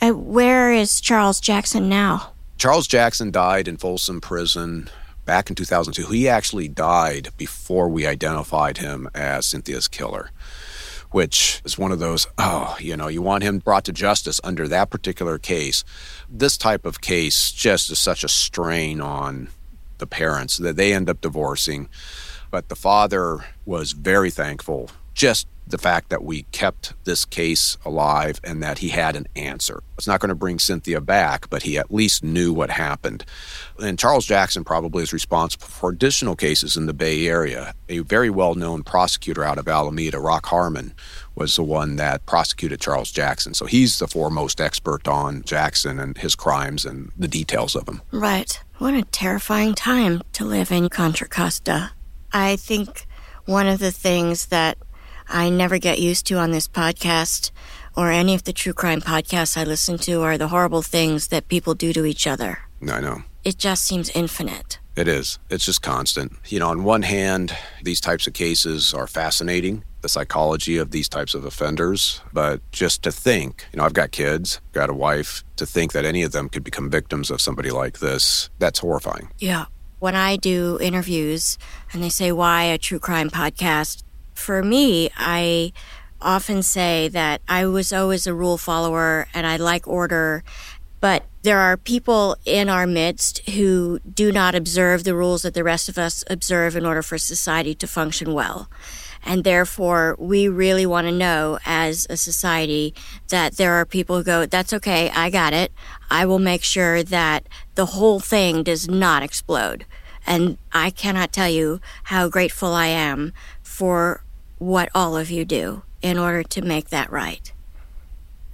And 0.00 0.28
where 0.28 0.72
is 0.72 1.00
Charles 1.00 1.40
Jackson 1.40 1.88
now? 1.88 2.34
Charles 2.56 2.86
Jackson 2.86 3.32
died 3.32 3.66
in 3.66 3.78
Folsom 3.78 4.20
Prison 4.20 4.88
back 5.24 5.50
in 5.50 5.56
2002. 5.56 6.12
He 6.12 6.28
actually 6.28 6.68
died 6.68 7.30
before 7.36 7.88
we 7.88 8.06
identified 8.06 8.78
him 8.78 9.08
as 9.12 9.44
Cynthia's 9.44 9.88
killer, 9.88 10.30
which 11.10 11.62
is 11.64 11.76
one 11.76 11.90
of 11.90 11.98
those, 11.98 12.28
oh, 12.38 12.76
you 12.78 12.96
know, 12.96 13.08
you 13.08 13.22
want 13.22 13.42
him 13.42 13.58
brought 13.58 13.86
to 13.86 13.92
justice 13.92 14.40
under 14.44 14.68
that 14.68 14.88
particular 14.88 15.36
case. 15.36 15.82
This 16.28 16.56
type 16.56 16.86
of 16.86 17.00
case 17.00 17.50
just 17.50 17.90
is 17.90 17.98
such 17.98 18.22
a 18.22 18.28
strain 18.28 19.00
on 19.00 19.48
the 20.00 20.06
parents 20.06 20.58
that 20.58 20.76
they 20.76 20.92
end 20.92 21.08
up 21.08 21.20
divorcing. 21.20 21.88
But 22.50 22.68
the 22.68 22.76
father 22.76 23.44
was 23.64 23.92
very 23.92 24.30
thankful 24.30 24.90
just 25.14 25.46
the 25.66 25.78
fact 25.78 26.10
that 26.10 26.24
we 26.24 26.42
kept 26.44 26.94
this 27.04 27.24
case 27.24 27.76
alive 27.84 28.40
and 28.42 28.62
that 28.62 28.78
he 28.78 28.88
had 28.88 29.16
an 29.16 29.26
answer. 29.36 29.82
It's 29.96 30.06
not 30.06 30.20
going 30.20 30.30
to 30.30 30.34
bring 30.34 30.58
Cynthia 30.58 31.00
back, 31.00 31.48
but 31.48 31.62
he 31.62 31.78
at 31.78 31.92
least 31.92 32.24
knew 32.24 32.52
what 32.52 32.70
happened. 32.70 33.24
And 33.78 33.98
Charles 33.98 34.26
Jackson 34.26 34.64
probably 34.64 35.02
is 35.02 35.12
responsible 35.12 35.66
for 35.66 35.90
additional 35.90 36.36
cases 36.36 36.76
in 36.76 36.86
the 36.86 36.94
Bay 36.94 37.26
Area. 37.26 37.74
A 37.88 38.00
very 38.00 38.30
well 38.30 38.54
known 38.54 38.82
prosecutor 38.82 39.44
out 39.44 39.58
of 39.58 39.68
Alameda, 39.68 40.18
Rock 40.18 40.46
Harmon, 40.46 40.94
was 41.40 41.56
the 41.56 41.64
one 41.64 41.96
that 41.96 42.26
prosecuted 42.26 42.80
Charles 42.82 43.10
Jackson. 43.10 43.54
So 43.54 43.64
he's 43.64 43.98
the 43.98 44.06
foremost 44.06 44.60
expert 44.60 45.08
on 45.08 45.42
Jackson 45.42 45.98
and 45.98 46.16
his 46.18 46.34
crimes 46.34 46.84
and 46.84 47.10
the 47.16 47.26
details 47.26 47.74
of 47.74 47.86
them. 47.86 48.02
Right. 48.12 48.60
What 48.76 48.92
a 48.92 49.02
terrifying 49.04 49.74
time 49.74 50.22
to 50.34 50.44
live 50.44 50.70
in 50.70 50.90
Contra 50.90 51.28
Costa. 51.28 51.92
I 52.30 52.56
think 52.56 53.06
one 53.46 53.66
of 53.66 53.78
the 53.78 53.90
things 53.90 54.46
that 54.48 54.76
I 55.28 55.48
never 55.48 55.78
get 55.78 55.98
used 55.98 56.26
to 56.26 56.34
on 56.36 56.50
this 56.50 56.68
podcast 56.68 57.52
or 57.96 58.10
any 58.10 58.34
of 58.34 58.44
the 58.44 58.52
true 58.52 58.74
crime 58.74 59.00
podcasts 59.00 59.56
I 59.56 59.64
listen 59.64 59.96
to 59.98 60.22
are 60.22 60.36
the 60.36 60.48
horrible 60.48 60.82
things 60.82 61.28
that 61.28 61.48
people 61.48 61.74
do 61.74 61.94
to 61.94 62.04
each 62.04 62.26
other. 62.26 62.58
I 62.82 63.00
know. 63.00 63.22
It 63.44 63.56
just 63.56 63.86
seems 63.86 64.10
infinite. 64.10 64.78
It 64.94 65.08
is. 65.08 65.38
It's 65.48 65.64
just 65.64 65.80
constant. 65.80 66.32
You 66.48 66.58
know, 66.58 66.68
on 66.68 66.84
one 66.84 67.02
hand, 67.02 67.56
these 67.82 68.00
types 68.00 68.26
of 68.26 68.34
cases 68.34 68.92
are 68.92 69.06
fascinating, 69.06 69.84
the 70.02 70.08
psychology 70.08 70.76
of 70.76 70.90
these 70.90 71.08
types 71.08 71.34
of 71.34 71.44
offenders. 71.44 72.20
But 72.32 72.60
just 72.72 73.02
to 73.02 73.12
think, 73.12 73.66
you 73.72 73.78
know, 73.78 73.84
I've 73.84 73.92
got 73.92 74.10
kids, 74.10 74.60
got 74.72 74.90
a 74.90 74.94
wife, 74.94 75.44
to 75.56 75.66
think 75.66 75.92
that 75.92 76.04
any 76.04 76.22
of 76.22 76.32
them 76.32 76.48
could 76.48 76.64
become 76.64 76.90
victims 76.90 77.30
of 77.30 77.40
somebody 77.40 77.70
like 77.70 77.98
this, 77.98 78.50
that's 78.58 78.78
horrifying. 78.80 79.30
Yeah. 79.38 79.66
When 79.98 80.14
I 80.14 80.36
do 80.36 80.78
interviews 80.80 81.58
and 81.92 82.02
they 82.02 82.08
say, 82.08 82.32
why 82.32 82.64
a 82.64 82.78
true 82.78 82.98
crime 82.98 83.28
podcast? 83.28 84.02
For 84.34 84.62
me, 84.62 85.10
I 85.16 85.72
often 86.22 86.62
say 86.62 87.08
that 87.08 87.42
I 87.48 87.66
was 87.66 87.92
always 87.92 88.26
a 88.26 88.34
rule 88.34 88.56
follower 88.56 89.26
and 89.34 89.46
I 89.46 89.56
like 89.56 89.86
order, 89.86 90.42
but 91.00 91.24
there 91.42 91.58
are 91.58 91.76
people 91.78 92.36
in 92.44 92.68
our 92.68 92.86
midst 92.86 93.48
who 93.50 94.00
do 94.00 94.30
not 94.30 94.54
observe 94.54 95.04
the 95.04 95.14
rules 95.14 95.42
that 95.42 95.54
the 95.54 95.64
rest 95.64 95.88
of 95.88 95.96
us 95.96 96.22
observe 96.28 96.76
in 96.76 96.84
order 96.84 97.02
for 97.02 97.16
society 97.16 97.74
to 97.74 97.86
function 97.86 98.34
well. 98.34 98.70
And 99.24 99.44
therefore, 99.44 100.16
we 100.18 100.48
really 100.48 100.86
want 100.86 101.06
to 101.06 101.12
know 101.12 101.58
as 101.64 102.06
a 102.08 102.16
society 102.16 102.94
that 103.28 103.56
there 103.56 103.74
are 103.74 103.84
people 103.84 104.16
who 104.16 104.24
go, 104.24 104.46
that's 104.46 104.72
okay, 104.72 105.10
I 105.10 105.30
got 105.30 105.52
it. 105.52 105.72
I 106.10 106.26
will 106.26 106.38
make 106.38 106.62
sure 106.62 107.02
that 107.02 107.46
the 107.74 107.86
whole 107.86 108.20
thing 108.20 108.62
does 108.62 108.88
not 108.88 109.22
explode. 109.22 109.84
And 110.26 110.58
I 110.72 110.90
cannot 110.90 111.32
tell 111.32 111.48
you 111.48 111.80
how 112.04 112.28
grateful 112.28 112.72
I 112.72 112.86
am 112.86 113.32
for 113.62 114.22
what 114.58 114.88
all 114.94 115.16
of 115.16 115.30
you 115.30 115.44
do 115.44 115.82
in 116.02 116.18
order 116.18 116.42
to 116.42 116.62
make 116.62 116.88
that 116.90 117.10
right. 117.10 117.52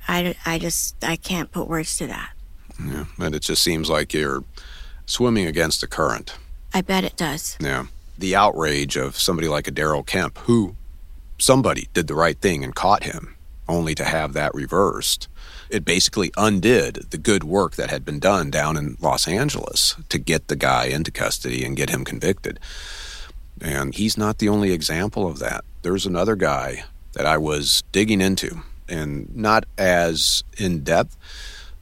I, 0.09 0.37
I 0.45 0.59
just, 0.59 0.97
I 1.05 1.17
can't 1.17 1.51
put 1.51 1.69
words 1.69 1.97
to 1.99 2.07
that. 2.07 2.31
Yeah, 2.85 3.07
and 3.19 3.35
it 3.35 3.43
just 3.43 3.63
seems 3.63 3.89
like 3.89 4.13
you're 4.13 4.45
swimming 5.07 5.47
against 5.47 5.81
the 5.81 5.87
current. 5.87 6.37
I 6.75 6.83
bet 6.83 7.05
it 7.05 7.17
does. 7.17 7.57
Yeah. 7.61 7.87
The 8.19 8.35
outrage 8.35 8.97
of 8.97 9.19
somebody 9.19 9.49
like 9.49 9.69
a 9.69 9.73
Darryl 9.73 10.05
Kemp, 10.05 10.39
who 10.39 10.77
somebody 11.39 11.89
did 11.93 12.07
the 12.07 12.15
right 12.15 12.39
thing 12.39 12.65
and 12.65 12.75
caught 12.75 13.05
him, 13.05 13.37
only 13.69 13.95
to 13.95 14.05
have 14.05 14.33
that 14.33 14.55
reversed. 14.55 15.29
It 15.69 15.85
basically 15.85 16.31
undid 16.37 17.07
the 17.11 17.19
good 17.19 17.45
work 17.45 17.75
that 17.77 17.91
had 17.91 18.05
been 18.05 18.19
done 18.19 18.51
down 18.51 18.77
in 18.77 18.97
Los 19.01 19.27
Angeles 19.27 19.97
to 20.09 20.19
get 20.19 20.49
the 20.49 20.57
guy 20.57 20.87
into 20.87 21.11
custody 21.11 21.65
and 21.65 21.77
get 21.77 21.91
him 21.91 22.05
convicted. 22.05 22.61
And 23.61 23.95
he's 23.95 24.17
not 24.17 24.39
the 24.39 24.49
only 24.49 24.73
example 24.73 25.27
of 25.27 25.39
that. 25.41 25.65
There's 25.83 26.07
another 26.07 26.37
guy 26.37 26.85
that 27.13 27.27
I 27.27 27.39
was 27.39 27.83
digging 27.93 28.21
into, 28.21 28.63
and 28.89 29.35
not 29.35 29.65
as 29.77 30.45
in 30.57 30.85
depth, 30.85 31.17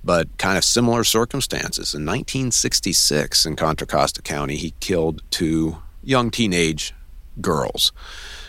but 0.02 0.36
kind 0.38 0.56
of 0.56 0.64
similar 0.64 1.04
circumstances. 1.04 1.94
In 1.94 2.02
1966, 2.06 3.46
in 3.46 3.56
Contra 3.56 3.86
Costa 3.86 4.22
County, 4.22 4.56
he 4.56 4.74
killed 4.80 5.22
two 5.30 5.78
young 6.06 6.30
teenage 6.30 6.94
girls, 7.40 7.92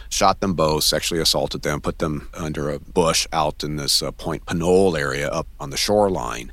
shot 0.10 0.40
them 0.40 0.54
both, 0.54 0.84
sexually 0.84 1.22
assaulted 1.22 1.62
them, 1.62 1.82
put 1.82 2.00
them 2.00 2.30
under 2.34 2.70
a 2.70 2.80
bush 2.80 3.28
out 3.34 3.64
in 3.64 3.76
this 3.76 4.02
uh, 4.02 4.12
Point 4.12 4.46
Pinole 4.46 4.96
area 4.96 5.30
up 5.30 5.48
on 5.60 5.70
the 5.70 5.78
shoreline. 5.78 6.52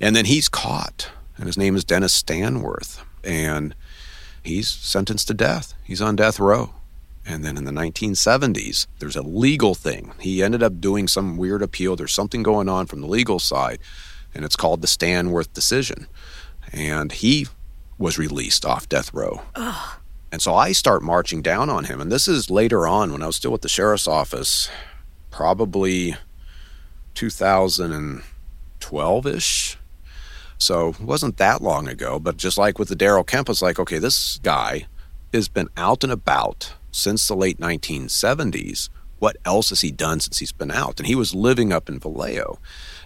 And 0.00 0.16
then 0.16 0.24
he's 0.24 0.48
caught, 0.48 1.10
and 1.36 1.46
his 1.46 1.58
name 1.58 1.76
is 1.76 1.84
Dennis 1.84 2.14
Stanworth. 2.14 3.04
And 3.22 3.74
he's 4.42 4.68
sentenced 4.68 5.28
to 5.28 5.34
death. 5.34 5.74
He's 5.84 6.00
on 6.00 6.16
death 6.16 6.40
row. 6.40 6.74
And 7.26 7.44
then 7.44 7.58
in 7.58 7.64
the 7.64 7.70
1970s, 7.70 8.86
there's 8.98 9.16
a 9.16 9.22
legal 9.22 9.74
thing. 9.74 10.12
He 10.18 10.42
ended 10.42 10.62
up 10.62 10.80
doing 10.80 11.06
some 11.06 11.36
weird 11.36 11.62
appeal. 11.62 11.96
There's 11.96 12.14
something 12.14 12.42
going 12.42 12.68
on 12.68 12.86
from 12.86 13.02
the 13.02 13.06
legal 13.06 13.38
side, 13.38 13.78
and 14.34 14.44
it's 14.44 14.56
called 14.56 14.80
the 14.80 14.88
Stanworth 14.88 15.52
decision. 15.52 16.06
And 16.72 17.12
he 17.12 17.46
was 17.98 18.18
released 18.18 18.64
off 18.64 18.88
death 18.88 19.12
row. 19.12 19.42
Ugh. 19.54 19.99
And 20.32 20.40
so 20.40 20.54
I 20.54 20.72
start 20.72 21.02
marching 21.02 21.42
down 21.42 21.68
on 21.70 21.84
him. 21.84 22.00
And 22.00 22.10
this 22.10 22.26
is 22.28 22.50
later 22.50 22.86
on 22.86 23.12
when 23.12 23.22
I 23.22 23.26
was 23.26 23.36
still 23.36 23.54
at 23.54 23.62
the 23.62 23.68
sheriff's 23.68 24.06
office, 24.06 24.70
probably 25.30 26.14
2012 27.14 29.26
ish. 29.26 29.76
So 30.58 30.90
it 30.90 31.00
wasn't 31.00 31.38
that 31.38 31.62
long 31.62 31.88
ago. 31.88 32.20
But 32.20 32.36
just 32.36 32.58
like 32.58 32.78
with 32.78 32.88
the 32.88 32.96
Darryl 32.96 33.26
Kemp, 33.26 33.48
it's 33.48 33.62
like, 33.62 33.80
okay, 33.80 33.98
this 33.98 34.38
guy 34.38 34.86
has 35.32 35.48
been 35.48 35.68
out 35.76 36.04
and 36.04 36.12
about 36.12 36.74
since 36.92 37.26
the 37.26 37.34
late 37.34 37.58
1970s. 37.58 38.88
What 39.18 39.36
else 39.44 39.70
has 39.70 39.80
he 39.80 39.90
done 39.90 40.20
since 40.20 40.38
he's 40.38 40.52
been 40.52 40.70
out? 40.70 40.98
And 40.98 41.06
he 41.06 41.14
was 41.14 41.34
living 41.34 41.72
up 41.72 41.88
in 41.88 41.98
Vallejo. 41.98 42.58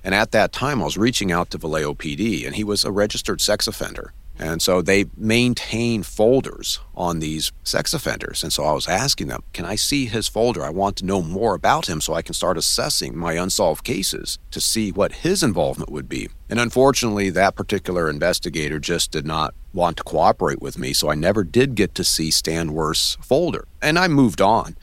And 0.02 0.14
at 0.14 0.32
that 0.32 0.52
time, 0.52 0.80
I 0.80 0.84
was 0.84 0.98
reaching 0.98 1.32
out 1.32 1.50
to 1.50 1.58
Vallejo 1.58 1.94
PD, 1.94 2.46
and 2.46 2.54
he 2.54 2.62
was 2.62 2.84
a 2.84 2.92
registered 2.92 3.40
sex 3.40 3.66
offender. 3.66 4.12
And 4.38 4.60
so 4.60 4.82
they 4.82 5.06
maintain 5.16 6.02
folders 6.02 6.80
on 6.94 7.20
these 7.20 7.52
sex 7.62 7.94
offenders. 7.94 8.42
And 8.42 8.52
so 8.52 8.64
I 8.64 8.72
was 8.72 8.88
asking 8.88 9.28
them, 9.28 9.42
can 9.52 9.64
I 9.64 9.76
see 9.76 10.06
his 10.06 10.26
folder? 10.26 10.64
I 10.64 10.70
want 10.70 10.96
to 10.96 11.04
know 11.04 11.22
more 11.22 11.54
about 11.54 11.88
him 11.88 12.00
so 12.00 12.14
I 12.14 12.22
can 12.22 12.34
start 12.34 12.58
assessing 12.58 13.16
my 13.16 13.34
unsolved 13.34 13.84
cases 13.84 14.38
to 14.50 14.60
see 14.60 14.90
what 14.90 15.12
his 15.12 15.42
involvement 15.42 15.90
would 15.90 16.08
be. 16.08 16.28
And 16.50 16.58
unfortunately, 16.58 17.30
that 17.30 17.54
particular 17.54 18.10
investigator 18.10 18.80
just 18.80 19.12
did 19.12 19.24
not 19.24 19.54
want 19.72 19.98
to 19.98 20.04
cooperate 20.04 20.60
with 20.60 20.78
me. 20.78 20.92
So 20.92 21.10
I 21.10 21.14
never 21.14 21.44
did 21.44 21.76
get 21.76 21.94
to 21.94 22.04
see 22.04 22.30
Stanworth's 22.30 23.16
folder. 23.22 23.68
And 23.80 23.98
I 23.98 24.08
moved 24.08 24.40
on. 24.40 24.76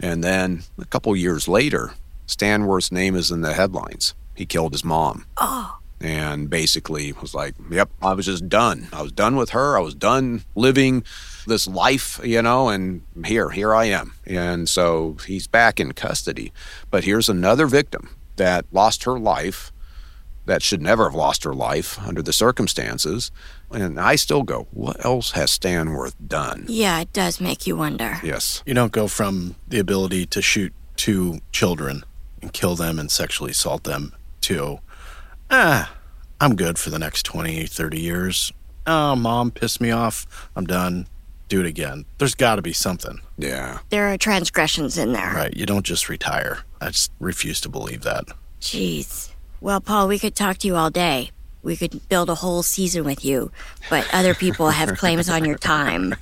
And 0.00 0.24
then 0.24 0.62
a 0.78 0.84
couple 0.84 1.14
years 1.14 1.46
later, 1.46 1.94
Stanworth's 2.26 2.90
name 2.90 3.14
is 3.14 3.30
in 3.30 3.42
the 3.42 3.54
headlines. 3.54 4.14
He 4.34 4.46
killed 4.46 4.72
his 4.72 4.84
mom. 4.84 5.26
Oh 5.36 5.78
and 6.00 6.50
basically 6.50 7.12
was 7.12 7.34
like, 7.34 7.54
yep, 7.70 7.90
I 8.02 8.12
was 8.12 8.26
just 8.26 8.48
done. 8.48 8.88
I 8.92 9.02
was 9.02 9.12
done 9.12 9.36
with 9.36 9.50
her. 9.50 9.76
I 9.76 9.80
was 9.80 9.94
done 9.94 10.44
living 10.54 11.04
this 11.46 11.66
life, 11.66 12.20
you 12.24 12.42
know, 12.42 12.68
and 12.68 13.02
here, 13.24 13.50
here 13.50 13.74
I 13.74 13.86
am. 13.86 14.14
And 14.26 14.68
so 14.68 15.16
he's 15.26 15.46
back 15.46 15.80
in 15.80 15.92
custody. 15.92 16.52
But 16.90 17.04
here's 17.04 17.28
another 17.28 17.66
victim 17.66 18.16
that 18.36 18.66
lost 18.72 19.04
her 19.04 19.18
life, 19.18 19.72
that 20.46 20.62
should 20.62 20.82
never 20.82 21.04
have 21.04 21.14
lost 21.14 21.44
her 21.44 21.54
life 21.54 21.98
under 22.00 22.22
the 22.22 22.32
circumstances. 22.32 23.30
And 23.70 23.98
I 23.98 24.16
still 24.16 24.42
go, 24.42 24.66
what 24.72 25.02
else 25.04 25.32
has 25.32 25.50
Stanworth 25.50 26.14
done? 26.26 26.66
Yeah, 26.68 27.00
it 27.00 27.12
does 27.12 27.40
make 27.40 27.66
you 27.66 27.76
wonder. 27.76 28.20
Yes. 28.22 28.62
You 28.66 28.74
don't 28.74 28.92
go 28.92 29.08
from 29.08 29.54
the 29.66 29.78
ability 29.78 30.26
to 30.26 30.42
shoot 30.42 30.72
two 30.96 31.40
children 31.50 32.04
and 32.42 32.52
kill 32.52 32.76
them 32.76 32.98
and 32.98 33.10
sexually 33.10 33.52
assault 33.52 33.84
them 33.84 34.12
to 34.42 34.80
ah, 35.50 35.94
I'm 36.40 36.56
good 36.56 36.78
for 36.78 36.90
the 36.90 36.98
next 36.98 37.24
20, 37.24 37.66
30 37.66 38.00
years. 38.00 38.52
Oh, 38.86 39.16
mom 39.16 39.50
pissed 39.50 39.80
me 39.80 39.90
off. 39.90 40.50
I'm 40.56 40.66
done. 40.66 41.06
Do 41.48 41.60
it 41.60 41.66
again. 41.66 42.04
There's 42.18 42.34
got 42.34 42.56
to 42.56 42.62
be 42.62 42.72
something. 42.72 43.20
Yeah. 43.38 43.78
There 43.90 44.12
are 44.12 44.18
transgressions 44.18 44.98
in 44.98 45.12
there. 45.12 45.32
Right. 45.34 45.54
You 45.56 45.66
don't 45.66 45.84
just 45.84 46.08
retire. 46.08 46.60
I 46.80 46.88
just 46.88 47.12
refuse 47.20 47.60
to 47.62 47.68
believe 47.68 48.02
that. 48.02 48.24
Jeez. 48.60 49.30
Well, 49.60 49.80
Paul, 49.80 50.08
we 50.08 50.18
could 50.18 50.34
talk 50.34 50.58
to 50.58 50.66
you 50.66 50.76
all 50.76 50.90
day. 50.90 51.30
We 51.64 51.76
could 51.76 52.06
build 52.10 52.28
a 52.28 52.34
whole 52.36 52.62
season 52.62 53.04
with 53.04 53.24
you, 53.24 53.50
but 53.88 54.06
other 54.12 54.34
people 54.34 54.68
have 54.68 54.98
claims 54.98 55.30
on 55.30 55.46
your 55.46 55.56
time. 55.56 56.14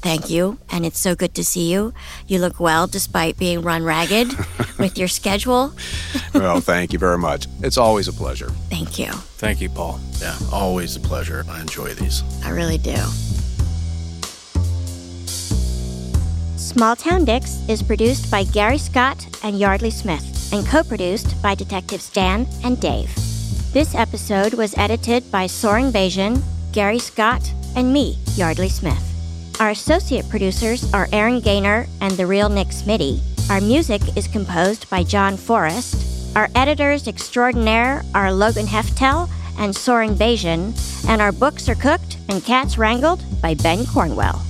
Thank 0.00 0.28
you, 0.28 0.58
and 0.70 0.84
it's 0.84 0.98
so 0.98 1.14
good 1.14 1.36
to 1.36 1.44
see 1.44 1.72
you. 1.72 1.94
You 2.26 2.40
look 2.40 2.58
well 2.58 2.88
despite 2.88 3.38
being 3.38 3.62
run 3.62 3.84
ragged 3.84 4.32
with 4.78 4.98
your 4.98 5.06
schedule. 5.06 5.72
well, 6.34 6.60
thank 6.60 6.92
you 6.92 6.98
very 6.98 7.16
much. 7.16 7.46
It's 7.62 7.78
always 7.78 8.08
a 8.08 8.12
pleasure. 8.12 8.50
Thank 8.70 8.98
you. 8.98 9.12
Thank 9.38 9.60
you, 9.60 9.68
Paul. 9.68 10.00
Yeah, 10.20 10.36
always 10.52 10.96
a 10.96 11.00
pleasure. 11.00 11.44
I 11.48 11.60
enjoy 11.60 11.94
these. 11.94 12.24
I 12.44 12.50
really 12.50 12.78
do. 12.78 12.96
Small 16.56 16.96
Town 16.96 17.24
Dicks 17.24 17.58
is 17.68 17.84
produced 17.84 18.30
by 18.32 18.42
Gary 18.42 18.78
Scott 18.78 19.26
and 19.44 19.58
Yeardley 19.58 19.90
Smith 19.90 20.52
and 20.52 20.66
co 20.66 20.82
produced 20.82 21.40
by 21.40 21.54
Detectives 21.54 22.10
Dan 22.10 22.48
and 22.64 22.80
Dave. 22.80 23.10
This 23.72 23.94
episode 23.94 24.54
was 24.54 24.76
edited 24.78 25.30
by 25.30 25.46
Soren 25.46 25.92
Bajan, 25.92 26.42
Gary 26.72 26.98
Scott, 26.98 27.52
and 27.76 27.92
me, 27.92 28.16
Yeardley 28.34 28.70
Smith. 28.70 29.04
Our 29.60 29.68
associate 29.70 30.26
producers 30.30 30.90
are 30.94 31.06
Aaron 31.12 31.40
Gaynor 31.40 31.86
and 32.00 32.12
the 32.12 32.26
real 32.26 32.48
Nick 32.48 32.68
Smitty. 32.68 33.20
Our 33.50 33.60
music 33.60 34.00
is 34.16 34.26
composed 34.26 34.88
by 34.88 35.04
John 35.04 35.36
Forrest. 35.36 36.34
Our 36.34 36.48
editors 36.54 37.08
extraordinaire 37.08 38.02
are 38.14 38.32
Logan 38.32 38.64
Heftel 38.64 39.28
and 39.58 39.76
Soren 39.76 40.14
Bajan, 40.14 40.72
and 41.06 41.20
our 41.20 41.32
books 41.32 41.68
are 41.68 41.74
cooked 41.74 42.16
and 42.30 42.42
cats 42.42 42.78
wrangled 42.78 43.22
by 43.42 43.52
Ben 43.52 43.84
Cornwell. 43.84 44.40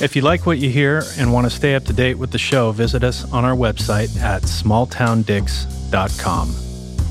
If 0.00 0.14
you 0.14 0.22
like 0.22 0.46
what 0.46 0.58
you 0.58 0.70
hear 0.70 1.02
and 1.18 1.32
want 1.32 1.46
to 1.46 1.50
stay 1.50 1.74
up 1.74 1.84
to 1.86 1.92
date 1.92 2.14
with 2.14 2.30
the 2.30 2.38
show, 2.38 2.70
visit 2.70 3.02
us 3.02 3.24
on 3.32 3.44
our 3.44 3.56
website 3.56 4.16
at 4.20 4.42
smalltowndicks.com. 4.42 6.67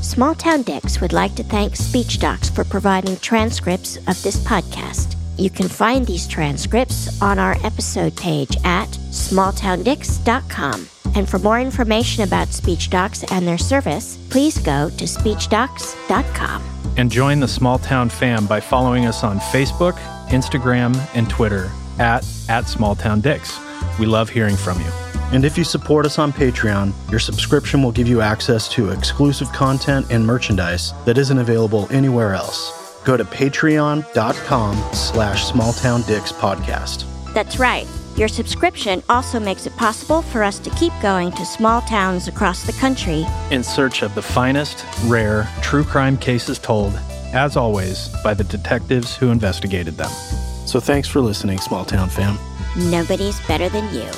Small 0.08 0.34
Town 0.34 0.62
Dicks 0.62 1.02
would 1.02 1.12
like 1.12 1.36
to 1.36 1.44
thank 1.44 1.76
Speech 1.76 2.20
Docs 2.20 2.50
for 2.50 2.64
providing 2.64 3.18
transcripts 3.18 3.98
of 4.08 4.24
this 4.24 4.38
podcast. 4.38 5.18
You 5.38 5.50
can 5.50 5.68
find 5.68 6.06
these 6.06 6.26
transcripts 6.26 7.22
on 7.22 7.40
our 7.40 7.58
episode 7.66 8.16
page 8.16 8.56
at 8.64 8.88
smalltowndicks.com. 8.88 10.88
And 11.14 11.28
for 11.28 11.40
more 11.40 11.60
information 11.60 12.24
about 12.24 12.48
Speech 12.48 12.90
Docs 12.90 13.26
and 13.32 13.46
their 13.46 13.58
service, 13.58 14.18
please 14.30 14.58
go 14.60 14.90
to 14.92 15.04
speechdocs.com. 15.04 16.64
And 16.96 17.12
join 17.12 17.42
the 17.42 17.48
Small 17.48 17.78
Town 17.78 18.08
fam 18.08 18.48
by 18.48 18.62
following 18.62 19.08
us 19.08 19.26
on 19.26 19.40
Facebook, 19.40 19.98
Instagram, 20.30 20.98
and 21.16 21.30
Twitter 21.30 21.70
at, 22.00 22.26
at 22.48 22.64
Smalltown 22.64 23.22
Dicks. 23.22 23.60
We 24.00 24.06
love 24.06 24.30
hearing 24.30 24.56
from 24.56 24.80
you. 24.80 25.07
And 25.32 25.44
if 25.44 25.58
you 25.58 25.64
support 25.66 26.06
us 26.06 26.18
on 26.20 26.32
Patreon, 26.32 26.94
your 27.12 27.20
subscription 27.20 27.84
will 27.84 27.92
give 27.92 28.08
you 28.08 28.22
access 28.22 28.70
to 28.70 28.92
exclusive 28.92 29.52
content 29.52 30.08
and 30.10 30.26
merchandise 30.26 30.94
that 31.06 31.18
isn't 31.18 31.38
available 31.38 31.88
anywhere 31.92 32.34
else. 32.34 33.02
Go 33.04 33.18
to 33.18 33.26
patreon.com 33.26 34.94
slash 34.94 35.52
smalltowndickspodcast. 35.52 37.34
That's 37.34 37.60
right. 37.60 37.88
Your 38.16 38.28
subscription 38.28 39.04
also 39.10 39.40
makes 39.40 39.68
it 39.68 39.76
possible 39.76 40.22
for 40.24 40.44
us 40.44 40.60
to 40.60 40.70
keep 40.72 40.94
going 41.02 41.32
to 41.34 41.46
small 41.46 41.82
towns 41.82 42.28
across 42.28 42.64
the 42.64 42.74
country 42.74 43.26
in 43.52 43.64
search 43.64 44.02
of 44.02 44.16
the 44.16 44.22
finest, 44.22 44.86
rare, 45.06 45.48
true 45.62 45.84
crime 45.84 46.18
cases 46.18 46.58
told, 46.58 47.00
as 47.34 47.56
always, 47.56 48.10
by 48.24 48.34
the 48.34 48.46
detectives 48.46 49.16
who 49.16 49.30
investigated 49.30 49.98
them. 49.98 50.10
So 50.66 50.80
thanks 50.80 51.08
for 51.08 51.22
listening, 51.22 51.60
Small 51.60 51.86
Town 51.86 52.10
fam. 52.10 52.40
Nobody's 52.90 53.40
better 53.48 53.70
than 53.70 53.94
you. 53.94 54.10